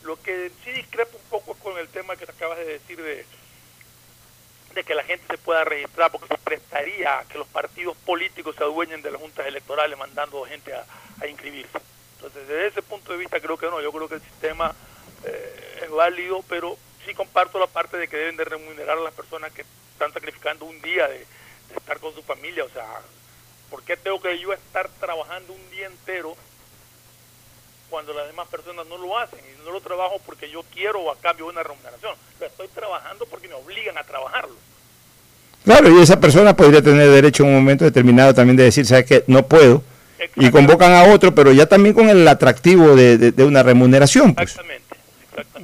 Lo 0.04 0.22
que 0.22 0.52
sí 0.64 0.72
discrepo 0.72 1.18
un 1.18 1.30
poco 1.30 1.54
con 1.56 1.78
el 1.78 1.88
tema 1.88 2.16
que 2.18 2.26
te 2.26 2.32
acabas 2.34 2.58
de 2.58 2.66
decir 2.66 3.02
de, 3.02 3.26
de 4.74 4.84
que 4.84 4.96
la 4.96 5.04
gente 5.04 5.26
se 5.30 5.38
pueda 5.38 5.64
registrar, 5.64 6.12
porque 6.12 6.28
se 6.28 6.38
prestaría 6.38 7.20
a 7.20 7.26
que 7.26 7.38
los 7.38 7.48
partidos 7.48 7.96
políticos 8.06 8.56
se 8.58 8.64
adueñen 8.64 9.02
de 9.02 9.12
las 9.12 9.22
juntas 9.22 9.48
electorales 9.48 9.98
mandando 9.98 10.44
gente 10.46 10.74
a, 10.74 10.86
a 11.22 11.28
inscribirse. 11.28 11.80
Entonces, 12.24 12.48
desde 12.48 12.68
ese 12.68 12.82
punto 12.82 13.12
de 13.12 13.18
vista 13.18 13.42
creo 13.42 13.58
que 13.58 13.66
no, 13.66 13.82
yo 13.82 13.92
creo 13.92 14.08
que 14.08 14.16
el 14.16 14.22
sistema 14.22 14.74
eh, 15.26 15.82
es 15.84 15.90
válido, 15.92 16.42
pero 16.48 16.78
sí 17.06 17.14
comparto 17.14 17.60
la 17.60 17.68
parte 17.68 17.98
de 17.98 18.08
que 18.08 18.16
deben 18.16 18.38
de 18.38 18.46
remunerar 18.46 18.98
a 18.98 19.02
las 19.02 19.14
personas 19.14 19.52
que 19.52 19.66
están 19.92 20.14
sacrificando 20.14 20.64
un 20.64 20.82
día 20.82 21.06
de, 21.10 21.26
estar 21.76 22.00
con 22.00 22.14
su 22.16 22.22
familia, 22.24 22.64
o 22.64 22.70
sea, 22.70 22.86
¿por 23.70 23.84
qué 23.84 23.98
tengo 23.98 24.22
que 24.22 24.40
yo 24.40 24.54
estar 24.54 24.88
trabajando 25.02 25.52
un 25.52 25.72
día 25.72 25.88
entero 25.88 26.36
cuando 27.90 28.14
las 28.14 28.28
demás 28.28 28.48
personas 28.48 28.88
no 28.88 28.98
lo 28.98 29.18
hacen? 29.18 29.40
Y 29.40 29.66
no 29.66 29.72
lo 29.72 29.82
trabajo 29.82 30.22
porque 30.26 30.50
yo 30.50 30.64
quiero 30.74 31.12
a 31.12 31.18
cambio 31.18 31.48
una 31.48 31.62
remuneración, 31.64 32.16
pero 32.40 32.52
estoy 32.52 32.70
trabajando 32.70 33.26
porque 33.26 33.50
me 33.50 33.56
obligan 33.56 33.98
a 33.98 34.04
trabajarlo. 34.04 34.56
Claro, 35.66 35.90
y 35.90 36.02
esa 36.02 36.20
persona 36.20 36.56
podría 36.56 36.82
tener 36.82 37.10
derecho 37.10 37.44
en 37.44 37.50
un 37.50 37.56
momento 37.56 37.84
determinado 37.84 38.34
también 38.34 38.56
de 38.56 38.64
decir, 38.64 38.86
¿sabes 38.86 39.06
qué? 39.06 39.24
No 39.28 39.46
puedo 39.46 39.84
y 40.36 40.52
convocan 40.52 40.92
a 40.94 41.14
otro, 41.14 41.34
pero 41.34 41.52
ya 41.52 41.66
también 41.66 41.94
con 41.94 42.10
el 42.10 42.28
atractivo 42.28 42.96
de, 42.96 43.34
una 43.44 43.64
remuneración. 43.64 44.34
Pues. 44.36 44.52
Exactamente, 44.52 44.96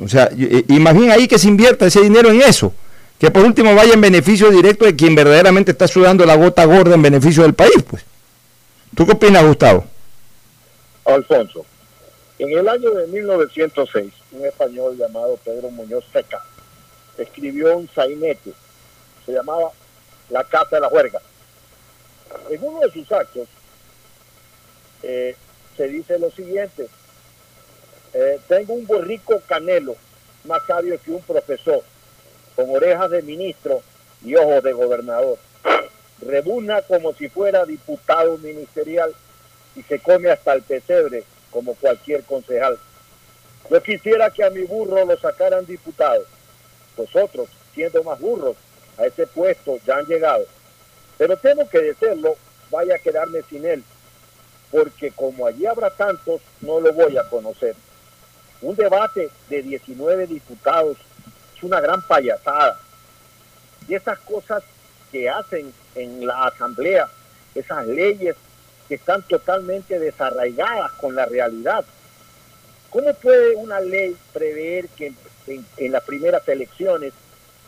O 0.03 0.07
sea, 0.07 0.30
y, 0.36 0.80
más 0.80 0.95
bien 0.95 1.12
ahí 1.12 1.28
que 1.28 1.39
se 1.39 1.47
invierta 1.47 1.86
ese 1.86 2.01
dinero 2.01 2.32
en 2.32 2.41
eso, 2.41 2.74
que 3.20 3.32
por 3.32 3.43
último 3.43 3.76
vaya 3.76 3.93
en 3.93 4.01
beneficio 4.01 4.49
directo 4.49 4.86
de 4.86 4.95
quien 4.95 5.16
verdaderamente 5.16 5.72
está 5.72 5.88
sudando 5.88 6.26
la 6.26 6.36
gota 6.36 6.66
gorda 6.66 6.95
en 6.95 7.01
beneficio 7.01 7.43
del 7.43 7.53
país, 7.53 7.84
pues. 7.89 8.05
¿Tú 8.95 9.05
qué 9.05 9.14
opinas, 9.14 9.45
Gustavo? 9.45 9.86
Alfonso, 11.05 11.66
en 12.39 12.57
el 12.57 12.68
año 12.68 12.91
de 12.91 13.07
1906, 13.07 14.14
un 14.32 14.45
español 14.45 14.97
llamado 14.97 15.38
Pedro 15.43 15.70
Muñoz 15.72 16.05
Seca 16.12 16.41
escribió 17.18 17.78
un 17.78 17.89
sainete, 17.93 18.53
se 19.26 19.32
llamaba 19.34 19.72
La 20.30 20.43
Casa 20.43 20.78
de 20.78 20.82
la 20.82 20.89
Juerga. 20.89 21.20
En 22.49 22.64
uno 22.64 22.80
de 22.80 22.91
sus 22.91 23.12
actos, 23.12 23.47
eh, 25.04 25.36
se 25.78 25.88
dice 25.88 26.20
lo 26.20 26.30
siguiente, 26.32 26.88
eh, 28.14 28.39
tengo 28.47 28.74
un 28.74 28.86
borrico 28.86 29.41
canelo, 29.47 29.95
más 30.43 30.62
sabio 30.68 31.00
que 31.02 31.12
un 31.12 31.22
profesor, 31.22 31.84
con 32.56 32.70
orejas 32.70 33.10
de 33.12 33.22
ministro 33.22 33.82
y 34.24 34.36
ojos 34.36 34.64
de 34.64 34.74
gobernador. 34.74 35.38
Rebuna 36.22 36.82
como 36.82 37.14
si 37.14 37.30
fuera 37.30 37.66
diputado 37.66 38.38
ministerial 38.39 39.14
y 39.76 39.84
se 39.84 40.00
come 40.00 40.30
hasta 40.30 40.54
el 40.54 40.64
pesebre 40.64 41.24
como 41.52 41.76
cualquier 41.76 42.24
concejal. 42.24 42.78
Yo 43.70 43.82
quisiera 43.82 44.30
que 44.32 44.43
a 44.43 44.50
mi 44.50 44.64
burro 44.64 45.06
lo 45.06 45.18
sacaran 45.18 45.66
diputado. 45.66 46.26
Vosotros, 46.97 47.47
siendo 47.74 48.04
más 48.04 48.20
burros, 48.20 48.58
a 48.97 49.06
ese 49.06 49.28
puesto 49.28 49.78
ya 49.86 49.97
han 49.97 50.06
llegado. 50.08 50.45
Pero 51.18 51.38
tengo 51.38 51.70
que 51.70 51.80
decirlo, 51.80 52.36
vaya 52.70 52.95
a 52.95 53.00
quedarme 53.00 53.41
sin 53.50 53.66
él 53.66 53.84
porque 54.72 55.11
como 55.11 55.45
allí 55.45 55.65
habrá 55.65 55.89
tantos, 55.89 56.41
no 56.61 56.80
lo 56.80 56.93
voy 56.93 57.17
a 57.17 57.24
conocer. 57.24 57.76
Un 58.61 58.76
debate 58.76 59.30
de 59.49 59.61
19 59.61 60.28
diputados 60.28 60.97
es 61.55 61.63
una 61.63 61.80
gran 61.80 62.01
payasada. 62.01 62.80
Y 63.88 63.95
esas 63.95 64.20
cosas 64.20 64.63
que 65.11 65.30
hacen 65.30 65.74
en 65.95 66.28
la 66.28 66.45
asamblea, 66.45 67.07
esas 67.55 67.88
leyes 67.88 68.36
que 68.88 68.95
están 68.95 69.22
totalmente 69.24 69.97
desarraigadas 69.99 70.91
con 70.93 71.15
la 71.15 71.26
realidad. 71.26 71.86
¿Cómo 72.89 73.13
puede 73.13 73.55
una 73.55 73.80
ley 73.80 74.15
prever 74.34 74.88
que 74.89 75.13
en, 75.47 75.91
las 75.91 76.03
primeras 76.03 76.47
elecciones 76.47 77.13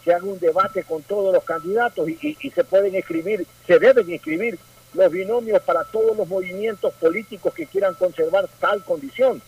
se 0.03 0.13
haga 0.13 0.25
un 0.25 0.39
debate 0.39 0.83
con 0.83 1.03
todos 1.03 1.33
los 1.33 1.43
candidatos 1.43 2.09
y, 2.09 2.37
y 2.39 2.49
se 2.49 2.63
pueden 2.63 2.95
escribir, 2.95 3.45
se 3.67 3.79
deben 3.79 4.11
escribir 4.11 4.57
los 4.93 5.11
binomios 5.11 5.61
para 5.63 5.83
todos 5.85 6.15
los 6.17 6.27
movimientos 6.27 6.93
políticos 6.95 7.53
que 7.53 7.65
quieran 7.65 7.93
conservar 7.95 8.47
tal 8.59 8.83
condición. 8.83 9.41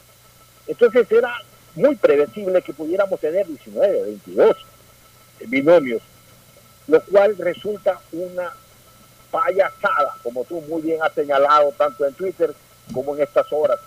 Entonces 0.67 1.11
era 1.11 1.33
muy 1.75 1.95
previsible 1.95 2.61
que 2.61 2.73
pudiéramos 2.73 3.19
tener 3.19 3.45
19, 3.47 4.03
22 4.03 4.55
binomios, 5.47 6.01
lo 6.87 7.01
cual 7.03 7.35
resulta 7.37 7.99
una 8.11 8.53
payasada, 9.31 10.15
como 10.21 10.43
tú 10.45 10.61
muy 10.61 10.81
bien 10.81 11.01
has 11.01 11.13
señalado 11.13 11.71
tanto 11.77 12.05
en 12.05 12.13
Twitter 12.13 12.53
como 12.93 13.15
en 13.15 13.23
estas 13.23 13.51
horas. 13.51 13.79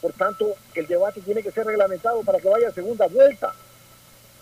Por 0.00 0.12
tanto, 0.12 0.54
el 0.74 0.86
debate 0.86 1.20
tiene 1.20 1.42
que 1.42 1.50
ser 1.50 1.66
reglamentado 1.66 2.22
para 2.22 2.38
que 2.38 2.48
vaya 2.48 2.68
a 2.68 2.72
segunda 2.72 3.06
vuelta. 3.08 3.52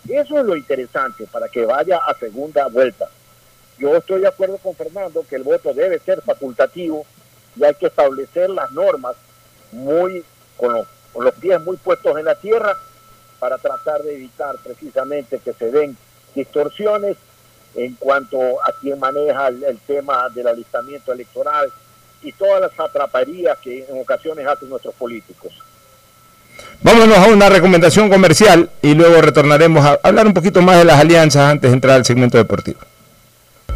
Eso 0.07 0.39
es 0.39 0.45
lo 0.45 0.55
interesante, 0.55 1.25
para 1.25 1.49
que 1.49 1.65
vaya 1.65 1.97
a 1.97 2.13
segunda 2.17 2.67
vuelta. 2.67 3.09
Yo 3.79 3.95
estoy 3.95 4.21
de 4.21 4.27
acuerdo 4.27 4.57
con 4.57 4.75
Fernando 4.75 5.23
que 5.29 5.35
el 5.35 5.43
voto 5.43 5.73
debe 5.73 5.99
ser 5.99 6.21
facultativo 6.21 7.05
y 7.55 7.63
hay 7.63 7.75
que 7.75 7.87
establecer 7.87 8.49
las 8.49 8.71
normas 8.71 9.15
muy 9.71 10.23
con 10.55 10.73
los, 10.73 10.87
con 11.13 11.25
los 11.25 11.33
pies 11.35 11.61
muy 11.61 11.77
puestos 11.77 12.17
en 12.17 12.25
la 12.25 12.35
tierra 12.35 12.75
para 13.39 13.57
tratar 13.57 14.01
de 14.01 14.15
evitar 14.15 14.55
precisamente 14.63 15.39
que 15.39 15.53
se 15.53 15.71
den 15.71 15.95
distorsiones 16.33 17.17
en 17.75 17.93
cuanto 17.95 18.37
a 18.63 18.71
quien 18.81 18.99
maneja 18.99 19.47
el, 19.49 19.77
tema 19.85 20.29
del 20.29 20.47
alistamiento 20.47 21.13
electoral 21.13 21.71
y 22.23 22.31
todas 22.31 22.61
las 22.61 22.79
atraparías 22.79 23.57
que 23.59 23.85
en 23.87 24.01
ocasiones 24.01 24.47
hacen 24.47 24.69
nuestros 24.69 24.95
políticos. 24.95 25.53
Vámonos 26.81 27.17
a 27.17 27.27
una 27.27 27.49
recomendación 27.49 28.09
comercial 28.09 28.69
y 28.81 28.95
luego 28.95 29.21
retornaremos 29.21 29.85
a 29.85 29.99
hablar 30.01 30.25
un 30.25 30.33
poquito 30.33 30.61
más 30.61 30.77
de 30.77 30.85
las 30.85 30.99
alianzas 30.99 31.51
antes 31.51 31.69
de 31.69 31.75
entrar 31.75 31.95
al 31.95 32.05
segmento 32.05 32.37
deportivo. 32.37 32.79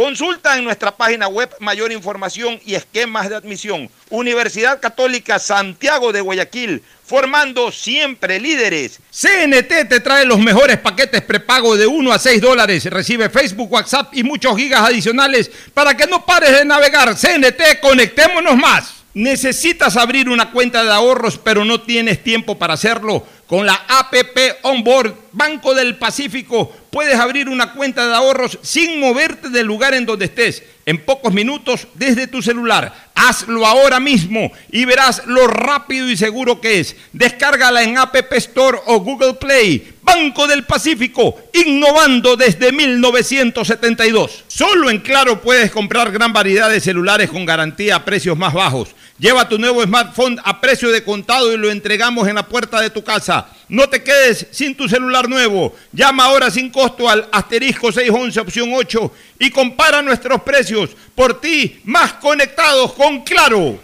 Consulta 0.00 0.56
en 0.56 0.64
nuestra 0.64 0.96
página 0.96 1.28
web 1.28 1.50
mayor 1.60 1.92
información 1.92 2.58
y 2.64 2.74
esquemas 2.74 3.28
de 3.28 3.36
admisión. 3.36 3.90
Universidad 4.08 4.80
Católica 4.80 5.38
Santiago 5.38 6.10
de 6.10 6.22
Guayaquil, 6.22 6.82
formando 7.04 7.70
siempre 7.70 8.40
líderes. 8.40 8.98
CNT 9.10 9.90
te 9.90 10.00
trae 10.00 10.24
los 10.24 10.38
mejores 10.38 10.78
paquetes 10.78 11.20
prepago 11.20 11.76
de 11.76 11.86
1 11.86 12.12
a 12.12 12.18
6 12.18 12.40
dólares. 12.40 12.86
Recibe 12.86 13.28
Facebook, 13.28 13.70
WhatsApp 13.70 14.14
y 14.14 14.22
muchos 14.22 14.56
gigas 14.56 14.80
adicionales 14.80 15.50
para 15.74 15.94
que 15.94 16.06
no 16.06 16.24
pares 16.24 16.52
de 16.52 16.64
navegar. 16.64 17.14
CNT, 17.14 17.80
conectémonos 17.82 18.56
más. 18.56 18.94
Necesitas 19.12 19.98
abrir 19.98 20.30
una 20.30 20.50
cuenta 20.50 20.82
de 20.82 20.92
ahorros 20.92 21.36
pero 21.36 21.62
no 21.66 21.82
tienes 21.82 22.24
tiempo 22.24 22.56
para 22.58 22.72
hacerlo. 22.72 23.26
Con 23.50 23.66
la 23.66 23.74
APP 23.74 24.62
Onboard 24.62 25.12
Banco 25.32 25.74
del 25.74 25.96
Pacífico 25.96 26.72
puedes 26.88 27.18
abrir 27.18 27.48
una 27.48 27.72
cuenta 27.72 28.06
de 28.06 28.14
ahorros 28.14 28.60
sin 28.62 29.00
moverte 29.00 29.48
del 29.48 29.66
lugar 29.66 29.92
en 29.92 30.06
donde 30.06 30.26
estés, 30.26 30.62
en 30.86 31.04
pocos 31.04 31.32
minutos 31.34 31.88
desde 31.94 32.28
tu 32.28 32.42
celular. 32.42 33.10
Hazlo 33.12 33.66
ahora 33.66 33.98
mismo 33.98 34.52
y 34.70 34.84
verás 34.84 35.22
lo 35.26 35.48
rápido 35.48 36.08
y 36.08 36.16
seguro 36.16 36.60
que 36.60 36.78
es. 36.78 36.94
Descárgala 37.12 37.82
en 37.82 37.98
App 37.98 38.14
Store 38.34 38.78
o 38.86 39.00
Google 39.00 39.34
Play. 39.34 39.94
Banco 40.00 40.46
del 40.46 40.64
Pacífico, 40.64 41.36
innovando 41.52 42.36
desde 42.36 42.70
1972. 42.70 44.44
Solo 44.46 44.90
en 44.90 44.98
Claro 45.00 45.40
puedes 45.40 45.72
comprar 45.72 46.12
gran 46.12 46.32
variedad 46.32 46.70
de 46.70 46.80
celulares 46.80 47.28
con 47.28 47.44
garantía 47.44 47.96
a 47.96 48.04
precios 48.04 48.38
más 48.38 48.54
bajos. 48.54 48.94
Lleva 49.20 49.46
tu 49.46 49.58
nuevo 49.58 49.82
smartphone 49.82 50.40
a 50.42 50.62
precio 50.62 50.90
de 50.90 51.04
contado 51.04 51.52
y 51.52 51.58
lo 51.58 51.70
entregamos 51.70 52.26
en 52.26 52.36
la 52.36 52.48
puerta 52.48 52.80
de 52.80 52.88
tu 52.88 53.04
casa. 53.04 53.48
No 53.68 53.86
te 53.86 54.02
quedes 54.02 54.46
sin 54.50 54.74
tu 54.74 54.88
celular 54.88 55.28
nuevo. 55.28 55.76
Llama 55.92 56.24
ahora 56.24 56.50
sin 56.50 56.70
costo 56.70 57.06
al 57.06 57.28
asterisco 57.30 57.92
611 57.92 58.40
opción 58.40 58.70
8 58.72 59.12
y 59.40 59.50
compara 59.50 60.00
nuestros 60.00 60.40
precios. 60.40 60.96
Por 61.14 61.38
ti, 61.38 61.82
más 61.84 62.14
conectados 62.14 62.94
con 62.94 63.22
Claro. 63.22 63.78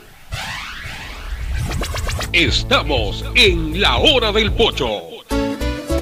Estamos 2.33 3.23
en 3.35 3.79
la 3.79 3.99
hora 3.99 4.33
del 4.33 4.53
pocho. 4.53 5.03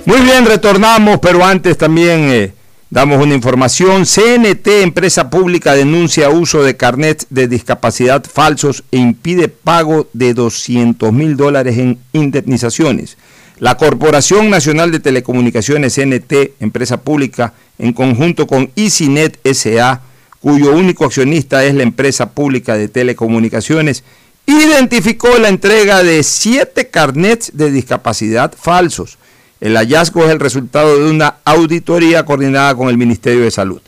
Muy 0.05 0.21
bien, 0.21 0.47
retornamos, 0.47 1.19
pero 1.21 1.45
antes 1.45 1.77
también... 1.77 2.31
Eh, 2.31 2.64
Damos 2.95 3.21
una 3.21 3.35
información. 3.35 4.07
CNT, 4.07 4.69
empresa 4.85 5.29
pública, 5.29 5.75
denuncia 5.75 6.31
uso 6.31 6.63
de 6.63 6.77
carnets 6.77 7.27
de 7.29 7.49
discapacidad 7.49 8.23
falsos 8.25 8.85
e 8.93 8.99
impide 8.99 9.49
pago 9.49 10.09
de 10.13 10.33
200 10.33 11.13
mil 11.13 11.37
dólares 11.37 11.77
en 11.79 11.99
indemnizaciones. 12.13 13.17
La 13.59 13.77
Corporación 13.77 14.49
Nacional 14.49 14.93
de 14.93 15.01
Telecomunicaciones, 15.01 15.97
CNT, 15.97 16.53
empresa 16.61 17.01
pública, 17.01 17.53
en 17.81 17.95
conjunto 17.95 18.47
con 18.47 18.71
EasyNet 18.77 19.41
SA, 19.53 20.01
cuyo 20.39 20.73
único 20.73 21.05
accionista 21.05 21.65
es 21.65 21.75
la 21.75 21.83
empresa 21.83 22.31
pública 22.31 22.77
de 22.77 22.87
telecomunicaciones, 22.87 24.05
identificó 24.47 25.37
la 25.39 25.49
entrega 25.49 26.05
de 26.05 26.23
siete 26.23 26.91
carnets 26.91 27.51
de 27.57 27.73
discapacidad 27.73 28.55
falsos 28.57 29.19
el 29.61 29.77
hallazgo 29.77 30.25
es 30.25 30.31
el 30.31 30.41
resultado 30.41 30.99
de 30.99 31.11
una 31.11 31.37
auditoría 31.45 32.25
coordinada 32.25 32.75
con 32.75 32.89
el 32.89 32.99
Ministerio 32.99 33.43
de 33.43 33.51
Salud. 33.51 33.81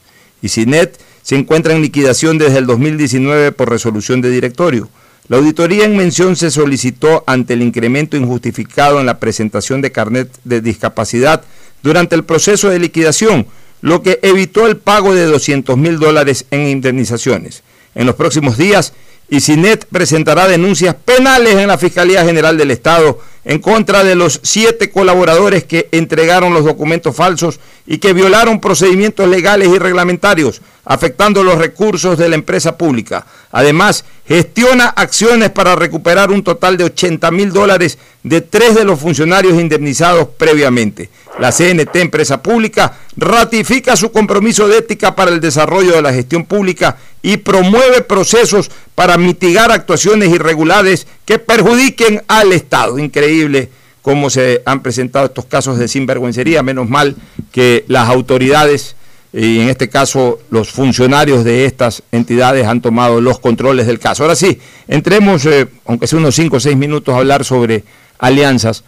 Y 0.42 0.48
se 0.48 1.34
encuentra 1.34 1.74
en 1.74 1.82
liquidación 1.82 2.38
desde 2.38 2.58
el 2.58 2.66
2019 2.66 3.52
por 3.52 3.68
resolución 3.68 4.20
de 4.20 4.30
directorio. 4.30 4.88
La 5.28 5.38
auditoría 5.38 5.84
en 5.84 5.96
mención 5.96 6.36
se 6.36 6.52
solicitó 6.52 7.24
ante 7.26 7.54
el 7.54 7.62
incremento 7.62 8.16
injustificado 8.16 9.00
en 9.00 9.06
la 9.06 9.18
presentación 9.18 9.82
de 9.82 9.90
carnet 9.90 10.30
de 10.44 10.60
discapacidad 10.60 11.42
durante 11.82 12.14
el 12.14 12.24
proceso 12.24 12.70
de 12.70 12.78
liquidación, 12.78 13.46
lo 13.80 14.02
que 14.02 14.20
evitó 14.22 14.66
el 14.66 14.76
pago 14.76 15.14
de 15.14 15.24
200 15.24 15.76
mil 15.76 15.98
dólares 15.98 16.46
en 16.52 16.68
indemnizaciones. 16.68 17.64
En 17.96 18.06
los 18.06 18.14
próximos 18.14 18.56
días, 18.56 18.92
ICINET 19.28 19.86
presentará 19.86 20.46
denuncias 20.46 20.94
penales 20.94 21.56
en 21.56 21.66
la 21.66 21.78
Fiscalía 21.78 22.24
General 22.24 22.56
del 22.56 22.70
Estado 22.70 23.18
en 23.46 23.60
contra 23.60 24.02
de 24.02 24.16
los 24.16 24.40
siete 24.42 24.90
colaboradores 24.90 25.62
que 25.62 25.88
entregaron 25.92 26.52
los 26.52 26.64
documentos 26.64 27.14
falsos 27.14 27.60
y 27.86 27.98
que 27.98 28.12
violaron 28.12 28.60
procedimientos 28.60 29.28
legales 29.28 29.68
y 29.68 29.78
reglamentarios, 29.78 30.60
afectando 30.84 31.44
los 31.44 31.56
recursos 31.56 32.18
de 32.18 32.28
la 32.28 32.34
empresa 32.34 32.76
pública. 32.76 33.24
Además, 33.52 34.04
gestiona 34.26 34.86
acciones 34.88 35.50
para 35.50 35.76
recuperar 35.76 36.32
un 36.32 36.42
total 36.42 36.76
de 36.76 36.84
80 36.84 37.30
mil 37.30 37.52
dólares 37.52 37.98
de 38.24 38.40
tres 38.40 38.74
de 38.74 38.84
los 38.84 38.98
funcionarios 38.98 39.60
indemnizados 39.60 40.26
previamente. 40.36 41.08
La 41.38 41.52
CNT, 41.52 41.94
empresa 41.96 42.42
pública, 42.42 42.94
ratifica 43.16 43.94
su 43.94 44.10
compromiso 44.10 44.66
de 44.66 44.78
ética 44.78 45.14
para 45.14 45.30
el 45.30 45.40
desarrollo 45.40 45.92
de 45.92 46.02
la 46.02 46.12
gestión 46.12 46.46
pública 46.46 46.96
y 47.22 47.36
promueve 47.36 48.00
procesos 48.00 48.70
para 48.96 49.18
mitigar 49.18 49.70
actuaciones 49.70 50.30
irregulares 50.30 51.06
que 51.26 51.38
perjudiquen 51.38 52.22
al 52.28 52.52
Estado. 52.52 52.98
Increíble 52.98 53.68
cómo 54.00 54.30
se 54.30 54.62
han 54.64 54.82
presentado 54.82 55.26
estos 55.26 55.44
casos 55.44 55.78
de 55.78 55.88
sinvergüencería. 55.88 56.62
Menos 56.62 56.88
mal 56.88 57.16
que 57.52 57.84
las 57.88 58.08
autoridades 58.08 58.96
y 59.32 59.60
en 59.60 59.68
este 59.68 59.90
caso 59.90 60.38
los 60.48 60.70
funcionarios 60.70 61.44
de 61.44 61.66
estas 61.66 62.02
entidades 62.10 62.66
han 62.66 62.80
tomado 62.80 63.20
los 63.20 63.38
controles 63.38 63.86
del 63.86 63.98
caso. 63.98 64.22
Ahora 64.22 64.34
sí, 64.34 64.58
entremos, 64.88 65.44
eh, 65.44 65.68
aunque 65.84 66.06
sea 66.06 66.18
unos 66.18 66.34
5 66.36 66.56
o 66.56 66.60
6 66.60 66.74
minutos, 66.74 67.14
a 67.14 67.18
hablar 67.18 67.44
sobre 67.44 67.84
alianzas. 68.18 68.82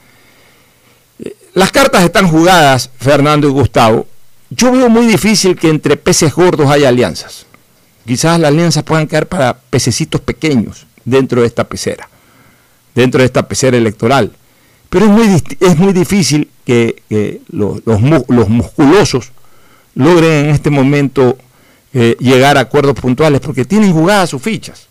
Las 1.53 1.71
cartas 1.71 2.05
están 2.05 2.29
jugadas, 2.29 2.89
Fernando 2.99 3.47
y 3.47 3.51
Gustavo. 3.51 4.07
Yo 4.49 4.73
veo 4.73 4.89
muy 4.89 5.07
difícil 5.07 5.55
que 5.57 5.69
entre 5.69 5.99
peces 5.99 6.33
gordos 6.33 6.71
haya 6.71 6.89
alianzas. 6.89 7.45
Quizás 8.07 8.41
las 8.41 8.49
alianzas 8.49 8.85
puedan 8.85 9.07
quedar 9.07 9.27
para 9.27 9.59
pececitos 9.59 10.23
pequeños 10.23 10.87
dentro 11.05 11.43
de 11.43 11.47
esta 11.47 11.65
pecera, 11.65 12.09
dentro 13.01 13.21
de 13.21 13.27
esta 13.27 13.47
pecera 13.49 13.77
electoral. 13.77 14.33
Pero 14.91 15.07
es 15.07 15.11
muy, 15.11 15.43
es 15.61 15.79
muy 15.79 15.93
difícil 15.93 16.51
que, 16.65 17.03
los, 17.49 17.81
los 17.85 18.49
musculosos 18.49 19.33
logren 19.95 20.47
en 20.47 20.51
este 20.51 20.71
momento 20.71 21.37
eh, 21.95 22.17
llegar 22.21 22.59
a 22.59 22.61
acuerdos 22.61 22.95
puntuales, 22.95 23.41
porque 23.41 23.65
tienen 23.65 23.93
jugadas 23.93 24.31
sus 24.31 24.43
fichas. 24.43 24.87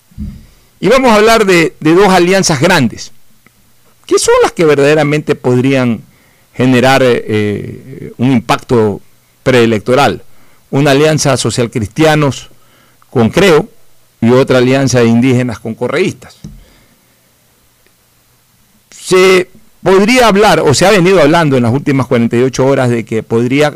Y 0.79 0.87
vamos 0.87 1.11
a 1.11 1.15
hablar 1.15 1.45
de, 1.45 1.73
dos 1.79 2.09
alianzas 2.09 2.59
grandes, 2.59 3.11
que 4.05 4.17
son 4.19 4.33
las 4.41 4.51
que 4.51 4.65
verdaderamente 4.65 5.35
podrían 5.35 6.01
generar 6.53 7.03
eh, 7.03 7.23
eh, 7.27 8.13
un 8.17 8.31
impacto 8.31 9.01
preelectoral. 9.43 10.23
Una 10.71 10.91
alianza 10.91 11.37
social 11.37 11.69
cristianos 11.71 12.49
con 13.09 13.29
Creo 13.29 13.69
y 14.19 14.31
otra 14.31 14.57
alianza 14.57 14.99
de 14.99 15.05
indígenas 15.05 15.59
con 15.59 15.75
correístas. 15.75 16.37
Se 19.07 19.47
podría 19.81 20.27
hablar, 20.27 20.59
o 20.59 20.73
se 20.73 20.85
ha 20.85 20.91
venido 20.91 21.21
hablando 21.21 21.55
en 21.55 21.63
las 21.63 21.71
últimas 21.71 22.07
48 22.07 22.65
horas, 22.65 22.89
de 22.89 23.05
que 23.05 23.23
podría 23.23 23.73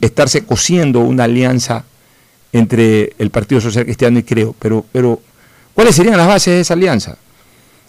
estarse 0.00 0.44
cosiendo 0.44 1.00
una 1.00 1.24
alianza 1.24 1.84
entre 2.52 3.12
el 3.18 3.30
Partido 3.30 3.60
Social 3.60 3.84
Cristiano 3.84 4.20
y 4.20 4.22
Creo. 4.22 4.54
Pero, 4.60 4.86
pero 4.92 5.20
¿cuáles 5.74 5.96
serían 5.96 6.16
las 6.16 6.28
bases 6.28 6.54
de 6.54 6.60
esa 6.60 6.74
alianza? 6.74 7.18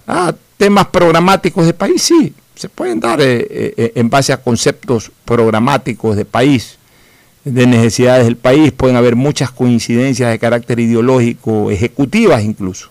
Ah, 0.08 0.34
temas 0.58 0.88
programáticos 0.88 1.68
de 1.68 1.76
país, 1.76 2.02
sí, 2.02 2.34
se 2.56 2.70
pueden 2.70 3.00
dar 3.00 3.22
eh, 3.22 3.46
eh, 3.52 3.92
en 3.94 4.10
base 4.10 4.34
a 4.34 4.42
conceptos 4.42 5.12
programáticos 5.26 6.16
de 6.16 6.26
país, 6.26 6.80
de 7.46 7.68
necesidades 7.68 8.26
del 8.26 8.38
país, 8.38 8.72
pueden 8.72 8.96
haber 8.96 9.16
muchas 9.16 9.52
coincidencias 9.52 10.32
de 10.32 10.40
carácter 10.40 10.80
ideológico, 10.80 11.70
ejecutivas 11.70 12.44
incluso. 12.44 12.90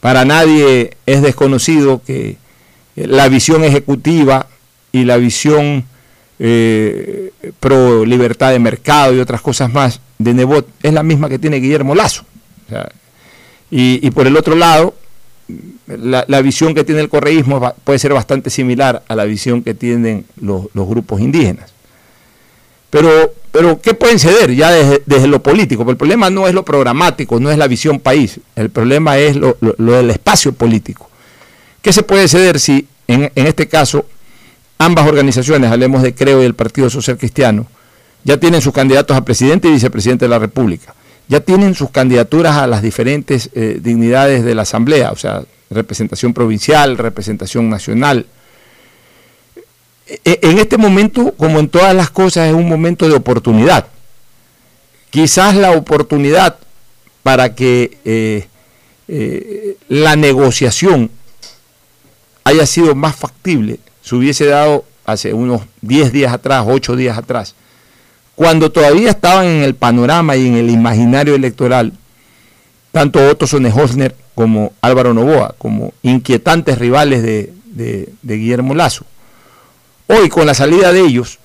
Para 0.00 0.24
nadie 0.24 0.96
es 1.06 1.22
desconocido 1.22 2.02
que 2.04 2.41
la 2.96 3.28
visión 3.28 3.64
ejecutiva 3.64 4.46
y 4.92 5.04
la 5.04 5.16
visión 5.16 5.84
eh, 6.38 7.30
pro 7.60 8.04
libertad 8.04 8.50
de 8.50 8.58
mercado 8.58 9.14
y 9.14 9.20
otras 9.20 9.40
cosas 9.40 9.72
más 9.72 10.00
de 10.18 10.34
Nebot 10.34 10.68
es 10.82 10.92
la 10.92 11.02
misma 11.02 11.28
que 11.28 11.38
tiene 11.38 11.58
Guillermo 11.58 11.94
Lazo. 11.94 12.24
y, 13.70 14.10
por 14.10 14.26
el 14.26 14.36
otro 14.36 14.54
lado, 14.54 14.94
la, 15.86 16.42
visión 16.42 16.74
que 16.74 16.84
tiene 16.84 17.00
el 17.00 17.08
correísmo 17.08 17.74
puede 17.84 17.98
ser 17.98 18.12
bastante 18.12 18.50
similar 18.50 19.02
a 19.08 19.16
la 19.16 19.24
visión 19.24 19.62
que 19.62 19.74
tienen 19.74 20.24
los, 20.40 20.66
grupos 20.74 21.20
indígenas. 21.20 21.72
Pero, 22.90 23.32
pero, 23.50 23.80
¿qué 23.80 23.94
pueden 23.94 24.18
ceder 24.18 24.54
ya 24.54 24.70
desde, 24.70 25.26
lo 25.26 25.42
político? 25.42 25.82
Porque 25.82 25.92
el 25.92 25.96
problema 25.96 26.28
no 26.28 26.46
es 26.46 26.54
lo 26.54 26.64
programático, 26.64 27.40
no 27.40 27.50
es 27.50 27.58
la 27.58 27.66
visión 27.66 28.00
país, 28.00 28.38
el 28.54 28.70
problema 28.70 29.18
es 29.18 29.36
lo, 29.36 29.56
del 29.60 30.10
espacio 30.10 30.52
político. 30.52 31.08
¿Qué 31.82 31.92
se 31.92 32.04
puede 32.04 32.28
ceder 32.28 32.60
si 32.60 32.86
en, 33.08 33.30
este 33.34 33.66
caso 33.66 34.06
ambas 34.78 35.06
organizaciones, 35.06 35.70
hablemos 35.70 36.02
de 36.02 36.14
Creo 36.14 36.40
y 36.40 36.46
el 36.46 36.54
Partido 36.54 36.88
Social 36.88 37.18
Cristiano, 37.18 37.66
ya 38.24 38.38
tienen 38.38 38.62
sus 38.62 38.72
candidatos 38.72 39.16
a 39.16 39.24
presidente 39.24 39.68
y 39.68 39.72
vicepresidente 39.72 40.24
de 40.24 40.28
la 40.28 40.38
República, 40.38 40.94
ya 41.28 41.40
tienen 41.40 41.74
sus 41.74 41.90
candidaturas 41.90 42.56
a 42.56 42.68
las 42.68 42.82
diferentes 42.82 43.50
eh, 43.54 43.80
dignidades 43.82 44.44
de 44.44 44.54
la 44.54 44.62
Asamblea, 44.62 45.10
o 45.10 45.16
sea, 45.16 45.42
representación 45.70 46.32
provincial, 46.32 46.96
representación 46.98 47.68
nacional. 47.68 48.26
E, 50.06 50.38
en 50.42 50.58
este 50.58 50.78
momento, 50.78 51.32
como 51.36 51.58
en 51.58 51.68
todas 51.68 51.94
las 51.96 52.10
cosas, 52.10 52.48
es 52.48 52.54
un 52.54 52.68
momento 52.68 53.08
de 53.08 53.14
oportunidad. 53.14 53.86
Quizás 55.10 55.56
la 55.56 55.72
oportunidad 55.72 56.58
para 57.24 57.54
que 57.54 57.98
eh, 58.04 58.46
eh, 59.08 59.76
la 59.88 60.14
negociación 60.16 61.10
haya 62.44 62.66
sido 62.66 62.94
más 62.94 63.16
factible 63.16 63.78
se 64.02 64.16
hubiese 64.16 64.46
dado 64.46 64.84
hace 65.04 65.32
unos 65.32 65.62
10 65.80 66.12
días 66.12 66.32
atrás, 66.32 66.64
8 66.68 66.96
días 66.96 67.16
atrás, 67.16 67.54
cuando 68.34 68.70
todavía 68.70 69.10
estaban 69.10 69.46
en 69.46 69.62
el 69.62 69.74
panorama 69.74 70.36
y 70.36 70.46
en 70.46 70.54
el 70.54 70.70
imaginario 70.70 71.34
electoral, 71.34 71.92
tanto 72.90 73.26
Otto 73.26 73.46
Sonehosner 73.46 74.14
como 74.34 74.72
Álvaro 74.80 75.14
Novoa, 75.14 75.54
como 75.58 75.92
inquietantes 76.02 76.78
rivales 76.78 77.22
de, 77.22 77.52
de 77.66 78.36
Guillermo 78.36 78.74
Lazo. 78.74 79.04
Hoy, 80.08 80.28
con 80.28 80.46
la 80.46 80.54
salida 80.54 80.92
de 80.92 81.00
ellos, 81.00 81.38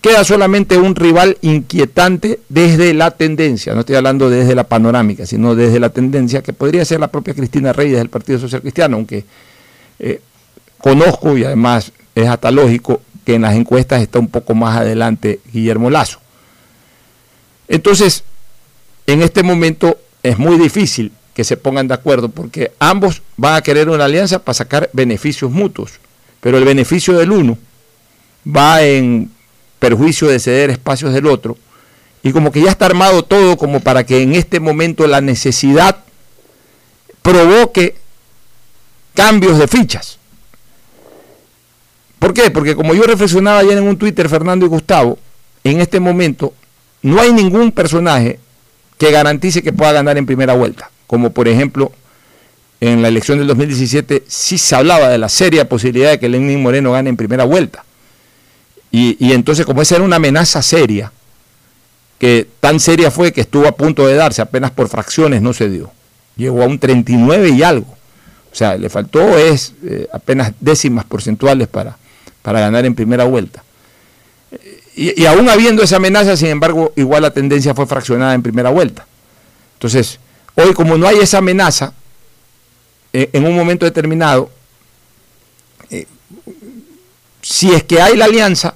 queda 0.00 0.24
solamente 0.24 0.76
un 0.78 0.96
rival 0.96 1.36
inquietante 1.42 2.40
desde 2.48 2.94
la 2.94 3.12
tendencia, 3.12 3.74
no 3.74 3.80
estoy 3.80 3.96
hablando 3.96 4.30
desde 4.30 4.54
la 4.54 4.64
panorámica, 4.64 5.26
sino 5.26 5.54
desde 5.54 5.78
la 5.78 5.90
tendencia 5.90 6.42
que 6.42 6.52
podría 6.52 6.84
ser 6.84 7.00
la 7.00 7.08
propia 7.08 7.34
Cristina 7.34 7.72
Reyes 7.72 7.98
del 7.98 8.08
Partido 8.08 8.38
Social 8.38 8.62
Cristiano, 8.62 8.96
aunque 8.96 9.24
eh, 10.02 10.20
conozco 10.78 11.38
y 11.38 11.44
además 11.44 11.92
es 12.14 12.28
hasta 12.28 12.50
lógico 12.50 13.00
que 13.24 13.36
en 13.36 13.42
las 13.42 13.54
encuestas 13.54 14.02
está 14.02 14.18
un 14.18 14.28
poco 14.28 14.54
más 14.54 14.76
adelante 14.76 15.40
Guillermo 15.52 15.88
Lazo. 15.88 16.18
Entonces, 17.68 18.24
en 19.06 19.22
este 19.22 19.42
momento 19.42 19.96
es 20.22 20.38
muy 20.38 20.58
difícil 20.58 21.12
que 21.34 21.44
se 21.44 21.56
pongan 21.56 21.88
de 21.88 21.94
acuerdo 21.94 22.28
porque 22.28 22.72
ambos 22.78 23.22
van 23.36 23.54
a 23.54 23.62
querer 23.62 23.88
una 23.88 24.04
alianza 24.04 24.40
para 24.40 24.54
sacar 24.54 24.90
beneficios 24.92 25.50
mutuos, 25.50 25.92
pero 26.40 26.58
el 26.58 26.64
beneficio 26.64 27.16
del 27.16 27.32
uno 27.32 27.56
va 28.44 28.82
en 28.82 29.30
perjuicio 29.78 30.28
de 30.28 30.40
ceder 30.40 30.70
espacios 30.70 31.14
del 31.14 31.26
otro 31.26 31.56
y 32.22 32.32
como 32.32 32.52
que 32.52 32.60
ya 32.60 32.70
está 32.70 32.86
armado 32.86 33.22
todo 33.22 33.56
como 33.56 33.80
para 33.80 34.04
que 34.04 34.22
en 34.22 34.34
este 34.34 34.60
momento 34.60 35.06
la 35.06 35.20
necesidad 35.20 35.98
provoque 37.22 38.01
cambios 39.14 39.58
de 39.58 39.68
fichas. 39.68 40.18
¿Por 42.18 42.32
qué? 42.32 42.50
Porque 42.50 42.76
como 42.76 42.94
yo 42.94 43.02
reflexionaba 43.02 43.58
ayer 43.58 43.76
en 43.76 43.84
un 43.84 43.96
Twitter, 43.96 44.28
Fernando 44.28 44.64
y 44.64 44.68
Gustavo, 44.68 45.18
en 45.64 45.80
este 45.80 45.98
momento 46.00 46.54
no 47.02 47.20
hay 47.20 47.32
ningún 47.32 47.72
personaje 47.72 48.38
que 48.96 49.10
garantice 49.10 49.62
que 49.62 49.72
pueda 49.72 49.92
ganar 49.92 50.16
en 50.18 50.26
primera 50.26 50.54
vuelta. 50.54 50.90
Como 51.06 51.32
por 51.32 51.48
ejemplo, 51.48 51.90
en 52.80 53.02
la 53.02 53.08
elección 53.08 53.38
del 53.38 53.48
2017 53.48 54.24
sí 54.28 54.58
se 54.58 54.76
hablaba 54.76 55.08
de 55.08 55.18
la 55.18 55.28
seria 55.28 55.68
posibilidad 55.68 56.10
de 56.10 56.20
que 56.20 56.28
Lenín 56.28 56.62
Moreno 56.62 56.92
gane 56.92 57.10
en 57.10 57.16
primera 57.16 57.44
vuelta. 57.44 57.84
Y, 58.92 59.16
y 59.18 59.32
entonces 59.32 59.66
como 59.66 59.82
esa 59.82 59.96
era 59.96 60.04
una 60.04 60.16
amenaza 60.16 60.62
seria, 60.62 61.12
que 62.18 62.46
tan 62.60 62.78
seria 62.78 63.10
fue 63.10 63.32
que 63.32 63.40
estuvo 63.40 63.66
a 63.66 63.72
punto 63.72 64.06
de 64.06 64.14
darse, 64.14 64.42
apenas 64.42 64.70
por 64.70 64.88
fracciones 64.88 65.42
no 65.42 65.52
se 65.52 65.68
dio. 65.68 65.90
Llegó 66.36 66.62
a 66.62 66.66
un 66.66 66.78
39 66.78 67.48
y 67.48 67.64
algo. 67.64 67.96
O 68.52 68.54
sea, 68.54 68.76
le 68.76 68.90
faltó 68.90 69.38
es 69.38 69.72
eh, 69.82 70.08
apenas 70.12 70.52
décimas 70.60 71.06
porcentuales 71.06 71.68
para, 71.68 71.96
para 72.42 72.60
ganar 72.60 72.84
en 72.84 72.94
primera 72.94 73.24
vuelta. 73.24 73.64
Y, 74.94 75.24
aún 75.24 75.48
habiendo 75.48 75.82
esa 75.82 75.96
amenaza, 75.96 76.36
sin 76.36 76.48
embargo, 76.48 76.92
igual 76.96 77.22
la 77.22 77.30
tendencia 77.30 77.74
fue 77.74 77.86
fraccionada 77.86 78.34
en 78.34 78.42
primera 78.42 78.68
vuelta. 78.68 79.06
Entonces, 79.74 80.20
hoy 80.54 80.74
como 80.74 80.98
no 80.98 81.08
hay 81.08 81.18
esa 81.18 81.38
amenaza, 81.38 81.94
eh, 83.14 83.30
en 83.32 83.46
un 83.46 83.56
momento 83.56 83.86
determinado, 83.86 84.50
eh, 85.88 86.06
si 87.40 87.72
es 87.72 87.84
que 87.84 88.02
hay 88.02 88.18
la 88.18 88.26
alianza, 88.26 88.74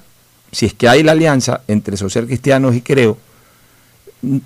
si 0.51 0.65
es 0.65 0.73
que 0.73 0.89
hay 0.89 1.03
la 1.03 1.11
alianza 1.11 1.61
entre 1.67 1.97
social 1.97 2.25
cristianos 2.25 2.75
y 2.75 2.81
creo, 2.81 3.19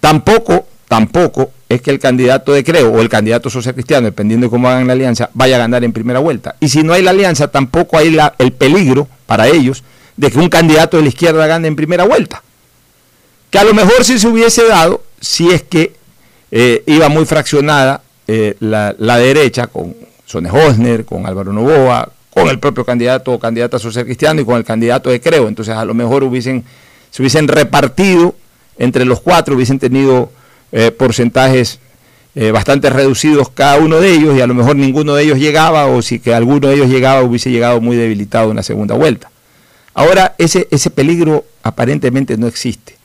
tampoco, 0.01 0.67
tampoco 0.89 1.51
es 1.75 1.81
que 1.81 1.89
el 1.89 1.99
candidato 1.99 2.51
de 2.51 2.65
Creo 2.65 2.91
o 2.91 3.01
el 3.01 3.07
candidato 3.07 3.49
social 3.49 3.73
cristiano, 3.73 4.05
dependiendo 4.05 4.45
de 4.45 4.51
cómo 4.51 4.67
hagan 4.67 4.87
la 4.87 4.93
alianza, 4.93 5.29
vaya 5.33 5.55
a 5.55 5.59
ganar 5.59 5.83
en 5.85 5.93
primera 5.93 6.19
vuelta. 6.19 6.55
Y 6.59 6.67
si 6.67 6.83
no 6.83 6.91
hay 6.91 7.01
la 7.01 7.11
alianza, 7.11 7.47
tampoco 7.47 7.97
hay 7.97 8.11
la, 8.11 8.35
el 8.39 8.51
peligro 8.51 9.07
para 9.25 9.47
ellos 9.47 9.83
de 10.17 10.29
que 10.29 10.37
un 10.37 10.49
candidato 10.49 10.97
de 10.97 11.03
la 11.03 11.09
izquierda 11.09 11.47
gane 11.47 11.69
en 11.69 11.77
primera 11.77 12.03
vuelta. 12.03 12.43
Que 13.49 13.57
a 13.57 13.63
lo 13.63 13.73
mejor 13.73 14.03
si 14.03 14.19
se 14.19 14.27
hubiese 14.27 14.67
dado, 14.67 15.01
si 15.21 15.49
es 15.49 15.63
que 15.63 15.93
eh, 16.51 16.83
iba 16.87 17.07
muy 17.07 17.25
fraccionada 17.25 18.01
eh, 18.27 18.55
la, 18.59 19.17
derecha 19.17 19.67
con 19.67 19.95
Sone 20.25 20.49
Hosner, 20.51 21.05
con 21.05 21.25
Álvaro 21.25 21.53
Novoa, 21.53 22.11
con 22.29 22.49
el 22.49 22.59
propio 22.59 22.83
candidato 22.83 23.31
o 23.31 23.39
candidata 23.39 23.79
social 23.79 24.03
cristiano 24.03 24.41
y 24.41 24.45
con 24.45 24.57
el 24.57 24.65
candidato 24.65 25.09
de 25.09 25.21
Creo. 25.21 25.47
Entonces 25.47 25.73
a 25.73 25.85
lo 25.85 25.93
mejor 25.93 26.25
hubiesen, 26.25 26.65
se 27.11 27.21
hubiesen 27.21 27.47
repartido 27.47 28.35
entre 28.77 29.05
los 29.05 29.21
cuatro, 29.21 29.55
hubiesen 29.55 29.79
tenido 29.79 30.31
eh, 30.71 30.91
porcentajes 30.91 31.79
eh, 32.33 32.51
bastante 32.51 32.89
reducidos 32.89 33.49
cada 33.49 33.77
uno 33.77 33.99
de 33.99 34.13
ellos 34.13 34.37
y 34.37 34.41
a 34.41 34.47
lo 34.47 34.53
mejor 34.53 34.75
ninguno 34.77 35.15
de 35.15 35.23
ellos 35.23 35.37
llegaba 35.37 35.85
o 35.87 36.01
si 36.01 36.19
que 36.19 36.33
alguno 36.33 36.69
de 36.69 36.75
ellos 36.75 36.87
llegaba 36.87 37.21
hubiese 37.23 37.51
llegado 37.51 37.81
muy 37.81 37.97
debilitado 37.97 38.51
en 38.51 38.57
la 38.57 38.63
segunda 38.63 38.95
vuelta. 38.95 39.29
Ahora 39.93 40.35
ese, 40.37 40.67
ese 40.71 40.89
peligro 40.89 41.43
aparentemente 41.63 42.37
no 42.37 42.47
existe. 42.47 42.95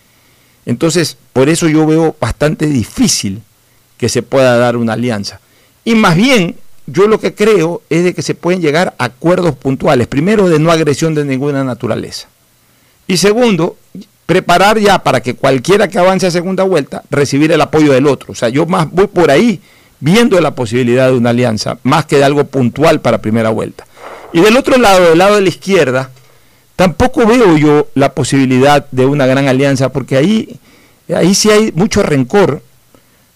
Entonces, 0.65 1.17
por 1.33 1.49
eso 1.49 1.69
yo 1.69 1.87
veo 1.87 2.17
bastante 2.21 2.67
difícil 2.67 3.43
que 3.99 4.09
se 4.09 4.23
pueda 4.23 4.57
dar 4.59 4.77
una 4.77 4.93
alianza. 4.93 5.41
Y 5.85 5.95
más 5.95 6.17
bien, 6.17 6.57
yo 6.87 7.09
lo 7.09 7.19
que 7.21 7.35
creo 7.35 7.83
es 7.91 8.05
de 8.05 8.15
que 8.15 8.23
se 8.23 8.35
pueden 8.35 8.61
llegar 8.61 8.95
a 8.99 9.05
acuerdos 9.05 9.57
puntuales. 9.57 10.07
Primero, 10.07 10.49
de 10.49 10.59
no 10.59 10.71
agresión 10.71 11.15
de 11.15 11.25
ninguna 11.25 11.65
naturaleza. 11.65 12.29
Y 13.09 13.17
segundo, 13.17 13.77
preparar 14.27 14.79
ya 14.79 14.99
para 14.99 15.21
que 15.21 15.35
cualquiera 15.35 15.89
que 15.89 15.99
avance 15.99 16.27
a 16.27 16.31
segunda 16.31 16.65
vuelta, 16.65 17.03
recibir 17.11 17.53
el 17.53 17.61
apoyo 17.61 17.93
del 17.93 18.07
otro. 18.07 18.33
O 18.33 18.35
sea, 18.35 18.49
yo 18.49 18.67
más 18.67 18.91
voy 18.91 19.07
por 19.07 19.31
ahí 19.31 19.61
viendo 20.01 20.41
la 20.41 20.55
posibilidad 20.55 21.09
de 21.09 21.17
una 21.17 21.31
alianza, 21.31 21.79
más 21.85 22.07
que 22.07 22.17
de 22.17 22.25
algo 22.25 22.45
puntual 22.45 23.01
para 23.01 23.23
primera 23.23 23.51
vuelta. 23.51 23.87
Y 24.33 24.41
del 24.41 24.57
otro 24.57 24.77
lado, 24.77 25.11
del 25.11 25.19
lado 25.19 25.37
de 25.37 25.43
la 25.43 25.49
izquierda, 25.49 26.11
tampoco 26.75 27.27
veo 27.27 27.57
yo 27.57 27.89
la 27.95 28.13
posibilidad 28.13 28.87
de 28.91 29.07
una 29.07 29.27
gran 29.27 29.49
alianza, 29.49 29.91
porque 29.91 30.17
ahí, 30.17 30.59
ahí 31.15 31.35
sí 31.35 31.51
hay 31.51 31.73
mucho 31.73 32.03
rencor. 32.03 32.63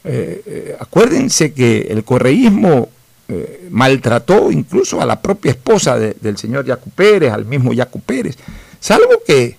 Eh, 0.02 0.42
eh, 0.46 0.76
acuérdense 0.78 1.52
que 1.52 1.88
el 1.90 2.04
correísmo 2.04 2.88
eh, 3.28 3.68
maltrató 3.70 4.50
incluso 4.50 5.00
a 5.00 5.06
la 5.06 5.20
propia 5.20 5.52
esposa 5.52 5.98
del 5.98 6.36
señor 6.36 6.64
Yacu 6.64 6.90
Pérez, 6.90 7.32
al 7.32 7.44
mismo 7.44 7.72
Yacu 7.72 8.00
Pérez, 8.00 8.36
salvo 8.80 9.22
que, 9.24 9.56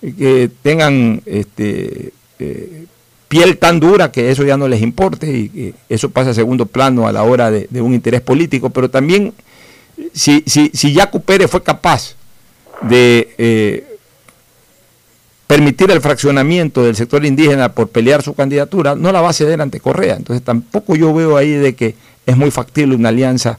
que 0.00 0.50
tengan 0.62 1.22
este, 1.26 2.12
piel 3.28 3.58
tan 3.58 3.78
dura 3.78 4.10
que 4.10 4.30
eso 4.30 4.44
ya 4.44 4.56
no 4.56 4.68
les 4.68 4.82
importe 4.82 5.30
y 5.30 5.48
que 5.48 5.74
eso 5.88 6.10
pasa 6.10 6.30
a 6.30 6.34
segundo 6.34 6.66
plano 6.66 7.06
a 7.06 7.12
la 7.12 7.22
hora 7.22 7.50
de, 7.50 7.68
un 7.80 7.94
interés 7.94 8.20
político, 8.20 8.70
pero 8.70 8.90
también 8.90 9.34
si, 10.12 10.42
si, 10.46 10.70
si 10.72 10.96
fue 11.48 11.62
capaz 11.62 12.14
de 12.82 13.34
eh, 13.38 13.84
permitir 15.46 15.90
el 15.90 16.00
fraccionamiento 16.00 16.84
del 16.84 16.96
sector 16.96 17.24
indígena 17.24 17.72
por 17.72 17.88
pelear 17.88 18.22
su 18.22 18.34
candidatura, 18.34 18.94
no 18.94 19.12
la 19.12 19.20
va 19.20 19.30
a 19.30 19.32
ceder 19.32 19.60
ante 19.60 19.80
Correa. 19.80 20.16
Entonces 20.16 20.44
tampoco 20.44 20.94
yo 20.94 21.12
veo 21.12 21.36
ahí 21.36 21.50
de 21.50 21.74
que 21.74 21.94
es 22.26 22.36
muy 22.36 22.50
factible 22.50 22.94
una 22.94 23.08
alianza, 23.08 23.58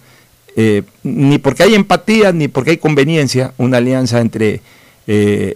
eh, 0.55 0.83
ni 1.03 1.37
porque 1.37 1.63
hay 1.63 1.75
empatía, 1.75 2.31
ni 2.31 2.47
porque 2.47 2.71
hay 2.71 2.77
conveniencia, 2.77 3.53
una 3.57 3.77
alianza 3.77 4.21
entre 4.21 4.61
eh, 5.11 5.55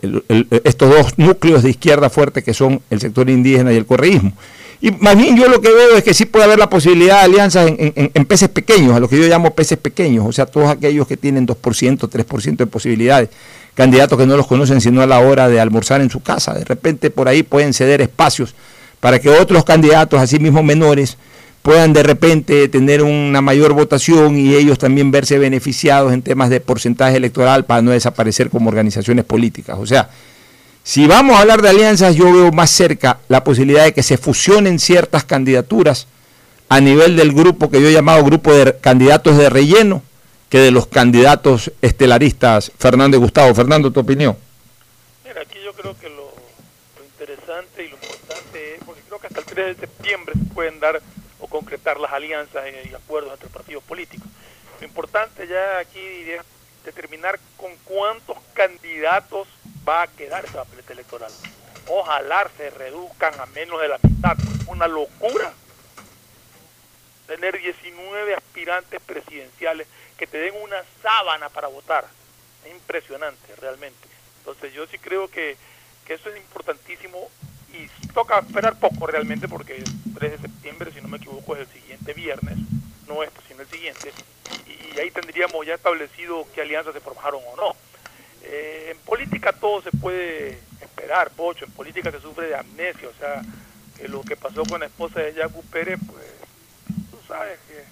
estos 0.64 0.90
dos 0.90 1.14
núcleos 1.18 1.62
de 1.62 1.70
izquierda 1.70 2.10
fuerte 2.10 2.42
que 2.42 2.56
son 2.56 2.82
el 2.90 3.00
sector 3.00 3.30
indígena 3.30 3.72
y 3.72 3.76
el 3.76 3.86
correísmo. 3.86 4.34
Y 4.82 4.90
más 4.90 5.16
bien 5.16 5.38
yo 5.38 5.48
lo 5.48 5.62
que 5.62 5.72
veo 5.72 5.96
es 5.96 6.04
que 6.04 6.16
sí 6.16 6.26
puede 6.26 6.46
haber 6.46 6.58
la 6.58 6.72
posibilidad 6.72 7.20
de 7.20 7.26
alianzas 7.26 7.72
en, 7.78 8.26
peces 8.26 8.50
pequeños, 8.50 8.96
a 8.96 9.00
lo 9.00 9.08
que 9.08 9.16
yo 9.16 9.28
llamo 9.28 9.54
peces 9.54 9.78
pequeños, 9.78 10.26
o 10.28 10.32
sea, 10.32 10.48
todos 10.48 10.70
aquellos 10.70 11.08
que 11.08 11.18
tienen 11.18 11.46
2%, 11.46 11.56
3% 12.10 12.58
de 12.58 12.66
posibilidades, 12.66 13.30
candidatos 13.76 14.18
que 14.18 14.26
no 14.26 14.36
los 14.36 14.48
conocen 14.48 14.82
sino 14.82 15.04
a 15.04 15.06
la 15.06 15.20
hora 15.20 15.48
de 15.48 15.60
almorzar 15.60 16.02
en 16.02 16.10
su 16.10 16.22
casa. 16.22 16.56
De 16.56 16.66
repente 16.66 17.12
por 17.12 17.28
ahí 17.28 17.44
pueden 17.44 17.74
ceder 17.74 18.02
espacios 18.02 18.56
para 19.00 19.20
que 19.20 19.30
otros 19.30 19.64
candidatos, 19.64 20.20
así 20.20 20.40
mismo 20.40 20.64
menores, 20.64 21.18
puedan 21.64 21.94
de 21.94 22.04
repente 22.04 22.68
tener 22.68 23.02
una 23.02 23.42
mayor 23.42 23.74
votación 23.74 24.38
y 24.38 24.54
ellos 24.54 24.78
también 24.78 25.12
verse 25.12 25.40
beneficiados 25.40 26.14
en 26.14 26.22
temas 26.22 26.50
de 26.50 26.60
porcentaje 26.60 27.16
electoral 27.16 27.66
para 27.66 27.82
no 27.82 27.92
desaparecer 27.92 28.50
como 28.50 28.70
organizaciones 28.70 29.24
políticas. 29.24 29.78
O 29.80 29.88
sea, 29.88 30.10
si 30.84 31.08
vamos 31.08 31.38
a 31.38 31.40
hablar 31.40 31.62
de 31.62 31.70
alianzas, 31.70 32.16
yo 32.16 32.32
veo 32.34 32.52
más 32.52 32.70
cerca 32.70 33.20
la 33.30 33.46
posibilidad 33.46 33.86
de 33.86 33.94
que 33.94 34.04
se 34.04 34.18
fusionen 34.18 34.78
ciertas 34.78 35.24
candidaturas 35.24 36.08
a 36.68 36.82
nivel 36.82 37.16
del 37.16 37.32
grupo 37.32 37.72
que 37.72 37.82
yo 37.82 37.88
he 37.88 37.94
llamado 37.94 38.26
grupo 38.26 38.54
de 38.54 38.78
candidatos 38.80 39.38
de 39.38 39.50
relleno 39.50 40.04
que 40.50 40.60
de 40.60 40.72
los 40.72 40.88
candidatos 40.88 41.72
estelaristas 41.82 42.74
Fernando 42.78 43.16
y 43.16 43.22
Gustavo. 43.22 43.56
Fernando, 43.56 43.90
tu 43.90 44.02
opinión. 44.02 44.36
Mira, 45.26 45.42
aquí 45.42 45.60
yo 45.64 45.72
creo 45.72 45.98
que 45.98 46.10
lo, 46.10 46.34
lo 46.98 47.06
interesante 47.06 47.86
y 47.86 47.90
lo 47.90 47.96
importante 47.96 48.76
es, 48.76 48.84
porque 48.86 49.02
creo 49.08 49.20
que 49.20 49.28
hasta 49.28 49.40
el 49.40 49.46
3 49.46 49.66
de 49.68 49.76
septiembre 49.76 50.34
se 50.38 50.54
pueden 50.54 50.80
dar 50.82 51.02
concretar 51.54 52.00
las 52.00 52.12
alianzas 52.12 52.66
y 52.84 52.96
acuerdos 52.96 53.34
entre 53.34 53.48
partidos 53.48 53.84
políticos. 53.84 54.28
Lo 54.80 54.88
importante 54.88 55.48
ya 55.48 55.78
aquí 55.78 56.00
es 56.00 56.42
determinar 56.84 57.40
con 57.58 57.72
cuántos 57.86 58.40
candidatos 58.56 59.48
va 59.88 60.02
a 60.02 60.08
quedar 60.08 60.44
esa 60.46 60.64
papeleta 60.64 60.94
electoral. 60.94 61.32
Ojalá 61.88 62.50
se 62.58 62.72
reduzcan 62.72 63.40
a 63.40 63.46
menos 63.46 63.80
de 63.80 63.88
la 63.88 64.00
mitad. 64.02 64.36
Una 64.66 64.88
locura 64.88 65.54
tener 67.28 67.62
19 67.62 68.34
aspirantes 68.34 69.00
presidenciales 69.02 69.88
que 70.18 70.26
te 70.26 70.40
den 70.40 70.56
una 70.60 70.84
sábana 71.04 71.50
para 71.50 71.68
votar. 71.68 72.08
Es 72.66 72.72
impresionante, 72.72 73.56
realmente. 73.58 74.08
Entonces 74.40 74.74
yo 74.74 74.88
sí 74.88 74.98
creo 74.98 75.28
que, 75.28 75.56
que 76.08 76.16
eso 76.16 76.32
es 76.32 76.38
importantísimo 76.38 77.30
toca 78.14 78.40
esperar 78.40 78.76
poco 78.80 79.08
realmente 79.08 79.48
porque 79.48 79.76
el 79.76 79.86
3 80.14 80.32
de 80.32 80.38
septiembre, 80.38 80.92
si 80.94 81.02
no 81.02 81.08
me 81.08 81.18
equivoco, 81.18 81.56
es 81.56 81.62
el 81.62 81.82
siguiente 81.82 82.14
viernes, 82.14 82.58
no 83.08 83.24
este, 83.24 83.40
sino 83.48 83.62
el 83.62 83.68
siguiente, 83.68 84.12
y, 84.68 85.00
ahí 85.00 85.10
tendríamos 85.10 85.66
ya 85.66 85.74
establecido 85.74 86.46
qué 86.54 86.62
alianzas 86.62 86.94
se 86.94 87.00
formaron 87.00 87.42
o 87.52 87.56
no. 87.58 87.76
Eh, 88.44 88.90
en 88.92 88.98
política 89.00 89.52
todo 89.54 89.82
se 89.82 89.92
puede 89.92 90.60
esperar, 90.82 91.32
Pocho, 91.32 91.66
en 91.66 91.72
política 91.72 92.12
se 92.12 92.22
sufre 92.22 92.48
de 92.48 92.56
amnesia, 92.56 93.10
o 93.10 93.14
sea, 93.18 93.42
que 93.98 94.08
lo 94.08 94.22
que 94.22 94.36
pasó 94.36 94.64
con 94.66 94.82
la 94.82 94.86
esposa 94.86 95.22
de 95.22 95.34
Yacu 95.34 95.64
Pérez, 95.66 96.00
pues 96.06 96.28
tú 97.10 97.18
sabes 97.28 97.60
que 97.68 97.84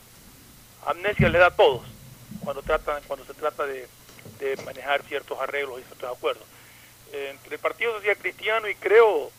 amnesia 0.86 1.30
le 1.30 1.40
da 1.40 1.48
a 1.48 1.56
todos 1.56 1.82
cuando, 2.44 2.62
tratan, 2.62 3.02
cuando 3.08 3.26
se 3.26 3.34
trata 3.34 3.66
de, 3.66 3.88
manejar 4.66 5.04
ciertos 5.04 5.40
arreglos 5.40 5.80
y 5.80 5.84
ciertos 5.84 6.18
acuerdos. 6.18 6.44
Eh, 7.14 7.30
entre 7.32 7.56
el 7.56 7.60
Partido 7.60 7.94
Social 7.94 8.18
Cristiano 8.18 8.68
y 8.68 8.76
creo 8.76 9.32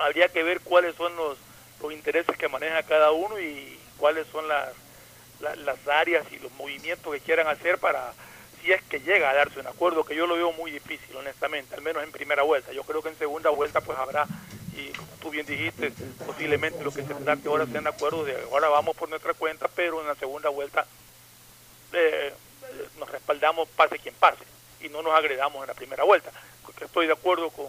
habría 0.00 0.28
que 0.28 0.42
ver 0.42 0.60
cuáles 0.60 0.94
son 0.96 1.14
los, 1.16 1.38
los 1.82 1.92
intereses 1.92 2.36
que 2.36 2.48
maneja 2.48 2.82
cada 2.82 3.12
uno 3.12 3.38
y 3.38 3.78
cuáles 3.96 4.26
son 4.28 4.48
las, 4.48 4.70
las, 5.40 5.88
áreas 5.88 6.24
y 6.32 6.38
los 6.38 6.52
movimientos 6.52 7.12
que 7.12 7.20
quieran 7.20 7.46
hacer 7.46 7.78
para 7.78 8.12
si 8.62 8.72
es 8.72 8.82
que 8.82 9.00
llega 9.00 9.30
a 9.30 9.34
darse 9.34 9.58
un 9.58 9.66
acuerdo, 9.66 10.04
que 10.04 10.14
yo 10.14 10.26
lo 10.26 10.36
veo 10.36 10.52
muy 10.52 10.70
difícil, 10.70 11.16
honestamente, 11.16 11.74
al 11.74 11.80
menos 11.80 12.02
en 12.02 12.12
primera 12.12 12.42
vuelta. 12.42 12.72
Yo 12.72 12.82
creo 12.82 13.02
que 13.02 13.08
en 13.08 13.16
segunda 13.16 13.48
vuelta 13.48 13.80
pues 13.80 13.96
habrá, 13.98 14.26
y 14.76 14.90
como 14.90 15.12
tú 15.20 15.30
bien 15.30 15.46
dijiste, 15.46 15.92
posiblemente 16.26 16.84
lo 16.84 16.92
que 16.92 17.02
se 17.02 17.14
trate 17.14 17.48
ahora 17.48 17.66
sean 17.66 17.86
acuerdos 17.86 18.26
de 18.26 18.36
ahora 18.50 18.68
vamos 18.68 18.96
por 18.96 19.08
nuestra 19.08 19.32
cuenta, 19.32 19.68
pero 19.74 20.00
en 20.02 20.08
la 20.08 20.14
segunda 20.14 20.50
vuelta 20.50 20.84
eh, 21.92 22.34
nos 22.98 23.10
respaldamos 23.10 23.68
pase 23.70 23.98
quien 23.98 24.14
pase 24.14 24.44
y 24.82 24.88
no 24.90 25.02
nos 25.02 25.14
agredamos 25.14 25.62
en 25.62 25.68
la 25.68 25.74
primera 25.74 26.04
vuelta. 26.04 26.30
Estoy 26.80 27.06
de 27.06 27.12
acuerdo 27.12 27.50
con, 27.50 27.66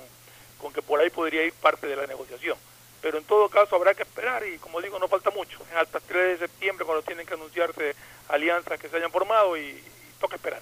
con 0.61 0.71
que 0.71 0.81
por 0.81 0.99
ahí 0.99 1.09
podría 1.09 1.43
ir 1.43 1.53
parte 1.53 1.87
de 1.87 1.95
la 1.95 2.07
negociación. 2.07 2.57
Pero 3.01 3.17
en 3.17 3.23
todo 3.23 3.49
caso 3.49 3.75
habrá 3.75 3.93
que 3.95 4.03
esperar 4.03 4.43
y 4.45 4.57
como 4.59 4.79
digo, 4.79 4.99
no 4.99 5.07
falta 5.07 5.31
mucho. 5.31 5.59
Es 5.71 5.75
hasta 5.75 5.97
el 5.97 6.03
3 6.03 6.39
de 6.39 6.47
septiembre 6.47 6.85
cuando 6.85 7.03
tienen 7.03 7.25
que 7.25 7.33
anunciarse 7.33 7.95
alianzas 8.29 8.79
que 8.79 8.87
se 8.87 8.97
hayan 8.97 9.11
formado 9.11 9.57
y, 9.57 9.83
toca 10.19 10.35
esperar. 10.35 10.61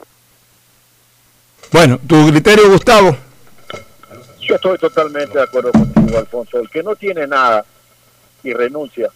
Bueno, 1.72 2.00
tu 2.08 2.30
criterio, 2.30 2.70
Gustavo. 2.70 3.16
Yo 4.39 4.56
estoy 4.56 4.78
totalmente 4.78 5.38
de 5.38 5.43
acuerdo 5.43 5.72
contigo, 5.74 6.18
Alfonso. 6.18 6.60
El 6.60 6.70
que 6.70 6.82
no 6.82 6.95
tiene 6.95 7.28
nada 7.28 7.66
y 8.41 8.54
renuncia, 8.54 9.10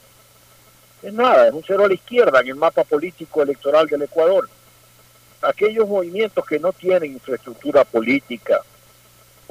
es 1.02 1.14
nada, 1.14 1.48
es 1.48 1.54
un 1.54 1.64
cero 1.66 1.84
a 1.84 1.88
la 1.88 1.94
izquierda 1.94 2.42
en 2.42 2.48
el 2.48 2.56
mapa 2.56 2.84
político 2.84 3.42
electoral 3.42 3.88
del 3.88 4.04
Ecuador. 4.04 4.50
Aquellos 5.42 5.88
movimientos 5.88 6.46
que 6.46 6.60
no 6.60 6.72
tienen 6.72 7.14
infraestructura 7.14 7.84
política, 7.84 8.62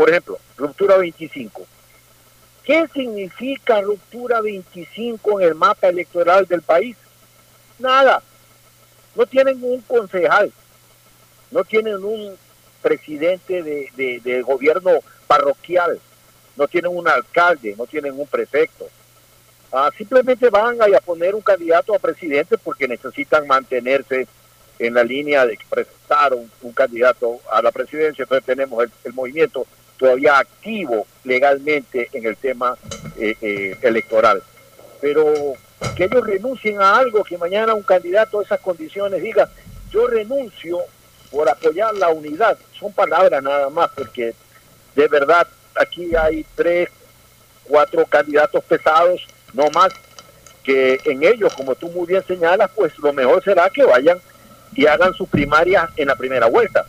por 0.03 0.11
ejemplo, 0.11 0.36
ruptura 0.57 0.96
25. 0.96 1.64
¿Qué 2.64 2.88
significa 2.92 3.80
ruptura 3.82 4.40
25 4.40 5.40
en 5.40 5.46
el 5.46 5.55
mapa 5.55 5.86
electoral 5.86 6.44
del 6.44 6.61
país? 6.61 6.96
Nada. 7.78 8.20
No 9.14 9.26
tienen 9.26 9.62
un 9.62 9.80
concejal, 9.82 10.53
no 11.53 11.62
tienen 11.62 12.03
un 12.03 12.36
presidente 12.82 13.62
de, 13.62 14.42
gobierno 14.42 14.90
parroquial, 15.28 16.00
no 16.57 16.66
tienen 16.66 16.90
un 16.96 17.07
alcalde, 17.07 17.76
no 17.78 17.86
tienen 17.86 18.18
un 18.18 18.26
prefecto. 18.26 18.88
Ah, 19.70 19.88
simplemente 19.96 20.50
van 20.50 20.82
a, 20.82 20.98
poner 20.98 21.32
un 21.32 21.42
candidato 21.42 21.94
a 21.94 22.00
presidente 22.00 22.59
porque 22.59 22.88
necesitan 22.88 23.46
mantenerse 23.46 24.26
en 24.80 24.94
la 24.94 25.05
línea 25.05 25.46
de 25.46 25.57
presentar 25.70 26.34
un, 26.34 26.72
candidato 26.72 27.38
a 27.53 27.62
la 27.62 27.70
presidencia. 27.70 28.24
Entonces 28.24 28.44
tenemos 28.44 28.84
el 29.05 29.12
movimiento 29.12 29.64
todavía 30.03 30.36
activo 30.36 31.07
legalmente 31.22 32.09
en 32.12 32.26
el 32.26 32.36
tema 32.36 32.76
eh, 33.16 33.36
eh, 33.40 33.76
electoral. 33.82 34.42
Pero 35.00 35.32
que 35.96 36.05
ellos 36.05 36.26
renuncien 36.26 36.80
a 36.80 36.96
algo, 36.96 37.22
que 37.22 37.38
mañana 37.38 37.72
un 37.72 37.84
candidato 37.84 38.40
a 38.40 38.42
esas 38.42 38.59
condiciones 38.59 39.22
diga, 39.22 39.48
yo 39.92 40.09
renuncio 40.09 40.78
por 41.30 41.48
apoyar 41.48 41.94
la 41.94 42.09
unidad, 42.09 42.59
son 42.76 42.92
palabras 42.92 43.44
nada 43.44 43.70
más, 43.70 43.90
porque 43.94 44.34
de 44.96 45.07
verdad 45.07 45.46
aquí 45.80 46.16
hay 46.16 46.44
tres, 46.57 46.88
cuatro 47.68 48.05
candidatos 48.05 48.64
pesados, 48.64 49.24
no 49.55 49.70
más, 49.70 49.92
que 50.64 50.98
en 51.05 51.22
ellos, 51.22 51.55
como 51.55 51.76
tú 51.76 51.88
muy 51.90 52.09
bien 52.09 52.24
señalas, 52.26 52.68
pues 52.74 52.98
lo 52.98 53.12
mejor 53.12 53.42
será 53.44 53.70
que 53.70 53.84
vayan 53.84 54.18
y 54.74 54.84
hagan 54.84 55.14
su 55.14 55.28
primaria 55.28 55.88
en 55.96 56.09
la 56.09 56.16
primera 56.16 56.46
vuelta 56.46 56.86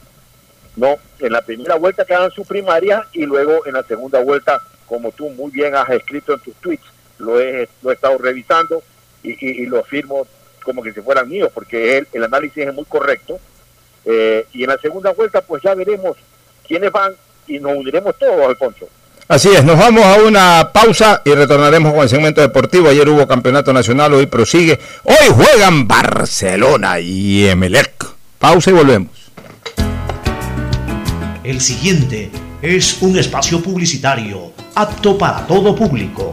no, 0.76 0.98
en 1.20 1.32
la 1.32 1.42
primera 1.42 1.76
vuelta 1.76 2.06
que 2.06 2.14
hagan 2.14 2.32
su 2.32 2.46
primaria 2.46 3.06
y 3.14 3.26
luego 3.26 3.66
en 3.66 3.74
la 3.74 3.84
segunda 3.84 4.20
vuelta 4.22 4.60
como 4.86 5.12
tú 5.12 5.30
muy 5.30 5.52
bien 5.52 5.76
has 5.76 5.90
escrito 5.90 6.34
en 6.34 6.40
tus 6.40 6.56
tweets, 6.56 6.86
lo 7.20 7.40
he, 7.40 7.68
lo 7.82 7.92
he 7.92 7.94
estado 7.94 8.18
revisando 8.18 8.84
y, 9.24 9.66
lo 9.66 9.80
afirmo 9.80 10.28
como 10.64 10.84
que 10.84 10.94
si 10.94 11.02
fueran 11.02 11.30
míos, 11.30 11.50
porque 11.54 11.98
el, 11.98 12.08
el 12.12 12.24
análisis 12.24 12.68
es 12.68 12.74
muy 12.74 12.86
correcto. 12.86 13.40
Eh, 14.06 14.46
y 14.54 14.64
en 14.64 14.70
la 14.70 14.78
segunda 14.78 15.12
vuelta, 15.12 15.42
pues 15.42 15.64
ya 15.64 15.74
veremos 15.74 16.18
quiénes 16.68 16.92
van 16.92 17.14
y 17.48 17.60
nos 17.60 17.76
uniremos 17.76 18.18
todos, 18.18 18.48
Alfonso. 18.48 18.88
Así 19.28 19.50
es, 19.50 19.64
nos 19.64 19.80
vamos 19.80 20.04
a 20.04 20.22
una 20.22 20.70
pausa 20.74 21.22
y 21.24 21.34
retornaremos 21.34 21.94
con 21.94 22.04
el 22.04 22.10
segmento 22.10 22.42
deportivo. 22.42 22.90
Ayer 22.90 23.08
hubo 23.08 23.26
campeonato 23.26 23.72
nacional, 23.72 24.14
hoy 24.14 24.26
prosigue. 24.26 24.78
Hoy 25.04 25.30
juegan 25.34 25.88
Barcelona 25.88 27.00
y 27.00 27.48
Emelec. 27.48 28.06
Pausa 28.38 28.72
y 28.72 28.74
volvemos. 28.74 29.23
El 31.44 31.60
siguiente 31.60 32.32
es 32.62 33.02
un 33.02 33.18
espacio 33.18 33.62
publicitario 33.62 34.54
apto 34.76 35.18
para 35.18 35.46
todo 35.46 35.76
público. 35.76 36.32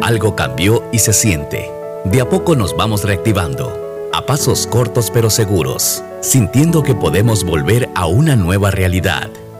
Algo 0.00 0.34
cambió 0.34 0.84
y 0.90 1.00
se 1.00 1.12
siente. 1.12 1.70
De 2.06 2.22
a 2.22 2.28
poco 2.30 2.56
nos 2.56 2.74
vamos 2.74 3.04
reactivando, 3.04 4.08
a 4.10 4.24
pasos 4.24 4.66
cortos 4.66 5.10
pero 5.10 5.28
seguros, 5.28 6.02
sintiendo 6.22 6.82
que 6.82 6.94
podemos 6.94 7.44
volver 7.44 7.90
a 7.94 8.06
una 8.06 8.34
nueva 8.34 8.70
realidad 8.70 9.28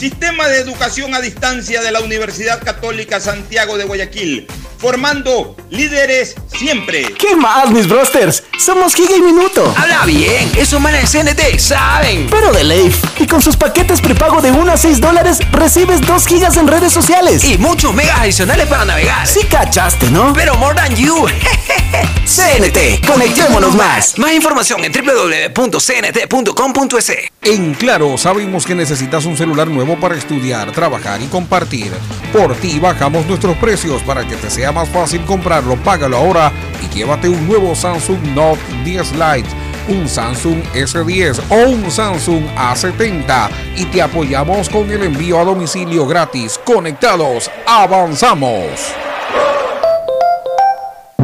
Sistema 0.00 0.48
de 0.48 0.60
educación 0.60 1.14
a 1.14 1.20
distancia 1.20 1.82
de 1.82 1.92
la 1.92 2.00
Universidad 2.00 2.64
Católica 2.64 3.20
Santiago 3.20 3.76
de 3.76 3.84
Guayaquil 3.84 4.46
formando 4.80 5.54
líderes 5.68 6.34
siempre. 6.56 7.02
¿Qué 7.18 7.36
más, 7.36 7.70
mis 7.70 7.86
brosters? 7.86 8.42
Somos 8.58 8.94
Giga 8.94 9.14
y 9.14 9.20
Minuto. 9.20 9.74
Habla 9.76 10.06
bien, 10.06 10.50
esos 10.56 10.80
manes 10.80 11.12
de 11.12 11.22
CNT 11.22 11.58
saben. 11.58 12.28
Pero 12.30 12.50
de 12.50 12.64
Leif. 12.64 12.96
Y 13.18 13.26
con 13.26 13.42
sus 13.42 13.58
paquetes 13.58 14.00
prepago 14.00 14.40
de 14.40 14.50
1 14.50 14.72
a 14.72 14.78
6 14.78 15.00
dólares, 15.00 15.40
recibes 15.52 16.00
2 16.06 16.26
gigas 16.26 16.56
en 16.56 16.66
redes 16.66 16.94
sociales. 16.94 17.44
Y 17.44 17.58
muchos 17.58 17.92
megas 17.92 18.20
adicionales 18.20 18.66
para 18.68 18.86
navegar. 18.86 19.26
Sí 19.26 19.40
cachaste, 19.44 20.10
¿no? 20.10 20.32
Pero 20.32 20.54
more 20.56 20.74
than 20.74 20.96
you. 20.96 21.26
CNT, 22.24 23.06
conectémonos 23.06 23.74
más. 23.74 24.16
Más 24.18 24.32
información 24.32 24.82
en 24.84 24.92
www.cnt.com.es. 24.92 26.32
En 27.42 27.74
Claro, 27.74 28.16
sabemos 28.16 28.64
que 28.64 28.74
necesitas 28.74 29.26
un 29.26 29.36
celular 29.36 29.68
nuevo 29.68 29.89
para 29.96 30.16
estudiar, 30.16 30.70
trabajar 30.72 31.20
y 31.22 31.26
compartir. 31.26 31.92
Por 32.32 32.54
ti 32.56 32.78
bajamos 32.78 33.26
nuestros 33.26 33.56
precios 33.56 34.02
para 34.02 34.26
que 34.26 34.36
te 34.36 34.50
sea 34.50 34.72
más 34.72 34.88
fácil 34.88 35.22
comprarlo. 35.22 35.76
Págalo 35.76 36.16
ahora 36.16 36.52
y 36.82 36.94
llévate 36.94 37.28
un 37.28 37.46
nuevo 37.46 37.74
Samsung 37.74 38.22
Note 38.34 38.60
10 38.84 39.12
Lite, 39.12 39.48
un 39.88 40.08
Samsung 40.08 40.62
S10 40.74 41.40
o 41.48 41.70
un 41.70 41.90
Samsung 41.90 42.44
A70 42.56 43.48
y 43.76 43.84
te 43.86 44.02
apoyamos 44.02 44.68
con 44.68 44.90
el 44.90 45.02
envío 45.02 45.40
a 45.40 45.44
domicilio 45.44 46.06
gratis. 46.06 46.60
Conectados, 46.64 47.50
avanzamos. 47.66 48.94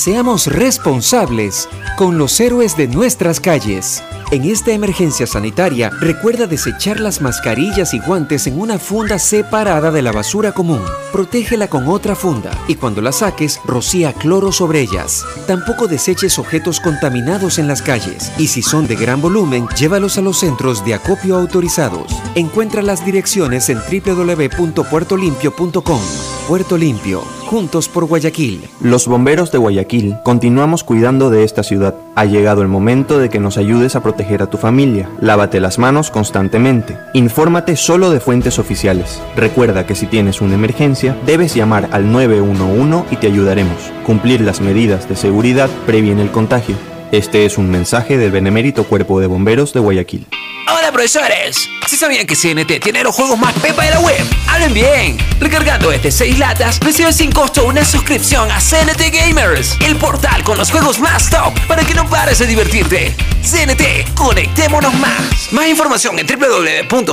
Seamos 0.00 0.46
responsables 0.46 1.68
con 1.98 2.16
los 2.16 2.40
héroes 2.40 2.74
de 2.74 2.88
nuestras 2.88 3.38
calles. 3.38 4.02
En 4.32 4.44
esta 4.44 4.70
emergencia 4.70 5.26
sanitaria, 5.26 5.90
recuerda 5.90 6.46
desechar 6.46 7.00
las 7.00 7.20
mascarillas 7.20 7.94
y 7.94 7.98
guantes 7.98 8.46
en 8.46 8.60
una 8.60 8.78
funda 8.78 9.18
separada 9.18 9.90
de 9.90 10.02
la 10.02 10.12
basura 10.12 10.52
común. 10.52 10.80
Protégela 11.10 11.66
con 11.66 11.88
otra 11.88 12.14
funda 12.14 12.52
y 12.68 12.76
cuando 12.76 13.02
la 13.02 13.10
saques, 13.10 13.60
rocía 13.64 14.12
cloro 14.12 14.52
sobre 14.52 14.82
ellas. 14.82 15.26
Tampoco 15.48 15.88
deseches 15.88 16.38
objetos 16.38 16.78
contaminados 16.78 17.58
en 17.58 17.66
las 17.66 17.82
calles 17.82 18.30
y 18.38 18.46
si 18.46 18.62
son 18.62 18.86
de 18.86 18.94
gran 18.94 19.20
volumen, 19.20 19.66
llévalos 19.76 20.16
a 20.16 20.20
los 20.20 20.38
centros 20.38 20.84
de 20.84 20.94
acopio 20.94 21.36
autorizados. 21.36 22.12
Encuentra 22.36 22.82
las 22.82 23.04
direcciones 23.04 23.68
en 23.68 23.78
www.puertolimpio.com. 23.78 26.00
Puerto 26.46 26.78
Limpio, 26.78 27.22
juntos 27.46 27.88
por 27.88 28.06
Guayaquil. 28.06 28.62
Los 28.80 29.06
bomberos 29.06 29.52
de 29.52 29.58
Guayaquil 29.58 30.16
continuamos 30.24 30.82
cuidando 30.82 31.30
de 31.30 31.44
esta 31.44 31.62
ciudad. 31.62 31.94
Ha 32.16 32.24
llegado 32.24 32.62
el 32.62 32.68
momento 32.68 33.20
de 33.20 33.28
que 33.28 33.38
nos 33.38 33.56
ayudes 33.56 33.94
a 33.94 34.02
proteger 34.02 34.19
a 34.20 34.46
tu 34.46 34.58
familia. 34.58 35.08
Lávate 35.20 35.60
las 35.60 35.78
manos 35.78 36.10
constantemente. 36.10 36.96
Infórmate 37.14 37.74
solo 37.76 38.10
de 38.10 38.20
fuentes 38.20 38.58
oficiales. 38.58 39.20
Recuerda 39.34 39.86
que 39.86 39.94
si 39.94 40.06
tienes 40.06 40.40
una 40.40 40.54
emergencia, 40.54 41.16
debes 41.26 41.54
llamar 41.54 41.88
al 41.90 42.12
911 42.12 43.06
y 43.10 43.16
te 43.16 43.26
ayudaremos. 43.26 43.92
Cumplir 44.04 44.42
las 44.42 44.60
medidas 44.60 45.08
de 45.08 45.16
seguridad 45.16 45.70
previene 45.86 46.22
el 46.22 46.30
contagio. 46.30 46.89
Este 47.12 47.44
es 47.44 47.58
un 47.58 47.68
mensaje 47.68 48.16
del 48.18 48.30
Benemérito 48.30 48.84
Cuerpo 48.84 49.18
de 49.18 49.26
Bomberos 49.26 49.72
de 49.72 49.80
Guayaquil. 49.80 50.28
Hola 50.72 50.92
profesores, 50.92 51.68
¿sí 51.88 51.96
sabían 51.96 52.24
que 52.24 52.36
CNT 52.36 52.80
tiene 52.80 53.02
los 53.02 53.16
juegos 53.16 53.36
más 53.36 53.52
pepa 53.54 53.82
de 53.82 53.90
la 53.90 53.98
web? 53.98 54.24
Hablen 54.46 54.72
bien, 54.72 55.18
recargando 55.40 55.90
este 55.90 56.12
6 56.12 56.38
latas, 56.38 56.78
recibes 56.78 57.16
sin 57.16 57.32
costo 57.32 57.66
una 57.66 57.84
suscripción 57.84 58.48
a 58.52 58.60
CNT 58.60 59.12
Gamers, 59.12 59.76
el 59.84 59.96
portal 59.96 60.44
con 60.44 60.56
los 60.56 60.70
juegos 60.70 61.00
más 61.00 61.28
top 61.28 61.52
para 61.66 61.82
que 61.82 61.94
no 61.94 62.08
pares 62.08 62.38
de 62.38 62.46
divertirte. 62.46 63.12
CNT, 63.42 64.14
conectémonos 64.14 64.94
más. 64.94 65.52
Más 65.52 65.68
información 65.68 66.16
en 66.16 66.28
www.cnt.com.es. 66.28 67.10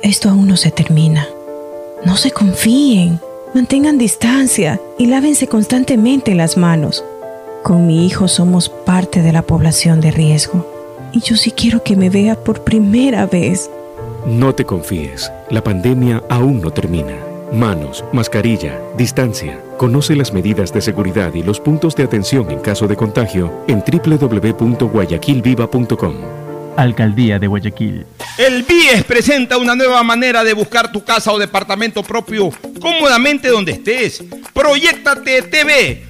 Esto 0.00 0.30
aún 0.30 0.48
no 0.48 0.56
se 0.56 0.70
termina. 0.70 1.28
No 2.06 2.16
se 2.16 2.30
confíen, 2.30 3.20
mantengan 3.52 3.98
distancia 3.98 4.80
y 4.98 5.04
lávense 5.04 5.48
constantemente 5.48 6.34
las 6.34 6.56
manos. 6.56 7.04
Con 7.62 7.86
mi 7.86 8.06
hijo 8.06 8.26
somos 8.26 8.70
parte 8.70 9.22
de 9.22 9.32
la 9.32 9.42
población 9.42 10.00
de 10.00 10.10
riesgo 10.10 10.66
y 11.12 11.20
yo 11.20 11.36
sí 11.36 11.50
quiero 11.50 11.82
que 11.82 11.94
me 11.94 12.08
vea 12.08 12.34
por 12.34 12.64
primera 12.64 13.26
vez. 13.26 13.68
No 14.26 14.54
te 14.54 14.64
confíes, 14.64 15.30
la 15.50 15.62
pandemia 15.62 16.22
aún 16.30 16.62
no 16.62 16.70
termina. 16.70 17.18
Manos, 17.52 18.02
mascarilla, 18.12 18.80
distancia. 18.96 19.60
Conoce 19.76 20.16
las 20.16 20.32
medidas 20.32 20.72
de 20.72 20.80
seguridad 20.80 21.34
y 21.34 21.42
los 21.42 21.60
puntos 21.60 21.94
de 21.96 22.04
atención 22.04 22.50
en 22.50 22.60
caso 22.60 22.86
de 22.86 22.96
contagio 22.96 23.52
en 23.66 23.84
www.guayaquilviva.com. 23.84 26.14
Alcaldía 26.76 27.38
de 27.38 27.46
Guayaquil. 27.46 28.06
El 28.38 28.62
BIES 28.62 29.04
presenta 29.04 29.58
una 29.58 29.74
nueva 29.74 30.02
manera 30.02 30.42
de 30.44 30.54
buscar 30.54 30.90
tu 30.90 31.04
casa 31.04 31.30
o 31.32 31.38
departamento 31.38 32.02
propio 32.02 32.48
cómodamente 32.80 33.48
donde 33.48 33.72
estés. 33.72 34.24
Proyectate 34.54 35.42
TV, 35.42 36.09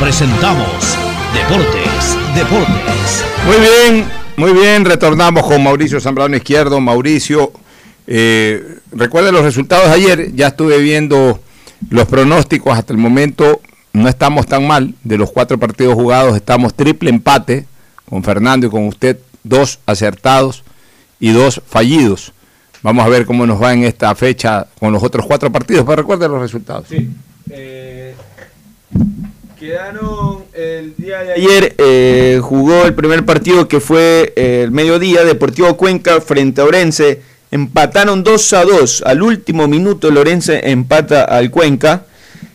presentamos 0.00 0.96
Deportes, 1.34 2.16
Deportes. 2.34 3.24
Muy 3.44 3.56
bien, 3.60 4.06
muy 4.36 4.52
bien, 4.52 4.84
retornamos 4.86 5.46
con 5.46 5.62
Mauricio 5.62 6.00
Zambrano 6.00 6.36
Izquierdo. 6.36 6.80
Mauricio, 6.80 7.52
eh, 8.06 8.78
recuerda 8.92 9.30
los 9.30 9.42
resultados 9.42 9.88
de 9.88 9.92
ayer, 9.92 10.34
ya 10.34 10.48
estuve 10.48 10.78
viendo 10.78 11.40
los 11.90 12.08
pronósticos 12.08 12.78
hasta 12.78 12.94
el 12.94 12.98
momento, 12.98 13.60
no 13.92 14.08
estamos 14.08 14.46
tan 14.46 14.66
mal, 14.66 14.94
de 15.04 15.18
los 15.18 15.30
cuatro 15.30 15.58
partidos 15.58 15.94
jugados 15.94 16.34
estamos 16.34 16.74
triple 16.74 17.10
empate 17.10 17.66
con 18.08 18.24
Fernando 18.24 18.66
y 18.66 18.70
con 18.70 18.86
usted, 18.86 19.18
dos 19.44 19.80
acertados 19.84 20.64
y 21.20 21.30
dos 21.30 21.60
fallidos. 21.66 22.32
Vamos 22.82 23.04
a 23.04 23.08
ver 23.10 23.26
cómo 23.26 23.46
nos 23.46 23.62
va 23.62 23.74
en 23.74 23.84
esta 23.84 24.14
fecha 24.14 24.66
con 24.78 24.92
los 24.94 25.02
otros 25.02 25.26
cuatro 25.26 25.52
partidos, 25.52 25.84
pero 25.84 25.96
recuerde 25.96 26.26
los 26.26 26.40
resultados. 26.40 26.86
Sí. 26.88 27.10
Eh, 27.50 28.14
quedaron 29.60 30.44
el 30.54 30.94
día 30.96 31.18
de 31.22 31.34
ayer, 31.34 31.74
eh, 31.76 32.40
jugó 32.42 32.86
el 32.86 32.94
primer 32.94 33.26
partido 33.26 33.68
que 33.68 33.78
fue 33.78 34.32
eh, 34.34 34.62
el 34.64 34.70
mediodía, 34.70 35.22
Deportivo 35.22 35.76
Cuenca 35.76 36.22
frente 36.22 36.62
a 36.62 36.64
Orense. 36.64 37.20
Empataron 37.50 38.24
2 38.24 38.52
a 38.54 38.64
2. 38.64 39.02
Al 39.04 39.22
último 39.22 39.68
minuto 39.68 40.10
Lorense 40.10 40.70
empata 40.70 41.24
al 41.24 41.50
Cuenca. 41.50 42.06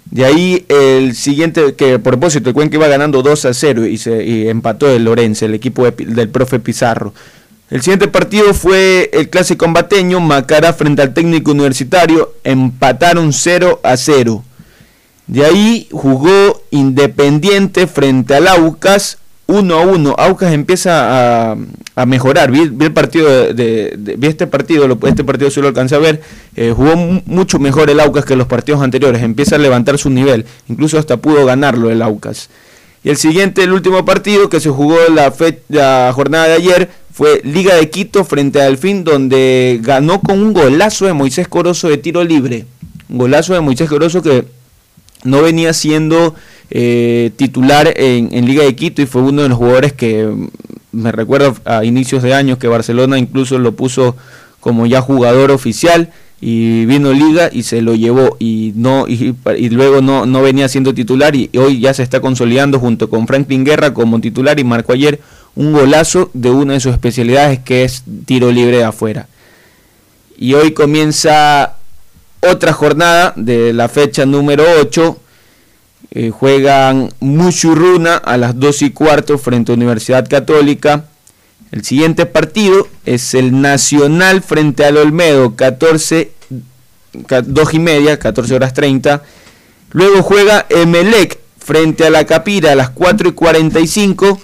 De 0.10 0.26
ahí 0.26 0.65
el 0.68 1.14
siguiente, 1.15 1.76
que 1.76 1.94
a 1.94 1.99
propósito, 1.99 2.49
el 2.49 2.56
Cuenca 2.56 2.77
iba 2.77 2.88
ganando 2.88 3.22
2 3.22 3.45
a 3.45 3.53
0 3.53 3.86
y, 3.86 3.98
se, 3.98 4.49
empató 4.49 4.90
el 4.90 5.03
Lorense, 5.03 5.45
el 5.45 5.53
equipo 5.53 5.84
de- 5.90 6.06
del 6.06 6.30
profe 6.30 6.60
Pizarro. 6.60 7.14
El 7.69 7.82
siguiente 7.82 8.07
partido 8.07 8.53
fue 8.53 9.11
el 9.14 9.30
clásico 9.30 9.65
combateño, 9.65 10.19
Macará 10.22 10.73
frente 10.73 11.02
al 11.03 11.14
técnico 11.14 11.52
universitario, 11.52 12.34
empataron 12.44 13.32
0 13.32 13.80
a 13.84 13.95
0. 13.95 14.44
De 15.28 15.46
ahí 15.46 15.88
jugó 15.92 16.62
Independiente 16.72 17.88
frente 17.88 18.36
al 18.36 18.48
Aucas 18.48 19.18
1 19.48 19.74
a 19.76 19.82
1. 19.86 20.16
Aucas 20.18 20.54
empieza 20.54 21.52
a, 21.52 22.06
mejorar. 22.06 22.52
Vi, 22.52 22.62
el 22.80 22.92
partido 22.94 23.54
de, 23.54 23.96
vi 24.18 24.28
este 24.28 24.48
partido, 24.48 24.88
lo- 24.88 24.98
este 25.08 25.24
partido 25.24 25.50
solo 25.52 25.68
alcancé 25.68 25.96
a 25.96 26.00
ver. 26.00 26.22
eh, 26.56 26.74
jugó 26.76 26.96
mu- 26.96 27.22
mucho 27.26 27.60
mejor 27.60 27.90
el 27.90 28.00
Aucas 28.00 28.26
que 28.26 28.36
los 28.36 28.48
partidos 28.48 28.82
anteriores. 28.82 29.22
Empieza 29.24 29.56
a 29.56 29.60
levantar 29.60 29.98
su 29.98 30.10
nivel. 30.10 30.46
Incluso 30.68 30.98
hasta 30.98 31.18
pudo 31.18 31.46
ganarlo 31.46 31.90
el 31.92 32.02
Aucas. 32.02 32.50
Y 33.04 33.10
el 33.10 33.18
siguiente, 33.18 33.62
el 33.64 33.72
último 33.72 34.04
partido 34.04 34.50
que 34.50 34.60
se 34.60 34.70
jugó 34.70 34.98
la 35.70 36.12
jornada 36.14 36.48
de 36.48 36.54
ayer 36.54 36.90
fue 37.14 37.40
Liga 37.44 37.76
de 37.76 37.90
Quito 37.90 38.24
frente 38.26 38.62
al 38.62 38.78
Fin, 38.78 39.04
donde 39.04 39.80
ganó 39.84 40.22
con 40.22 40.42
un 40.42 40.54
golazo 40.54 41.06
de 41.06 41.14
Moisés 41.14 41.48
Corozo 41.48 41.88
de 41.88 41.98
tiro 41.98 42.24
libre. 42.24 42.66
Un 43.08 43.20
golazo 43.20 43.54
de 43.54 43.62
Moisés 43.62 43.88
Corozo 43.88 44.22
que 44.24 44.46
no 45.26 45.42
venía 45.42 45.74
siendo 45.74 46.36
eh, 46.72 47.32
titular 47.36 47.94
en, 47.96 48.46
Liga 48.46 48.64
de 48.64 48.76
Quito 48.76 49.02
y 49.02 49.06
fue 49.06 49.22
uno 49.22 49.44
de 49.44 49.50
los 49.50 49.58
jugadores 49.58 49.94
que 49.94 50.26
mm, 50.26 50.48
me 50.94 51.12
recuerdo 51.12 51.56
a 51.66 51.84
inicios 51.84 52.24
de 52.24 52.34
años 52.34 52.58
que 52.58 52.68
Barcelona 52.68 53.18
incluso 53.18 53.60
lo 53.60 53.74
puso 53.74 54.16
como 54.60 54.86
ya 54.86 55.02
jugador 55.02 55.52
oficial 55.52 56.12
y 56.42 56.86
vino 56.86 57.12
Liga 57.12 57.50
y 57.52 57.64
se 57.64 57.82
lo 57.82 57.96
llevó 57.96 58.38
y 58.40 58.74
no 58.76 59.08
y, 59.08 59.36
y 59.58 59.70
luego 59.70 60.02
no, 60.02 60.26
no 60.26 60.42
venía 60.42 60.70
siendo 60.70 60.94
titular 60.94 61.36
y 61.36 61.50
hoy 61.58 61.80
ya 61.80 61.94
se 61.94 62.04
está 62.04 62.20
consolidando 62.20 62.80
junto 62.80 63.10
con 63.10 63.28
Franklin 63.28 63.64
Guerra 63.64 63.94
como 63.94 64.20
titular 64.22 64.60
y 64.60 64.64
marcó 64.64 64.94
ayer 64.94 65.20
un 65.56 65.72
golazo 65.72 66.30
de 66.34 66.50
una 66.50 66.74
de 66.74 66.80
sus 66.80 66.94
especialidades 66.94 67.60
que 67.60 67.84
es 67.84 68.04
tiro 68.26 68.52
libre 68.52 68.78
de 68.78 68.84
afuera. 68.84 69.28
Y 70.38 70.54
hoy 70.54 70.72
comienza 70.72 71.75
otra 72.50 72.74
jornada 72.74 73.34
de 73.36 73.74
la 73.74 73.90
fecha 73.90 74.26
número 74.26 74.64
8. 74.82 75.20
Eh, 76.12 76.30
juegan 76.30 77.10
Muchurruna 77.20 78.16
a 78.16 78.38
las 78.38 78.60
2 78.60 78.84
y 78.84 78.92
cuarto 78.92 79.38
frente 79.38 79.72
a 79.72 79.76
Universidad 79.76 80.28
Católica. 80.28 81.06
El 81.72 81.84
siguiente 81.84 82.26
partido 82.26 82.88
es 83.06 83.34
el 83.34 83.60
Nacional 83.62 84.42
frente 84.42 84.86
al 84.86 84.98
Olmedo, 84.98 85.56
14, 85.56 86.32
2 87.46 87.74
y 87.74 87.80
media, 87.80 88.18
14 88.18 88.56
horas 88.56 88.74
30. 88.74 89.24
Luego 89.92 90.24
juega 90.24 90.66
Emelec 90.70 91.40
frente 91.58 92.06
a 92.06 92.10
la 92.10 92.26
Capira 92.26 92.72
a 92.72 92.76
las 92.76 92.92
4 92.92 93.30
y 93.30 93.32
45. 93.34 94.40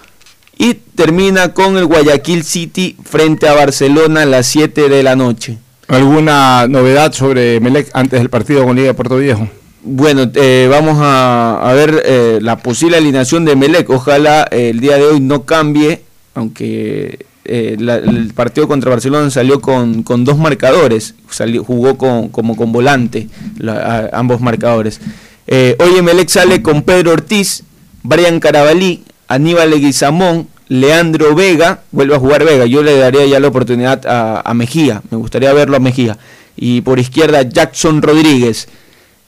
Y 0.58 0.74
termina 0.74 1.54
con 1.54 1.78
el 1.78 1.86
Guayaquil 1.86 2.44
City 2.44 2.98
frente 3.04 3.48
a 3.48 3.54
Barcelona 3.54 4.24
a 4.24 4.26
las 4.26 4.48
7 4.48 4.90
de 4.90 5.04
la 5.04 5.16
noche. 5.16 5.58
¿Alguna 5.92 6.68
novedad 6.70 7.12
sobre 7.12 7.60
Melec 7.60 7.90
antes 7.94 8.20
del 8.22 8.30
partido 8.30 8.64
con 8.66 8.78
Liga 8.78 8.88
de 8.88 8.94
Puerto 8.94 9.18
Viejo? 9.18 9.50
Bueno, 9.84 10.30
eh, 10.36 10.68
vamos 10.72 10.98
a, 11.02 11.70
ver 11.76 12.02
eh, 12.06 12.40
la 12.42 12.58
posible 12.60 12.96
alineación 12.96 13.44
de 13.44 13.58
Melec. 13.58 13.90
Ojalá 13.90 14.48
eh, 14.52 14.70
el 14.70 14.80
día 14.80 14.96
de 14.96 15.04
hoy 15.04 15.20
no 15.20 15.44
cambie, 15.44 16.02
aunque 16.34 17.26
eh, 17.44 17.76
la- 17.78 17.96
el 17.98 18.32
partido 18.34 18.70
contra 18.70 18.90
Barcelona 18.92 19.30
salió 19.32 19.60
con, 19.60 20.04
con 20.04 20.24
dos 20.24 20.38
marcadores, 20.38 21.16
salió, 21.30 21.62
jugó 21.66 21.98
con, 21.98 22.30
como 22.30 22.56
con 22.56 22.72
volante 22.72 23.28
la- 23.58 24.10
ambos 24.14 24.40
marcadores. 24.40 25.02
Hoy 25.48 25.98
Emelec 25.98 26.30
sale 26.30 26.62
con 26.62 26.84
Pedro 26.84 27.12
Ortiz, 27.12 27.64
Brian 28.04 28.40
Carabalí, 28.40 29.04
Aníbal 29.28 29.72
Leguizamón, 29.72 30.48
Leandro 30.72 31.36
Vega, 31.36 31.82
vuelve 31.92 32.16
a 32.16 32.20
jugar 32.20 32.46
Vega, 32.46 32.66
yo 32.66 32.82
le 32.82 32.98
daría 32.98 33.26
ya 33.26 33.42
la 33.42 33.50
oportunidad 33.50 34.08
a, 34.08 34.40
a 34.40 34.54
Mejía, 34.54 35.02
me 35.12 35.18
gustaría 35.18 35.52
verlo 35.52 35.76
a 35.76 35.82
Mejía. 35.82 36.18
Y 36.56 36.80
por 36.80 36.98
izquierda 36.98 37.42
Jackson 37.42 38.02
Rodríguez. 38.02 38.70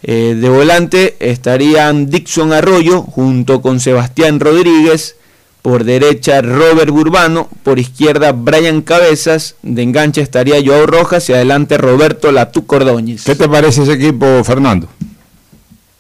Eh, 0.04 0.38
de 0.40 0.48
volante 0.48 1.18
estarían 1.20 2.10
Dixon 2.10 2.54
Arroyo 2.54 3.02
junto 3.02 3.62
con 3.62 3.82
Sebastián 3.82 4.40
Rodríguez, 4.40 5.18
por 5.62 5.84
derecha 5.84 6.42
Robert 6.42 6.92
Urbano, 6.92 7.50
por 7.64 7.78
izquierda 7.78 8.32
Brian 8.32 8.82
Cabezas, 8.82 9.56
de 9.64 9.82
enganche 9.82 10.22
estaría 10.22 10.64
Joao 10.64 10.86
Rojas 10.86 11.28
y 11.28 11.34
adelante 11.34 11.78
Roberto 11.78 12.32
Latú 12.32 12.66
Cordóñez. 12.66 13.26
¿Qué 13.26 13.36
te 13.36 13.50
parece 13.50 13.84
ese 13.84 13.94
equipo, 13.94 14.46
Fernando? 14.46 14.88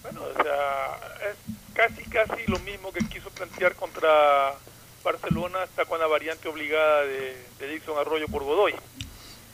Bueno, 0.03 0.21
o 0.21 0.41
sea, 0.41 1.29
es 1.29 1.37
casi, 1.73 2.09
casi 2.09 2.49
lo 2.49 2.59
mismo 2.59 2.93
que 2.93 3.05
quiso 3.07 3.29
plantear 3.31 3.75
contra 3.75 4.09
Barcelona, 5.17 5.61
hasta 5.63 5.85
con 5.85 5.99
la 5.99 6.07
variante 6.07 6.47
obligada 6.47 7.03
de, 7.03 7.37
de 7.59 7.67
Dixon 7.67 7.97
Arroyo 7.99 8.27
por 8.27 8.43
Godoy. 8.43 8.73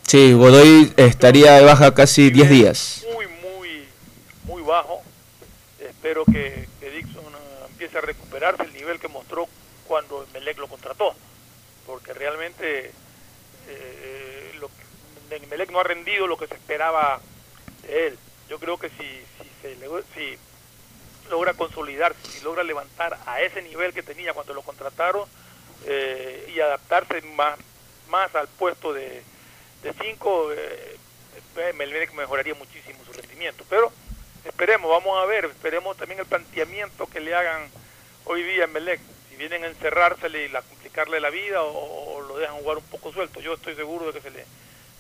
Sí, 0.08 0.34
Godoy 0.34 0.94
estaría 0.96 1.54
de 1.54 1.66
baja 1.66 1.94
casi 1.94 2.30
10 2.30 2.50
días. 2.50 3.06
Muy, 3.14 3.28
muy, 3.28 3.86
muy 4.46 4.62
bajo. 4.64 5.02
Espero 5.80 6.24
que, 6.26 6.68
que 6.80 6.90
Dixon 6.92 7.26
eh, 7.26 7.66
empiece 7.70 7.98
a 7.98 8.02
recuperarse 8.02 8.64
el 8.64 8.74
nivel 8.74 9.00
que 9.00 9.10
mostró 9.10 9.48
cuando 9.86 10.26
Melec 10.34 10.58
lo 10.60 10.68
contrató, 10.68 11.14
porque 11.86 12.14
realmente 12.14 12.92
eh, 13.68 14.52
lo, 14.60 14.70
que- 14.70 15.46
Melec 15.48 15.72
no 15.72 15.80
ha 15.82 15.84
rendido 15.84 16.26
lo 16.26 16.38
que 16.38 16.48
se 16.48 16.54
esperaba 16.56 17.20
de 17.84 18.08
él. 18.08 18.18
Yo 18.50 18.60
creo 18.60 18.78
que 18.78 18.90
si, 18.90 18.96
si, 18.98 19.50
se 19.62 19.76
si 20.16 20.38
logra 21.30 21.54
consolidarse, 21.54 22.18
si 22.32 22.42
logra 22.44 22.64
levantar 22.64 23.20
a 23.26 23.42
ese 23.42 23.62
nivel 23.62 23.94
que 23.94 24.02
tenía 24.04 24.34
cuando 24.34 24.54
lo 24.54 24.62
contrataron 24.64 25.28
eh, 25.86 26.52
y 26.56 26.60
adaptarse 26.60 27.22
más, 27.22 27.58
más 28.10 28.34
al 28.36 28.48
puesto 28.48 28.94
de 28.94 29.24
5, 29.84 30.52
eh, 30.54 30.98
Melec 31.76 32.14
mejoraría 32.14 32.54
muchísimo 32.56 33.00
su 33.06 33.14
rendimiento. 33.14 33.64
Pero 33.70 33.92
esperemos, 34.46 34.90
vamos 34.90 35.22
a 35.22 35.26
ver, 35.26 35.46
esperemos 35.46 35.98
también 35.98 36.20
el 36.20 36.26
planteamiento 36.26 37.08
que 37.08 37.20
le 37.20 37.36
hagan 37.36 37.70
hoy 38.26 38.44
día 38.44 38.66
en 38.66 38.74
Melec. 38.74 39.00
Si 39.30 39.36
vienen 39.36 39.64
a 39.64 39.68
encerrársele 39.68 40.46
y 40.46 40.50
la, 40.50 40.62
complicarle 40.62 41.20
la 41.20 41.30
vida 41.30 41.62
o 41.64 42.22
lo 42.22 42.38
dejan 42.38 42.58
jugar 42.58 42.78
un 42.78 42.84
poco 42.86 43.12
suelto. 43.12 43.40
Yo 43.40 43.54
estoy 43.54 43.76
seguro 43.76 44.08
de 44.08 44.14
que 44.14 44.22
se 44.22 44.32
le 44.32 44.46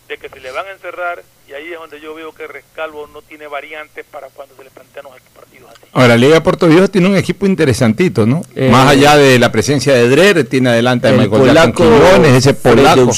de 0.10 0.18
que 0.18 0.28
se 0.28 0.40
le 0.40 0.52
van 0.52 0.66
a 0.66 0.72
encerrar 0.72 1.22
y 1.48 1.54
ahí 1.54 1.72
es 1.72 1.80
donde 1.80 2.02
yo 2.02 2.14
veo 2.16 2.34
que 2.34 2.48
Rescalvo 2.48 3.08
no 3.14 3.22
tiene 3.22 3.48
variantes 3.48 4.06
para 4.12 4.28
cuando 4.34 4.56
se 4.56 4.64
le 4.64 4.70
plantean 4.72 5.06
los 5.06 5.14
partidos 5.36 5.70
así. 5.72 5.82
Ahora, 5.94 6.18
Liga 6.18 6.34
de 6.36 6.42
Puerto 6.42 6.68
Viejo 6.68 6.88
tiene 6.88 7.08
un 7.08 7.16
equipo 7.16 7.46
interesantito, 7.46 8.26
¿no? 8.26 8.42
Eh, 8.56 8.70
Más 8.72 8.90
allá 8.90 9.16
de 9.18 9.38
la 9.40 9.52
presencia 9.52 9.94
de 9.94 10.10
Drer, 10.10 10.44
tiene 10.46 10.70
adelante 10.70 11.08
a 11.08 11.12
el 11.12 11.18
Michael 11.20 11.42
polaco 11.42 11.84
Quiñones, 11.84 12.34
ese 12.36 12.54
polaco. 12.56 13.12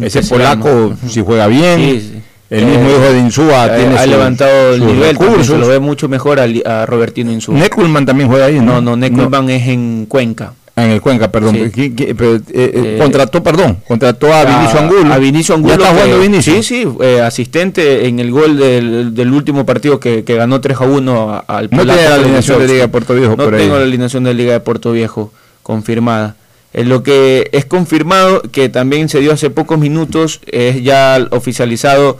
Ese 0.00 0.22
polaco, 0.22 0.94
si 1.08 1.20
juega 1.22 1.46
bien, 1.48 1.78
Sí, 1.80 2.00
sí. 2.00 2.22
el 2.50 2.64
mismo 2.66 2.88
Eh, 2.88 2.92
hijo 2.92 3.12
de 3.12 3.18
Insúa 3.18 3.64
ha- 3.64 3.76
tiene 3.76 3.94
ha 3.96 4.02
sus- 4.02 4.10
levantado 4.10 4.74
el 4.74 4.86
nivel, 4.86 5.18
se 5.44 5.58
lo 5.58 5.66
ve 5.68 5.78
mucho 5.80 6.08
mejor 6.08 6.38
a, 6.40 6.86
Robertino 6.86 7.32
Insúa. 7.32 7.56
Neckulman 7.58 8.06
también 8.06 8.28
juega 8.28 8.46
ahí, 8.46 8.60
¿no? 8.60 8.74
No, 8.74 8.80
no, 8.80 8.96
Neckulman 8.96 9.50
es 9.50 9.66
en 9.68 10.06
Cuenca. 10.06 10.54
En 10.84 10.90
el 10.90 11.00
Cuenca, 11.00 11.30
perdón. 11.30 11.54
Sí. 11.54 11.60
¿Qui- 11.62 11.94
qui- 11.94 12.14
pero, 12.16 12.36
eh, 12.36 12.42
eh, 12.52 12.70
Eh, 12.74 12.98
contrató, 13.00 13.42
perdón, 13.42 13.78
contrató 13.86 14.32
a 14.32 14.44
Vinicio 14.44 14.78
Angulo. 14.80 15.12
A 15.12 15.18
Vinicio 15.18 15.54
Angulo. 15.54 15.74
¿Ya 15.76 15.82
está 15.82 15.94
jugando 15.94 16.20
Vinicio? 16.20 16.54
Sí, 16.54 16.62
sí, 16.62 16.88
eh, 17.00 17.20
asistente 17.20 18.06
en 18.06 18.18
el 18.20 18.30
gol 18.30 18.56
del, 18.58 19.14
del 19.14 19.32
último 19.32 19.66
partido 19.66 19.98
que, 19.98 20.24
que 20.24 20.34
ganó 20.36 20.60
3 20.60 20.76
a 20.80 20.84
1 20.84 21.30
a- 21.32 21.38
al 21.40 21.68
No 21.70 21.78
polaco 21.78 21.98
tiene 21.98 22.08
la 22.08 22.14
alineación 22.16 22.58
de. 22.60 22.66
Liga 22.68 22.80
de 22.82 22.88
Puerto 22.88 23.14
Viejo 23.14 23.30
No 23.36 23.44
por 23.44 23.54
ahí. 23.54 23.60
tengo 23.62 23.76
la 23.76 23.82
alineación 23.84 24.24
de 24.24 24.34
Liga 24.34 24.52
de 24.52 24.60
Puerto 24.60 24.92
Viejo 24.92 25.32
confirmada. 25.62 26.36
Eh, 26.72 26.84
lo 26.84 27.02
que 27.02 27.48
es 27.52 27.64
confirmado, 27.64 28.42
que 28.52 28.68
también 28.68 29.08
se 29.08 29.20
dio 29.20 29.32
hace 29.32 29.50
pocos 29.50 29.78
minutos, 29.78 30.40
es 30.46 30.82
ya 30.82 31.18
oficializado 31.30 32.18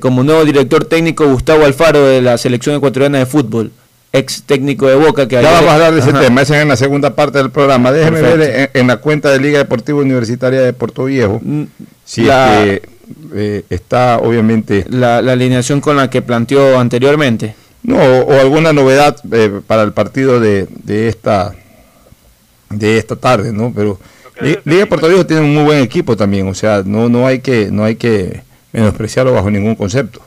como 0.00 0.22
nuevo 0.22 0.44
director 0.44 0.84
técnico 0.84 1.26
Gustavo 1.26 1.64
Alfaro 1.64 2.04
de 2.06 2.20
la 2.20 2.36
selección 2.36 2.76
ecuatoriana 2.76 3.16
de 3.18 3.24
fútbol, 3.24 3.70
ex 4.12 4.42
técnico 4.42 4.86
de 4.88 4.94
Boca. 4.96 5.26
Que 5.28 5.34
Ya 5.34 5.40
ayer- 5.40 5.52
vamos 5.52 5.70
a 5.70 5.74
hablar 5.74 5.92
de 5.94 6.00
ese 6.00 6.10
Ajá. 6.10 6.20
tema, 6.20 6.42
ese 6.42 6.56
es 6.56 6.62
en 6.62 6.68
la 6.68 6.76
segunda 6.76 7.14
parte 7.14 7.38
del 7.38 7.50
programa. 7.50 7.92
Déjeme 7.92 8.20
Perfecto. 8.20 8.38
ver 8.38 8.70
en, 8.74 8.80
en 8.80 8.86
la 8.88 8.96
cuenta 8.98 9.30
de 9.30 9.40
Liga 9.40 9.58
Deportiva 9.58 9.98
Universitaria 10.00 10.60
de 10.60 10.72
Puerto 10.72 11.04
Viejo 11.04 11.40
si 12.04 12.22
Mm, 12.22 12.26
la- 12.26 12.64
es 12.64 12.80
que, 12.80 12.88
eh, 13.34 13.64
está 13.70 14.18
obviamente... 14.18 14.84
La, 14.88 15.20
la 15.22 15.32
alineación 15.32 15.80
con 15.80 15.96
la 15.96 16.10
que 16.10 16.22
planteó 16.22 16.78
anteriormente. 16.78 17.54
No, 17.82 17.96
o, 17.96 18.20
o 18.26 18.40
alguna 18.40 18.72
novedad 18.72 19.16
eh, 19.32 19.60
para 19.66 19.82
el 19.82 19.92
partido 19.92 20.38
de, 20.40 20.66
de 20.84 21.08
esta 21.08 21.54
de 22.68 22.98
esta 22.98 23.16
tarde, 23.16 23.52
¿no? 23.52 23.72
Pero 23.74 23.98
Li- 24.40 24.58
Liga 24.64 24.80
de 24.80 24.86
Puerto 24.86 25.08
Viejo 25.08 25.26
tiene 25.26 25.42
un 25.42 25.54
muy 25.54 25.64
buen 25.64 25.80
equipo 25.82 26.16
también, 26.16 26.46
o 26.48 26.54
sea, 26.54 26.82
no 26.84 27.08
no 27.08 27.26
hay 27.26 27.40
que 27.40 27.70
no 27.70 27.84
hay 27.84 27.96
que 27.96 28.42
menospreciarlo 28.72 29.32
bajo 29.32 29.50
ningún 29.50 29.74
concepto. 29.74 30.20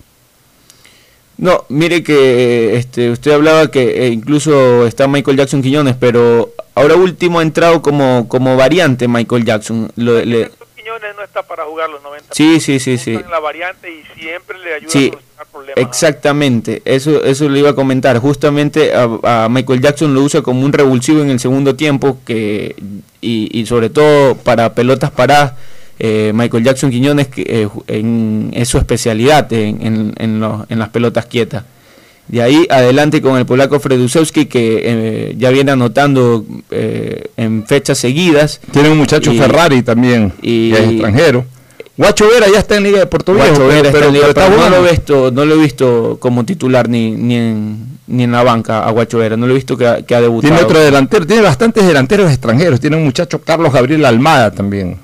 No, 1.44 1.66
mire 1.68 2.04
que 2.04 2.78
este, 2.78 3.10
usted 3.12 3.32
hablaba 3.32 3.70
que 3.70 4.06
eh, 4.06 4.10
incluso 4.10 4.88
está 4.88 5.08
Michael 5.10 5.36
Jackson 5.38 5.62
Quiñones, 5.62 5.96
pero 6.00 6.54
ahora 6.74 6.96
último 6.96 7.40
ha 7.40 7.44
entrado 7.44 7.82
como, 7.82 8.28
como 8.30 8.56
variante 8.56 9.08
Michael 9.10 9.44
Jackson. 9.44 9.92
Lo- 9.98 10.24
le- 10.24 10.50
Quiñones 10.78 11.16
no 11.18 11.24
está 11.24 11.44
para 11.44 11.66
jugar 11.66 11.90
los 11.90 12.02
90 12.02 12.34
sí, 12.34 12.60
sí, 12.62 12.80
sí, 12.80 12.98
sí. 12.98 13.14
en 13.16 13.30
la 13.30 13.40
variante 13.40 13.90
y 13.92 14.04
siempre 14.20 14.58
le 14.60 14.74
ayuda 14.76 14.90
Sí, 14.90 15.08
a 15.08 15.12
solucionar 15.12 15.48
problemas. 15.52 15.86
exactamente. 15.90 16.82
Eso, 16.86 17.24
eso 17.26 17.50
le 17.50 17.60
iba 17.60 17.72
a 17.72 17.76
comentar. 17.76 18.18
Justamente 18.20 18.94
a, 18.94 19.44
a 19.46 19.50
Michael 19.50 19.82
Jackson 19.82 20.14
lo 20.14 20.22
usa 20.22 20.42
como 20.42 20.66
un 20.66 20.72
revulsivo 20.72 21.22
en 21.22 21.30
el 21.30 21.40
segundo 21.42 21.76
tiempo 21.76 22.20
que 22.26 22.76
y, 23.22 23.50
y 23.60 23.66
sobre 23.66 23.90
todo 23.90 24.36
para 24.36 24.74
pelotas 24.74 25.12
paradas. 25.12 25.54
Eh, 26.00 26.32
Michael 26.34 26.64
Jackson 26.64 26.90
Quiñones 26.92 27.28
eh, 27.36 27.68
en, 27.88 28.52
es 28.54 28.68
su 28.70 28.78
especialidad 28.78 29.52
en, 29.54 29.82
en, 29.86 30.14
en 30.18 30.40
los- 30.40 30.70
en 30.70 30.80
las 30.80 30.90
pelotas 30.90 31.26
quietas. 31.26 31.64
De 32.28 32.42
ahí 32.42 32.66
adelante 32.70 33.22
con 33.22 33.38
el 33.38 33.46
polaco 33.46 33.80
Fredusewski 33.82 34.46
que 34.46 34.82
eh, 34.84 35.36
ya 35.38 35.50
viene 35.50 35.72
anotando 35.72 36.46
eh, 36.72 37.26
en 37.38 37.66
fechas 37.68 37.98
seguidas. 37.98 38.62
Tiene 38.72 38.90
un 38.90 38.98
muchacho 38.98 39.34
Y- 39.34 39.38
Ferrari 39.38 39.84
también, 39.84 40.32
y- 40.42 40.72
que 40.72 40.78
es 40.84 40.90
extranjero. 40.92 41.46
Guacho 41.96 42.28
Vera 42.28 42.48
ya 42.52 42.58
está 42.60 42.76
en 42.78 42.84
Liga 42.84 42.98
de 43.00 43.06
Puerto 43.06 43.36
Guacho 43.36 43.68
pero, 43.68 43.92
pero- 43.92 44.08
en 44.08 44.14
Liga, 44.14 44.26
pero 44.34 44.46
está 44.48 44.48
pero 44.56 44.70
no 44.70 44.70
lo 44.82 44.88
he 44.88 44.92
visto, 44.92 45.32
no 45.32 45.46
lo 45.46 45.54
he 45.54 45.58
visto 45.60 46.18
como 46.20 46.44
titular 46.44 46.90
ni, 46.90 47.12
ni 47.12 47.36
en 47.36 47.94
ni 48.08 48.24
en 48.24 48.32
la 48.32 48.42
banca 48.44 48.84
a 48.84 48.92
Guacho 48.92 49.18
Vera, 49.20 49.38
no 49.38 49.46
lo 49.46 49.52
he 49.54 49.56
visto 49.56 49.78
que 49.78 49.88
ha, 49.88 50.02
que 50.02 50.14
ha 50.16 50.20
debutado. 50.22 50.54
Tiene 50.54 50.66
otro 50.66 50.80
delantero, 50.80 51.26
tiene 51.28 51.42
bastantes 51.44 51.86
delanteros 51.86 52.30
extranjeros, 52.32 52.80
tiene 52.80 52.96
un 52.98 53.04
muchacho 53.06 53.42
Carlos 53.42 53.72
Gabriel 53.72 54.04
Almada 54.06 54.50
también. 54.52 54.98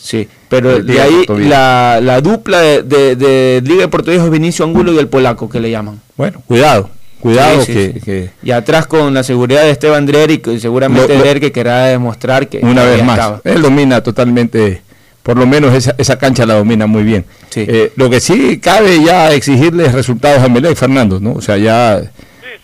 Sí, 0.00 0.28
pero 0.48 0.82
de 0.82 1.00
ahí 1.00 1.24
la, 1.48 2.00
la 2.02 2.20
dupla 2.20 2.60
de, 2.60 2.82
de- 2.82 3.14
de 3.16 3.62
Liga 3.64 3.82
de 3.82 3.88
Puerto 3.88 4.10
Viejo 4.10 4.24
es 4.26 4.30
Vinicio 4.32 4.64
Angulo 4.64 4.92
y 4.92 4.98
el 4.98 5.08
polaco 5.08 5.48
que 5.48 5.60
le 5.60 5.70
llaman. 5.70 6.00
Bueno, 6.16 6.42
cuidado, 6.46 6.90
cuidado 7.20 7.60
Sí, 7.64 7.66
sí, 7.66 7.72
que, 7.74 7.92
sí. 7.94 8.00
que 8.00 8.30
Y 8.42 8.50
atrás 8.50 8.86
con 8.86 9.14
la 9.14 9.22
seguridad 9.22 9.62
de 9.62 9.70
Esteban 9.70 10.06
Dreher 10.06 10.30
y 10.32 10.58
seguramente 10.60 11.16
Lo- 11.16 11.24
lo- 11.24 11.40
que 11.40 11.52
querrá 11.52 11.86
demostrar 11.86 12.48
que 12.48 12.58
una 12.58 12.82
vez 12.84 13.04
más. 13.04 13.16
estaba. 13.18 13.40
Él 13.44 13.62
domina 13.62 14.02
totalmente, 14.02 14.82
por 15.22 15.38
lo 15.38 15.46
menos 15.46 15.72
esa, 15.72 15.94
esa 15.98 16.18
cancha 16.18 16.44
la 16.46 16.54
domina 16.54 16.86
muy 16.88 17.04
bien. 17.04 17.24
Eh, 17.54 17.92
lo 17.94 18.10
que 18.10 18.18
sí 18.20 18.58
cabe 18.58 19.00
ya 19.04 19.32
exigirles 19.32 19.92
resultados 19.92 20.42
a 20.42 20.48
Melec, 20.48 20.74
Fernando, 20.76 21.20
¿no? 21.20 21.34
O 21.34 21.40
sea, 21.40 21.56
ya 21.56 22.02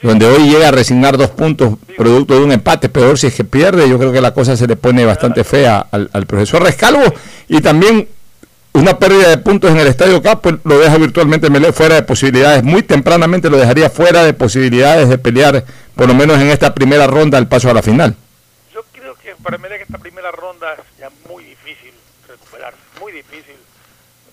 donde 0.02 0.27
hoy 0.27 0.48
llega 0.48 0.68
a 0.68 0.70
resignar 0.70 1.16
dos 1.16 1.31
puntos 1.31 1.74
producto 1.97 2.35
de 2.35 2.44
un 2.44 2.52
empate, 2.52 2.89
peor 2.89 3.18
si 3.18 3.28
es 3.28 3.35
que 3.35 3.44
pierde, 3.44 3.89
yo 3.89 3.98
creo 3.98 4.12
que 4.12 4.20
la 4.20 4.32
cosa 4.32 4.56
se 4.56 4.66
le 4.66 4.77
pone 4.77 5.05
bastante 5.05 5.44
fea 5.44 5.86
al, 5.90 6.27
profesor 6.27 6.62
Rescalvo. 6.62 7.02
Y 7.48 7.60
también 7.60 8.09
una 8.73 8.98
pérdida 8.98 9.31
de 9.31 9.39
puntos 9.39 9.70
en 9.70 9.78
el 9.78 9.86
Estadio 9.86 10.23
Capo 10.23 10.52
lo 10.64 10.78
deja 10.78 10.98
virtualmente 10.98 11.48
Melec 11.48 11.73
fuera 11.73 11.94
de 11.94 12.02
posibilidades, 12.02 12.62
muy 12.62 12.82
tempranamente 12.82 13.48
lo 13.48 13.56
dejaría 13.56 13.89
fuera 13.89 14.24
de 14.24 14.35
posibilidades 14.35 15.09
de 15.09 15.16
pelear, 15.16 15.64
por 15.94 16.06
lo 16.06 16.14
menos 16.14 16.39
en 16.40 16.48
esta 16.48 16.74
primera 16.74 17.06
ronda, 17.06 17.39
el 17.39 17.48
paso 17.48 17.70
a 17.70 17.74
la 17.74 17.82
final. 17.82 18.14
Yo 18.74 18.82
creo 18.93 19.14
que 19.16 19.35
para 19.43 19.56
Melec 19.56 19.82
esta 19.82 19.98
primera 19.98 20.31
ronda 20.31 20.74
es 20.74 20.98
ya 21.01 21.09
muy 21.28 21.44
difícil 21.44 21.93
recuperarse, 22.28 22.78
muy 23.01 23.12
difícil, 23.12 23.56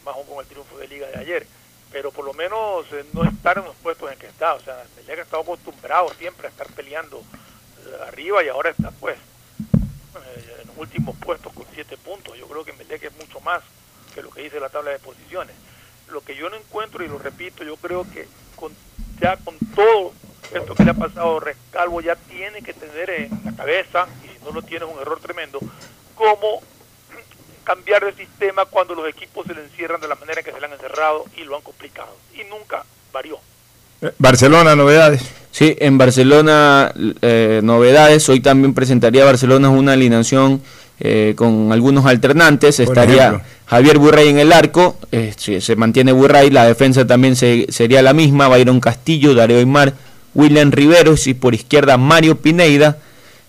más 0.03 0.13
aún 0.15 0.25
con 0.27 0.43
el 0.43 0.45
triunfo 0.47 0.77
de 0.77 0.87
Liga 0.89 1.07
de 1.07 1.21
ayer. 1.21 1.47
Pero 1.93 2.11
por 2.11 2.25
lo 2.25 2.33
menos 2.33 2.85
eh, 2.91 3.05
no 3.13 3.23
estar 3.23 3.59
en 3.59 3.65
los 3.65 3.75
puestos 3.75 4.11
en 4.11 4.17
que 4.17 4.25
está. 4.25 4.55
O 4.55 4.59
sea, 4.59 4.83
Melec 4.97 5.19
ha 5.19 5.21
estado 5.21 5.43
acostumbrado 5.43 6.09
siempre 6.17 6.47
a 6.47 6.49
estar 6.49 6.67
peleando 6.73 7.19
eh, 7.19 7.97
arriba 8.07 8.43
y 8.43 8.49
ahora 8.49 8.71
está 8.71 8.89
pues 8.99 9.15
eh, 9.15 10.57
en 10.61 10.67
los 10.67 10.77
últimos 10.77 11.15
puestos 11.17 11.53
con 11.53 11.65
siete 11.71 11.95
puntos. 11.95 12.35
Yo 12.35 12.47
creo 12.47 12.65
que 12.65 12.73
Melec 12.73 13.03
es 13.03 13.15
mucho 13.15 13.39
más 13.41 13.61
que 14.15 14.23
lo 14.23 14.31
que 14.31 14.41
dice 14.41 14.59
la 14.59 14.69
tabla 14.69 14.89
de 14.89 14.97
posiciones. 14.99 15.55
Lo 16.09 16.21
que 16.21 16.35
yo 16.35 16.49
no 16.49 16.55
encuentro, 16.55 17.03
y 17.03 17.07
lo 17.07 17.19
repito, 17.19 17.63
yo 17.63 17.77
creo 17.77 18.05
que 18.11 18.27
con, 18.55 18.75
ya 19.21 19.37
con 19.37 19.55
todo 19.75 20.13
esto 20.51 20.75
que 20.75 20.83
le 20.83 20.91
ha 20.91 20.95
pasado, 20.95 21.39
Rescalvo 21.39 22.01
ya 22.01 22.15
tiene 22.15 22.61
que 22.61 22.73
tener 22.73 23.09
en 23.09 23.41
la 23.45 23.55
cabeza, 23.55 24.07
y 24.23 24.27
si 24.27 24.43
no 24.43 24.51
lo 24.51 24.61
tiene 24.61 24.85
es 24.85 24.91
un 24.91 24.99
error 24.99 25.19
tremendo, 25.19 25.59
cómo 26.15 26.61
cambiar 27.63 28.03
de 28.05 28.13
sistema 28.13 28.65
cuando 28.65 28.95
los 28.95 29.07
equipos 29.07 29.45
se 29.47 29.53
le 29.53 29.61
encierran 29.63 29.99
de 30.01 30.07
la 30.07 30.15
manera 30.15 30.41
que 30.43 30.51
se 30.51 30.59
le 30.59 30.65
han 30.65 30.73
encerrado 30.73 31.25
y 31.37 31.43
lo 31.43 31.55
han 31.55 31.61
complicado. 31.61 32.15
Y 32.33 32.43
nunca 32.49 32.83
varió. 33.11 33.37
Eh, 34.01 34.11
Barcelona, 34.19 34.75
novedades. 34.75 35.21
Sí, 35.51 35.75
en 35.79 35.97
Barcelona 35.97 36.91
eh, 37.21 37.61
novedades. 37.63 38.27
Hoy 38.29 38.39
también 38.39 38.73
presentaría 38.73 39.23
Barcelona 39.23 39.69
una 39.69 39.93
alineación 39.93 40.61
eh, 40.99 41.33
con 41.37 41.71
algunos 41.71 42.05
alternantes. 42.05 42.77
Por 42.77 42.85
Estaría 42.87 43.27
ejemplo. 43.27 43.47
Javier 43.67 43.97
Burray 43.99 44.29
en 44.29 44.39
el 44.39 44.51
arco. 44.51 44.97
eh, 45.11 45.33
sí, 45.37 45.61
se 45.61 45.75
mantiene 45.75 46.11
Burray. 46.11 46.49
La 46.49 46.65
defensa 46.65 47.05
también 47.05 47.35
se- 47.35 47.67
sería 47.69 48.01
la 48.01 48.13
misma. 48.13 48.47
Byron 48.47 48.79
Castillo, 48.79 49.33
Darío 49.35 49.57
Aymar, 49.59 49.93
William 50.33 50.71
Riveros 50.71 51.27
y 51.27 51.33
por 51.35 51.53
izquierda 51.53 51.97
Mario 51.97 52.37
Pineida. 52.37 52.97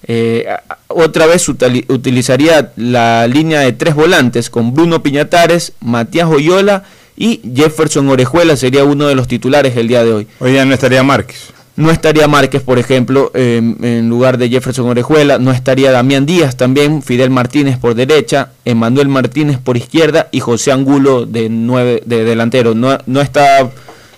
Eh, 0.06 0.46
otra 0.88 1.26
vez 1.26 1.48
utili- 1.48 1.84
utilizaría 1.88 2.72
la 2.76 3.26
línea 3.26 3.60
de 3.60 3.72
tres 3.72 3.94
volantes 3.94 4.50
con 4.50 4.74
Bruno 4.74 5.02
Piñatares, 5.02 5.72
Matías 5.80 6.28
Oyola 6.28 6.84
y 7.16 7.40
Jefferson 7.54 8.08
Orejuela 8.08 8.56
sería 8.56 8.84
uno 8.84 9.06
de 9.06 9.14
los 9.14 9.28
titulares 9.28 9.76
el 9.76 9.88
día 9.88 10.04
de 10.04 10.12
hoy. 10.12 10.28
Hoy 10.40 10.54
ya 10.54 10.64
no 10.64 10.74
estaría 10.74 11.02
Márquez. 11.02 11.52
No 11.76 11.90
estaría 11.90 12.28
Márquez, 12.28 12.62
por 12.62 12.78
ejemplo, 12.78 13.32
en, 13.34 13.78
en 13.82 14.08
lugar 14.08 14.38
de 14.38 14.48
Jefferson 14.48 14.86
Orejuela. 14.88 15.38
No 15.40 15.50
estaría 15.50 15.90
Damián 15.90 16.24
Díaz 16.26 16.56
también, 16.56 17.02
Fidel 17.02 17.30
Martínez 17.30 17.78
por 17.78 17.96
derecha, 17.96 18.50
Emanuel 18.64 19.08
Martínez 19.08 19.58
por 19.58 19.76
izquierda 19.76 20.28
y 20.30 20.38
José 20.38 20.70
Angulo 20.70 21.26
de, 21.26 21.48
nueve, 21.48 22.00
de 22.06 22.24
delantero. 22.24 22.74
No, 22.76 22.98
no 23.06 23.20
está 23.20 23.70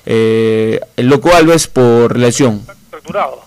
eh, 0.04 0.80
el 0.96 1.06
Loco 1.06 1.34
Alves 1.34 1.66
por 1.66 2.18
lesión. 2.18 2.62
Fracturado. 2.90 3.45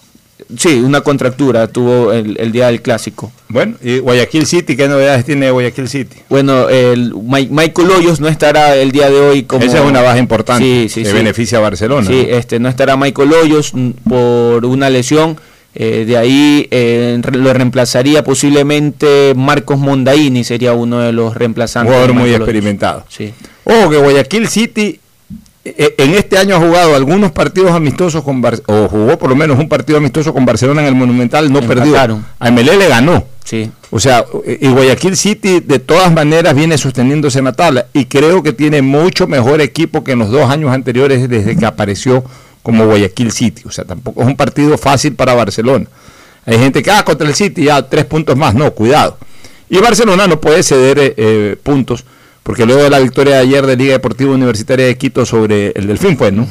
Sí, 0.57 0.79
una 0.79 1.01
contractura 1.01 1.67
tuvo 1.67 2.11
el, 2.11 2.35
el 2.39 2.51
día 2.51 2.67
del 2.67 2.81
clásico. 2.81 3.31
Bueno, 3.49 3.75
y 3.83 3.99
Guayaquil 3.99 4.45
City, 4.47 4.75
¿qué 4.75 4.87
novedades 4.87 5.23
tiene 5.25 5.51
Guayaquil 5.51 5.87
City? 5.87 6.17
Bueno, 6.27 6.67
el 6.69 7.13
Mi- 7.13 7.47
Michael 7.51 7.91
Hoyos 7.91 8.19
no 8.19 8.27
estará 8.27 8.75
el 8.75 8.91
día 8.91 9.09
de 9.11 9.19
hoy 9.19 9.43
como... 9.43 9.63
Esa 9.63 9.79
es 9.79 9.85
una 9.85 10.01
baja 10.01 10.17
importante 10.17 10.63
Sí, 10.63 10.89
sí, 10.89 11.03
que 11.03 11.09
sí. 11.09 11.15
beneficia 11.15 11.59
a 11.59 11.61
Barcelona. 11.61 12.07
Sí, 12.07 12.25
este, 12.29 12.59
no 12.59 12.67
estará 12.67 12.97
Michael 12.97 13.31
Hoyos 13.33 13.73
mm, 13.75 13.89
por 14.09 14.65
una 14.65 14.89
lesión. 14.89 15.37
eh, 15.75 16.05
de 16.07 16.17
ahí 16.17 16.67
eh, 16.71 17.21
lo 17.31 17.53
reemplazaría 17.53 18.23
posiblemente 18.23 19.33
Marcos 19.35 19.77
Mondaini, 19.77 20.43
sería 20.43 20.73
uno 20.73 20.99
de 20.99 21.11
los 21.11 21.35
reemplazantes. 21.35 21.93
Jugador 21.93 22.13
muy 22.15 22.33
experimentado. 22.33 23.05
Sí. 23.07 23.33
Ojo 23.65 23.89
que 23.91 23.97
Guayaquil 23.97 24.47
City 24.47 24.99
en 25.77 26.15
este 26.15 26.37
año 26.37 26.55
ha 26.55 26.59
jugado 26.59 26.95
algunos 26.95 27.31
partidos 27.31 27.71
amistosos 27.71 28.23
con 28.23 28.41
Bar- 28.41 28.61
o 28.67 28.87
jugó 28.87 29.17
por 29.17 29.29
lo 29.29 29.35
menos 29.35 29.57
un 29.59 29.67
partido 29.69 29.97
amistoso 29.97 30.33
con 30.33 30.45
Barcelona 30.45 30.81
en 30.81 30.87
el 30.87 30.95
Monumental, 30.95 31.51
no 31.51 31.61
perdió. 31.61 31.95
A 32.39 32.51
MLE 32.51 32.77
le 32.77 32.87
ganó. 32.87 33.25
Sí. 33.43 33.69
O 33.89 33.99
sea, 33.99 34.25
eh, 34.45 34.59
y 34.61 34.67
Guayaquil 34.69 35.17
City 35.17 35.59
de 35.59 35.79
todas 35.79 36.11
maneras 36.13 36.53
viene 36.55 36.77
sosteniéndose 36.77 37.39
en 37.39 37.45
la 37.45 37.53
tabla 37.53 37.87
y 37.93 38.05
creo 38.05 38.43
que 38.43 38.53
tiene 38.53 38.81
mucho 38.81 39.25
mejor 39.27 39.59
equipo 39.61 40.03
que 40.03 40.11
en 40.11 40.19
los 40.19 40.29
dos 40.29 40.49
años 40.49 40.71
anteriores 40.71 41.27
desde 41.27 41.57
que 41.57 41.65
apareció 41.65 42.23
como 42.61 42.85
Guayaquil 42.85 43.31
City. 43.31 43.63
O 43.65 43.71
sea, 43.71 43.85
tampoco 43.85 44.21
es 44.21 44.27
un 44.27 44.35
partido 44.35 44.77
fácil 44.77 45.15
para 45.15 45.33
Barcelona. 45.33 45.85
Hay 46.45 46.57
gente 46.59 46.81
que, 46.83 46.91
ah, 46.91 47.03
contra 47.03 47.27
el 47.27 47.33
City 47.35 47.63
ya 47.65 47.81
tres 47.87 48.05
puntos 48.05 48.35
más. 48.37 48.53
No, 48.53 48.71
cuidado. 48.71 49.17
Y 49.69 49.77
Barcelona 49.79 50.27
no 50.27 50.39
puede 50.39 50.61
ceder 50.63 50.99
eh, 50.99 51.13
eh, 51.17 51.55
puntos 51.61 52.05
porque 52.49 52.65
luego 52.65 52.81
de 52.81 52.89
la 52.89 52.97
victoria 52.97 53.35
de 53.35 53.41
ayer 53.41 53.63
de 53.67 53.75
Liga 53.75 53.91
Deportiva 53.93 54.31
Universitaria 54.31 54.87
de 54.87 54.97
Quito 54.97 55.23
sobre 55.23 55.67
el 55.75 55.85
Delfín 55.85 56.17
fue, 56.17 56.31
¿no? 56.31 56.47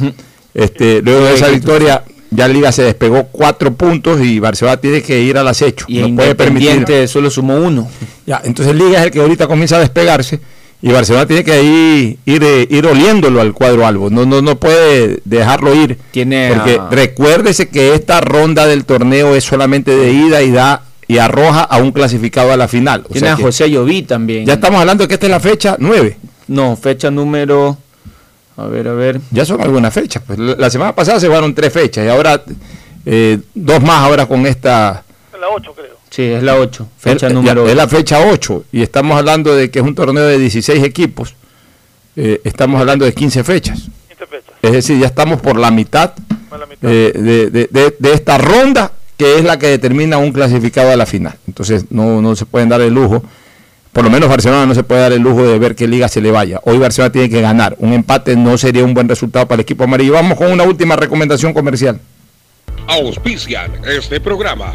Este, 0.55 1.03
luego 1.03 1.25
de 1.25 1.35
esa 1.35 1.49
victoria 1.49 2.05
ya 2.31 2.47
Liga 2.47 2.71
se 2.71 2.85
despegó 2.85 3.25
cuatro 3.33 3.75
puntos 3.75 4.21
y 4.25 4.39
Barcelona 4.39 4.77
tiene 4.77 5.03
que 5.03 5.19
ir 5.21 5.37
al 5.37 5.49
acecho. 5.49 5.87
Y 5.89 5.99
no 6.03 6.15
puede 6.15 6.37
permitir 6.37 7.09
solo 7.09 7.31
sumó 7.31 7.57
uno. 7.57 7.89
ya, 8.25 8.41
entonces 8.45 8.77
Liga 8.77 9.01
es 9.01 9.07
el 9.07 9.11
que 9.11 9.21
ahorita 9.21 9.49
comienza 9.49 9.75
a 9.75 9.81
despegarse 9.81 10.39
y 10.81 10.93
Barcelona 10.93 11.27
tiene 11.27 11.43
que 11.43 11.51
ahí 11.51 12.19
ir, 12.25 12.45
eh, 12.45 12.65
ir 12.71 12.87
oliéndolo 12.87 13.41
al 13.41 13.53
cuadro 13.53 13.85
albo. 13.85 14.09
No, 14.09 14.25
no, 14.25 14.41
no 14.41 14.55
puede 14.55 15.19
dejarlo 15.25 15.75
ir. 15.75 15.99
Tiene 16.13 16.53
porque 16.55 16.79
a- 16.81 16.89
recuérdese 16.91 17.69
que 17.71 17.93
esta 17.97 18.21
ronda 18.21 18.69
del 18.69 18.85
torneo 18.85 19.35
es 19.35 19.43
solamente 19.43 19.97
de 19.97 20.13
ida 20.13 20.43
y 20.45 20.53
da 20.53 20.85
y 21.09 21.19
arroja 21.19 21.63
a 21.63 21.79
un 21.79 21.91
clasificado 21.91 22.53
a 22.53 22.57
la 22.57 22.69
final. 22.69 23.01
O 23.09 23.13
Tiene 23.13 23.27
sea 23.29 23.35
a 23.35 23.37
José 23.37 23.69
Lloví 23.71 24.03
también. 24.03 24.45
Ya 24.47 24.53
estamos 24.55 24.79
hablando 24.81 25.05
de 25.05 25.09
que 25.09 25.15
esta 25.15 25.27
es 25.27 25.31
la 25.33 25.41
fecha 25.41 25.77
9. 25.79 26.17
No, 26.49 26.77
fecha 26.77 27.11
número... 27.11 27.77
A 28.57 28.67
ver, 28.67 28.89
a 28.89 28.93
ver. 28.93 29.21
Ya 29.31 29.45
son 29.45 29.61
algunas 29.61 29.95
fechas. 29.95 30.23
Pues 30.27 30.39
la 30.39 30.69
semana 30.69 30.95
pasada 30.95 31.19
se 31.21 31.29
jugaron 31.29 31.55
tres 31.55 31.73
fechas 31.73 32.05
y 32.05 32.09
ahora 32.09 32.43
eh, 33.07 33.39
dos 33.55 33.81
más 33.83 34.01
ahora 34.03 34.27
con 34.27 34.45
esta. 34.47 35.05
Es 35.33 35.41
la 35.41 35.49
8, 35.49 35.73
creo. 35.77 35.97
Sí, 36.11 36.23
es 36.25 36.43
la 36.43 36.57
8. 36.57 36.89
Fecha 36.99 37.29
número 37.29 37.65
ya- 37.67 37.71
Es 37.71 37.77
la 37.77 37.87
fecha 37.87 38.19
8 38.29 38.65
y 38.73 38.83
estamos 38.83 39.17
hablando 39.17 39.55
de 39.55 39.71
que 39.71 39.79
es 39.79 39.85
un 39.85 39.95
torneo 39.95 40.25
de 40.25 40.39
16 40.39 40.83
equipos. 40.83 41.37
Eh, 42.17 42.41
estamos 42.43 42.81
hablando 42.81 43.05
de 43.05 43.15
15 43.15 43.45
fechas. 43.45 43.79
15 44.09 44.27
fechas. 44.27 44.55
Es 44.61 44.73
decir, 44.73 44.99
ya 44.99 45.07
estamos 45.07 45.41
por 45.41 45.57
la 45.57 45.71
mitad, 45.71 46.15
Por 46.51 46.59
la 46.59 46.67
mitad. 46.67 46.91
eh, 46.91 47.13
de, 47.15 47.51
de- 47.51 47.69
de- 47.71 47.97
de 47.97 48.13
esta 48.13 48.39
ronda 48.39 48.91
que 49.19 49.37
es 49.37 49.45
la 49.45 49.59
que 49.59 49.67
determina 49.67 50.17
un 50.17 50.33
clasificado 50.33 50.91
a 50.91 50.97
la 50.97 51.05
final. 51.05 51.35
Entonces 51.47 51.87
no, 51.91 52.23
no 52.23 52.35
se 52.35 52.47
pueden 52.47 52.71
dar 52.71 52.81
el 52.81 52.95
lujo, 52.95 53.23
por 53.93 54.05
lo 54.05 54.11
menos 54.11 54.29
Barcelona 54.29 54.65
no 54.65 54.77
se 54.77 54.85
puede 54.85 55.01
dar 55.01 55.13
el 55.13 55.21
lujo 55.21 55.45
de 55.45 55.59
ver 55.59 55.75
qué 55.75 55.89
liga 55.89 56.09
se 56.09 56.21
le 56.21 56.31
vaya. 56.31 56.61
Hoy 56.63 56.79
Barcelona 56.79 57.11
tiene 57.11 57.29
que 57.29 57.41
ganar. 57.41 57.75
Un 57.79 57.93
empate 57.93 58.37
no 58.37 58.57
sería 58.57 58.85
un 58.85 58.95
buen 58.95 59.09
resultado 59.09 59.49
para 59.49 59.57
el 59.57 59.63
equipo 59.63 59.83
amarillo. 59.83 60.13
Vamos 60.13 60.39
con 60.39 60.53
una 60.53 60.63
última 60.63 60.95
recomendación 60.95 61.53
comercial. 61.53 62.01
Auspician 62.87 63.73
este 63.85 64.21
programa. 64.21 64.73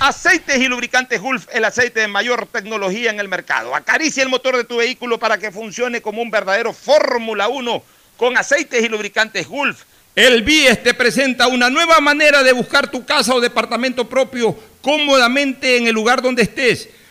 Aceites 0.00 0.58
y 0.58 0.66
lubricantes 0.66 1.20
Gulf, 1.20 1.46
el 1.52 1.64
aceite 1.64 2.00
de 2.00 2.08
mayor 2.08 2.46
tecnología 2.46 3.10
en 3.10 3.20
el 3.20 3.28
mercado. 3.28 3.74
Acaricia 3.74 4.22
el 4.22 4.28
motor 4.28 4.56
de 4.56 4.64
tu 4.64 4.78
vehículo 4.78 5.18
para 5.18 5.38
que 5.38 5.52
funcione 5.52 6.02
como 6.02 6.22
un 6.22 6.30
verdadero 6.32 6.72
Fórmula 6.72 7.46
1 7.46 7.82
con 8.16 8.36
aceites 8.36 8.84
y 8.84 8.88
lubricantes 8.88 9.46
Gulf. 9.46 9.84
El 10.14 10.42
BIES 10.42 10.82
te 10.82 10.94
presenta 10.94 11.48
una 11.48 11.70
nueva 11.70 11.98
manera 12.00 12.42
de 12.44 12.52
buscar 12.52 12.88
tu 12.90 13.04
casa 13.04 13.34
o 13.34 13.40
departamento 13.40 14.08
propio 14.08 14.56
cómodamente 14.80 15.76
en 15.76 15.88
el 15.88 15.94
lugar 15.94 16.22
donde 16.22 16.42
estés. 16.42 16.88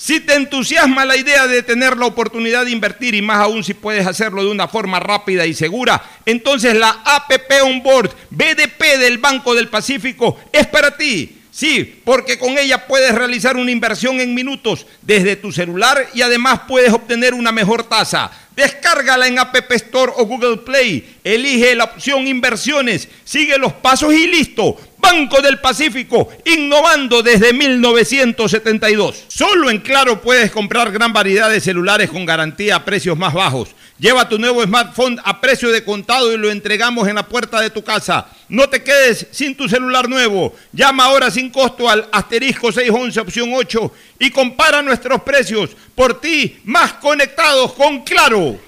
Si 0.00 0.20
te 0.20 0.34
entusiasma 0.34 1.04
la 1.04 1.16
idea 1.16 1.48
de 1.48 1.64
tener 1.64 1.96
la 1.96 2.06
oportunidad 2.06 2.64
de 2.64 2.70
invertir 2.70 3.16
y 3.16 3.20
más 3.20 3.38
aún 3.38 3.64
si 3.64 3.74
puedes 3.74 4.06
hacerlo 4.06 4.44
de 4.44 4.50
una 4.52 4.68
forma 4.68 5.00
rápida 5.00 5.44
y 5.44 5.54
segura, 5.54 6.00
entonces 6.24 6.76
la 6.76 7.02
APP 7.04 7.64
Onboard 7.64 8.14
BDP 8.30 8.96
del 9.00 9.18
Banco 9.18 9.56
del 9.56 9.66
Pacífico 9.66 10.38
es 10.52 10.68
para 10.68 10.96
ti. 10.96 11.38
Sí, 11.50 12.00
porque 12.04 12.38
con 12.38 12.56
ella 12.56 12.86
puedes 12.86 13.12
realizar 13.12 13.56
una 13.56 13.72
inversión 13.72 14.20
en 14.20 14.34
minutos 14.34 14.86
desde 15.02 15.34
tu 15.34 15.50
celular 15.50 16.06
y 16.14 16.22
además 16.22 16.60
puedes 16.68 16.92
obtener 16.92 17.34
una 17.34 17.50
mejor 17.50 17.82
tasa. 17.82 18.30
Descárgala 18.54 19.26
en 19.26 19.40
App 19.40 19.56
Store 19.72 20.12
o 20.14 20.26
Google 20.26 20.58
Play. 20.58 21.16
Elige 21.24 21.74
la 21.74 21.84
opción 21.84 22.28
inversiones. 22.28 23.08
Sigue 23.24 23.58
los 23.58 23.72
pasos 23.72 24.14
y 24.14 24.28
listo. 24.28 24.76
Banco 24.98 25.40
del 25.40 25.58
Pacífico, 25.58 26.28
innovando 26.44 27.22
desde 27.22 27.52
1972. 27.52 29.24
Solo 29.28 29.70
en 29.70 29.78
Claro 29.78 30.20
puedes 30.20 30.50
comprar 30.50 30.90
gran 30.90 31.12
variedad 31.12 31.50
de 31.50 31.60
celulares 31.60 32.10
con 32.10 32.26
garantía 32.26 32.76
a 32.76 32.84
precios 32.84 33.16
más 33.16 33.32
bajos. 33.32 33.70
Lleva 33.98 34.28
tu 34.28 34.38
nuevo 34.38 34.62
smartphone 34.62 35.20
a 35.24 35.40
precio 35.40 35.72
de 35.72 35.82
contado 35.82 36.32
y 36.32 36.36
lo 36.36 36.50
entregamos 36.50 37.08
en 37.08 37.16
la 37.16 37.26
puerta 37.26 37.60
de 37.60 37.70
tu 37.70 37.82
casa. 37.82 38.28
No 38.48 38.68
te 38.68 38.84
quedes 38.84 39.26
sin 39.32 39.56
tu 39.56 39.68
celular 39.68 40.08
nuevo. 40.08 40.54
Llama 40.72 41.06
ahora 41.06 41.32
sin 41.32 41.50
costo 41.50 41.88
al 41.88 42.08
asterisco 42.12 42.70
611 42.70 43.20
opción 43.20 43.50
8 43.52 43.92
y 44.20 44.30
compara 44.30 44.82
nuestros 44.82 45.22
precios. 45.22 45.70
Por 45.96 46.20
ti, 46.20 46.58
más 46.64 46.94
conectados 46.94 47.72
con 47.72 48.04
Claro. 48.04 48.60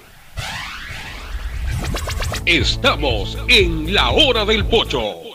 Estamos 2.45 3.37
en 3.47 3.93
la 3.93 4.09
hora 4.09 4.43
del 4.43 4.65
pocho. 4.65 5.30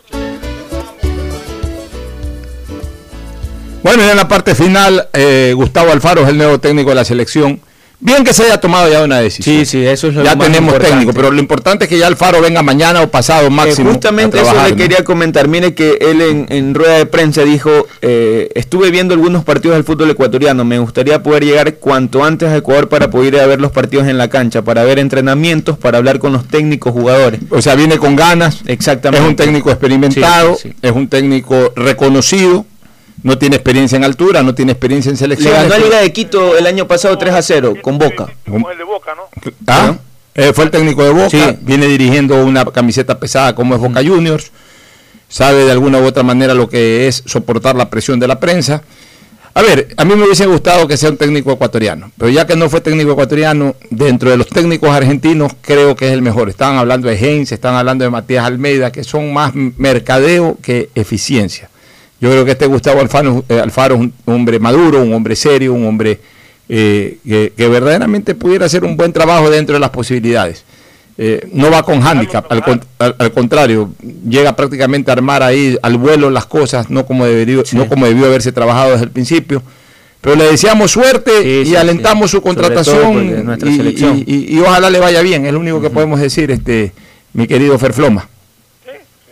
Bueno, 3.86 4.04
y 4.04 4.10
en 4.10 4.16
la 4.16 4.26
parte 4.26 4.56
final, 4.56 5.06
eh, 5.12 5.52
Gustavo 5.54 5.92
Alfaro 5.92 6.22
es 6.22 6.28
el 6.28 6.36
nuevo 6.36 6.58
técnico 6.58 6.88
de 6.90 6.96
la 6.96 7.04
selección. 7.04 7.60
Bien 8.00 8.24
que 8.24 8.34
se 8.34 8.42
haya 8.42 8.60
tomado 8.60 8.90
ya 8.92 9.02
una 9.04 9.20
decisión. 9.20 9.58
Sí, 9.60 9.64
sí, 9.64 9.86
eso 9.86 10.08
es 10.08 10.14
lo 10.14 10.24
Ya 10.24 10.34
más 10.34 10.46
tenemos 10.48 10.70
importante. 10.74 10.90
técnico, 10.90 11.12
pero 11.14 11.30
lo 11.30 11.38
importante 11.40 11.84
es 11.84 11.88
que 11.88 11.96
ya 11.96 12.08
Alfaro 12.08 12.42
venga 12.42 12.62
mañana 12.62 13.00
o 13.00 13.08
pasado 13.10 13.48
máximo. 13.48 13.88
Eh, 13.88 13.92
justamente 13.92 14.36
a 14.38 14.42
eso 14.42 14.50
trabajar, 14.50 14.70
le 14.72 14.76
¿no? 14.76 14.82
quería 14.82 15.04
comentar. 15.04 15.46
Mire 15.48 15.72
que 15.74 15.96
él 16.00 16.20
en, 16.20 16.46
en 16.50 16.74
rueda 16.74 16.98
de 16.98 17.06
prensa 17.06 17.42
dijo, 17.44 17.70
eh, 18.02 18.50
estuve 18.56 18.90
viendo 18.90 19.14
algunos 19.14 19.44
partidos 19.44 19.76
del 19.76 19.84
fútbol 19.84 20.10
ecuatoriano, 20.10 20.64
me 20.64 20.78
gustaría 20.80 21.22
poder 21.22 21.44
llegar 21.44 21.76
cuanto 21.76 22.22
antes 22.24 22.48
a 22.50 22.56
Ecuador 22.56 22.88
para 22.90 23.08
poder 23.08 23.34
ir 23.34 23.40
a 23.40 23.46
ver 23.46 23.60
los 23.62 23.70
partidos 23.72 24.08
en 24.08 24.18
la 24.18 24.28
cancha, 24.28 24.60
para 24.62 24.82
ver 24.84 24.98
entrenamientos, 24.98 25.78
para 25.78 25.96
hablar 25.96 26.18
con 26.18 26.32
los 26.34 26.46
técnicos 26.48 26.92
jugadores. 26.92 27.40
O 27.50 27.62
sea, 27.62 27.76
viene 27.76 27.96
con 27.98 28.14
ganas. 28.16 28.58
Exactamente. 28.66 29.24
Es 29.24 29.30
un 29.30 29.36
técnico 29.36 29.70
experimentado, 29.70 30.56
Sí, 30.56 30.62
sí, 30.64 30.68
sí. 30.72 30.76
es 30.82 30.92
un 30.92 31.08
técnico 31.08 31.72
reconocido, 31.76 32.66
no 33.27 33.36
tiene 33.36 33.57
experiencia 33.57 33.97
en 33.97 34.05
altura, 34.05 34.44
no 34.44 34.55
tiene 34.55 34.70
experiencia 34.70 35.11
en 35.11 35.15
Le 35.15 35.19
selección. 35.19 35.53
ganó 35.53 35.74
a 35.74 35.78
Liga 35.78 35.98
de 36.01 36.12
Quito 36.12 36.57
el 36.57 36.65
año 36.65 36.86
pasado 36.86 37.19
3 37.19 37.35
a 37.35 37.43
0 37.43 37.74
con 37.82 37.98
Boca. 37.98 38.28
¿Ah? 39.66 39.97
Eh, 40.35 40.53
fue 40.55 40.65
el 40.66 40.70
técnico 40.70 41.03
de 41.03 41.11
Boca, 41.11 41.31
Sí. 41.31 41.40
viene 41.62 41.86
dirigiendo 41.86 42.44
una 42.44 42.65
camiseta 42.66 43.19
pesada 43.19 43.55
como 43.57 43.74
es 43.74 43.81
Boca 43.81 44.01
Juniors, 44.05 44.53
sabe 45.28 45.65
de 45.65 45.73
alguna 45.73 45.98
u 45.98 46.05
otra 46.05 46.23
manera 46.23 46.55
lo 46.55 46.69
que 46.69 47.09
es 47.09 47.24
soportar 47.27 47.74
la 47.74 47.90
presión 47.90 48.20
de 48.20 48.28
la 48.28 48.39
prensa. 48.39 48.82
A 49.55 49.62
ver, 49.62 49.89
a 49.97 50.05
mí 50.05 50.15
me 50.15 50.23
hubiese 50.24 50.47
gustado 50.47 50.86
que 50.86 50.97
sea 50.97 51.09
un 51.11 51.16
técnico 51.16 51.51
ecuatoriano, 51.51 52.12
pero 52.19 52.31
ya 52.31 52.47
que 52.47 52.55
no 52.55 52.69
fue 52.70 52.81
técnico 52.81 53.11
ecuatoriano, 53.12 53.74
dentro 53.90 54.31
de 54.31 54.36
los 54.36 54.47
técnicos 54.48 54.90
argentinos 54.90 55.51
creo 55.62 55.97
que 55.97 56.07
es 56.07 56.12
el 56.12 56.23
mejor. 56.23 56.48
Estaban 56.51 56.77
hablando 56.77 57.09
de 57.09 57.16
Heinz, 57.16 57.51
estaban 57.51 57.77
hablando 57.78 58.05
de 58.05 58.11
Matías 58.11 58.44
Almeida, 58.44 58.93
que 58.93 59.03
son 59.03 59.32
más 59.32 59.53
mercadeo 59.55 60.59
que 60.62 60.90
eficiencia. 60.94 61.70
Yo 62.20 62.30
creo 62.30 62.44
que 62.44 62.52
este 62.52 62.66
Gustavo 62.66 63.01
Alfaro, 63.01 63.44
eh, 63.48 63.60
Alfaro 63.60 63.94
es 63.97 64.01
un 64.01 64.12
hombre 64.26 64.59
maduro, 64.59 65.02
un 65.02 65.12
hombre 65.12 65.36
serio, 65.36 65.74
un 65.74 65.86
hombre 65.86 66.20
eh, 66.68 67.18
que, 67.26 67.52
que 67.56 67.68
verdaderamente 67.68 68.34
pudiera 68.34 68.66
hacer 68.66 68.84
un 68.84 68.97
buen 68.97 69.12
trabajo 69.12 69.51
dentro 69.51 69.74
de 69.74 69.80
las 69.80 69.90
posibilidades. 69.90 70.64
Eh, 71.18 71.48
no 71.52 71.70
va 71.70 71.82
con 71.82 72.02
handicap, 72.06 72.44
al, 72.52 72.62
con- 72.62 72.82
al- 72.98 73.14
al 73.18 73.32
contrario, 73.32 73.90
llega 74.28 74.55
prácticamente 74.55 75.10
a 75.10 75.14
armar 75.14 75.43
ahí 75.43 75.78
al 75.82 75.97
vuelo 75.97 76.28
las 76.30 76.44
cosas, 76.47 76.90
no 76.90 77.06
como 77.06 77.24
debió, 77.26 77.62
no 77.72 77.88
como 77.88 78.06
debió 78.06 78.26
haberse 78.26 78.52
trabajado 78.52 78.90
desde 78.93 79.05
el 79.05 79.10
principio. 79.10 79.62
Pero 80.20 80.36
le 80.36 80.44
deseamos 80.44 80.90
suerte 80.90 81.30
y 81.62 81.66
sí, 81.66 81.76
alentamos 81.76 82.30
su 82.32 82.43
contratación 82.43 83.12
y, 83.70 83.86
y- 83.90 84.24
y- 84.26 84.56
y 84.56 84.60
ojalá 84.60 84.90
le 84.90 84.98
vaya 84.98 85.22
bien, 85.22 85.47
es 85.47 85.52
lo 85.52 85.60
único 85.60 85.80
que 85.80 85.88
podemos 85.90 86.18
decir, 86.20 86.51
este 86.51 86.93
mi 87.32 87.47
querido 87.47 87.78
Ferfloma. 87.78 88.28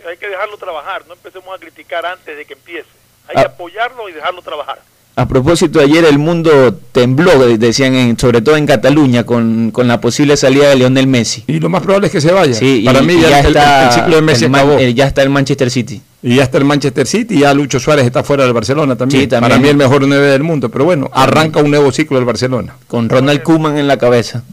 Hay 0.07 0.17
que 0.17 0.27
dejarlo 0.29 0.57
trabajar, 0.57 1.03
no 1.07 1.13
empecemos 1.13 1.55
a 1.55 1.59
criticar 1.59 2.05
antes 2.05 2.35
de 2.37 2.45
que 2.45 2.53
empiece. 2.53 2.87
Hay 3.27 3.35
Ah. 3.37 3.41
que 3.41 3.47
apoyarlo 3.47 4.07
y 4.09 4.13
dejarlo 4.13 4.41
trabajar. 4.41 4.79
A 5.17 5.25
propósito, 5.27 5.79
ayer 5.79 6.03
el 6.03 6.19
mundo 6.19 6.77
tembló, 6.91 7.39
de- 7.39 7.57
decían, 7.57 7.95
en- 7.95 8.19
sobre 8.19 8.41
todo 8.41 8.57
en 8.57 8.65
Cataluña, 8.65 9.25
con, 9.25 9.71
con 9.71 9.87
la 9.87 10.01
posible 10.01 10.35
salida 10.35 10.67
de 10.67 10.75
Lionel 10.75 11.07
Messi. 11.07 11.45
Y 11.47 11.61
lo 11.61 11.69
más 11.69 11.81
probable 11.83 12.07
es 12.07 12.11
que 12.11 12.19
se 12.19 12.33
vaya. 12.33 12.53
Sí, 12.53 12.83
Para 12.85 12.99
y- 12.99 13.05
mí 13.05 13.13
y 13.13 13.21
ya 13.21 13.39
el- 13.39 13.45
el- 13.45 13.55
está 13.55 13.85
el 13.87 13.91
ciclo 13.93 14.15
de 14.17 14.21
Messi 14.21 14.45
el 14.45 14.53
acabó. 14.55 14.77
eh, 14.77 14.93
ya 14.93 15.07
está 15.07 15.23
el 15.23 15.29
Manchester 15.29 15.71
City. 15.71 16.01
Y 16.21 16.35
ya 16.35 16.43
está 16.43 16.57
el 16.57 16.65
Manchester 16.65 17.07
City 17.07 17.35
y 17.35 17.39
ya 17.41 17.53
Lucho 17.53 17.79
Suárez 17.79 18.05
está 18.05 18.23
fuera 18.23 18.43
del 18.43 18.51
Barcelona 18.51 18.97
también. 18.97 19.21
Sí, 19.21 19.27
también. 19.27 19.49
Para 19.49 19.61
mí 19.61 19.69
el 19.69 19.77
mejor 19.77 20.05
9 20.05 20.27
del 20.27 20.43
mundo, 20.43 20.67
pero 20.69 20.83
bueno, 20.83 21.09
arranca 21.13 21.61
un 21.61 21.69
nuevo 21.69 21.91
ciclo 21.93 22.17
del 22.17 22.25
Barcelona. 22.25 22.75
Con 22.87 23.07
Ronald 23.07 23.41
Koeman 23.41 23.77
en 23.77 23.87
la 23.87 23.97
cabeza. 23.97 24.43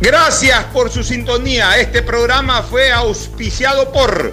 Gracias 0.00 0.64
por 0.72 0.90
su 0.90 1.04
sintonía. 1.04 1.78
Este 1.78 2.02
programa 2.02 2.62
fue 2.62 2.90
auspiciado 2.90 3.92
por 3.92 4.32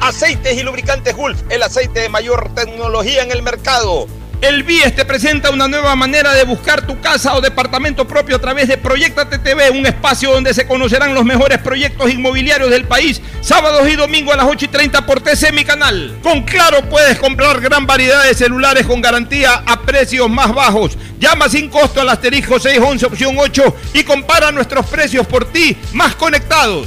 Aceites 0.00 0.56
y 0.56 0.62
lubricantes 0.62 1.14
Gulf, 1.14 1.42
el 1.50 1.62
aceite 1.62 2.00
de 2.00 2.08
mayor 2.08 2.54
tecnología 2.54 3.22
en 3.22 3.32
el 3.32 3.42
mercado. 3.42 4.06
El 4.40 4.62
BIES 4.62 4.94
te 4.94 5.04
presenta 5.04 5.50
una 5.50 5.66
nueva 5.66 5.96
manera 5.96 6.32
de 6.32 6.44
buscar 6.44 6.86
tu 6.86 7.00
casa 7.00 7.34
o 7.34 7.40
departamento 7.40 8.06
propio 8.06 8.36
a 8.36 8.38
través 8.38 8.68
de 8.68 8.78
Proyectate 8.78 9.38
TV, 9.38 9.70
un 9.70 9.84
espacio 9.84 10.30
donde 10.30 10.54
se 10.54 10.64
conocerán 10.64 11.12
los 11.12 11.24
mejores 11.24 11.58
proyectos 11.58 12.12
inmobiliarios 12.12 12.70
del 12.70 12.84
país, 12.84 13.20
sábados 13.40 13.88
y 13.88 13.96
domingos 13.96 14.34
a 14.34 14.36
las 14.36 14.46
8 14.46 14.66
y 14.66 14.68
30 14.68 15.04
por 15.06 15.20
TC 15.20 15.52
Mi 15.52 15.64
Canal. 15.64 16.16
Con 16.22 16.42
Claro 16.44 16.88
puedes 16.88 17.18
comprar 17.18 17.60
gran 17.60 17.84
variedad 17.84 18.22
de 18.22 18.34
celulares 18.34 18.86
con 18.86 19.00
garantía 19.00 19.64
a 19.66 19.82
precios 19.82 20.30
más 20.30 20.54
bajos. 20.54 20.96
Llama 21.18 21.48
sin 21.48 21.68
costo 21.68 22.00
al 22.00 22.08
asterisco 22.08 22.60
611 22.60 23.06
opción 23.06 23.34
8 23.36 23.76
y 23.94 24.04
compara 24.04 24.52
nuestros 24.52 24.86
precios 24.86 25.26
por 25.26 25.50
ti 25.50 25.76
más 25.92 26.14
conectados. 26.14 26.86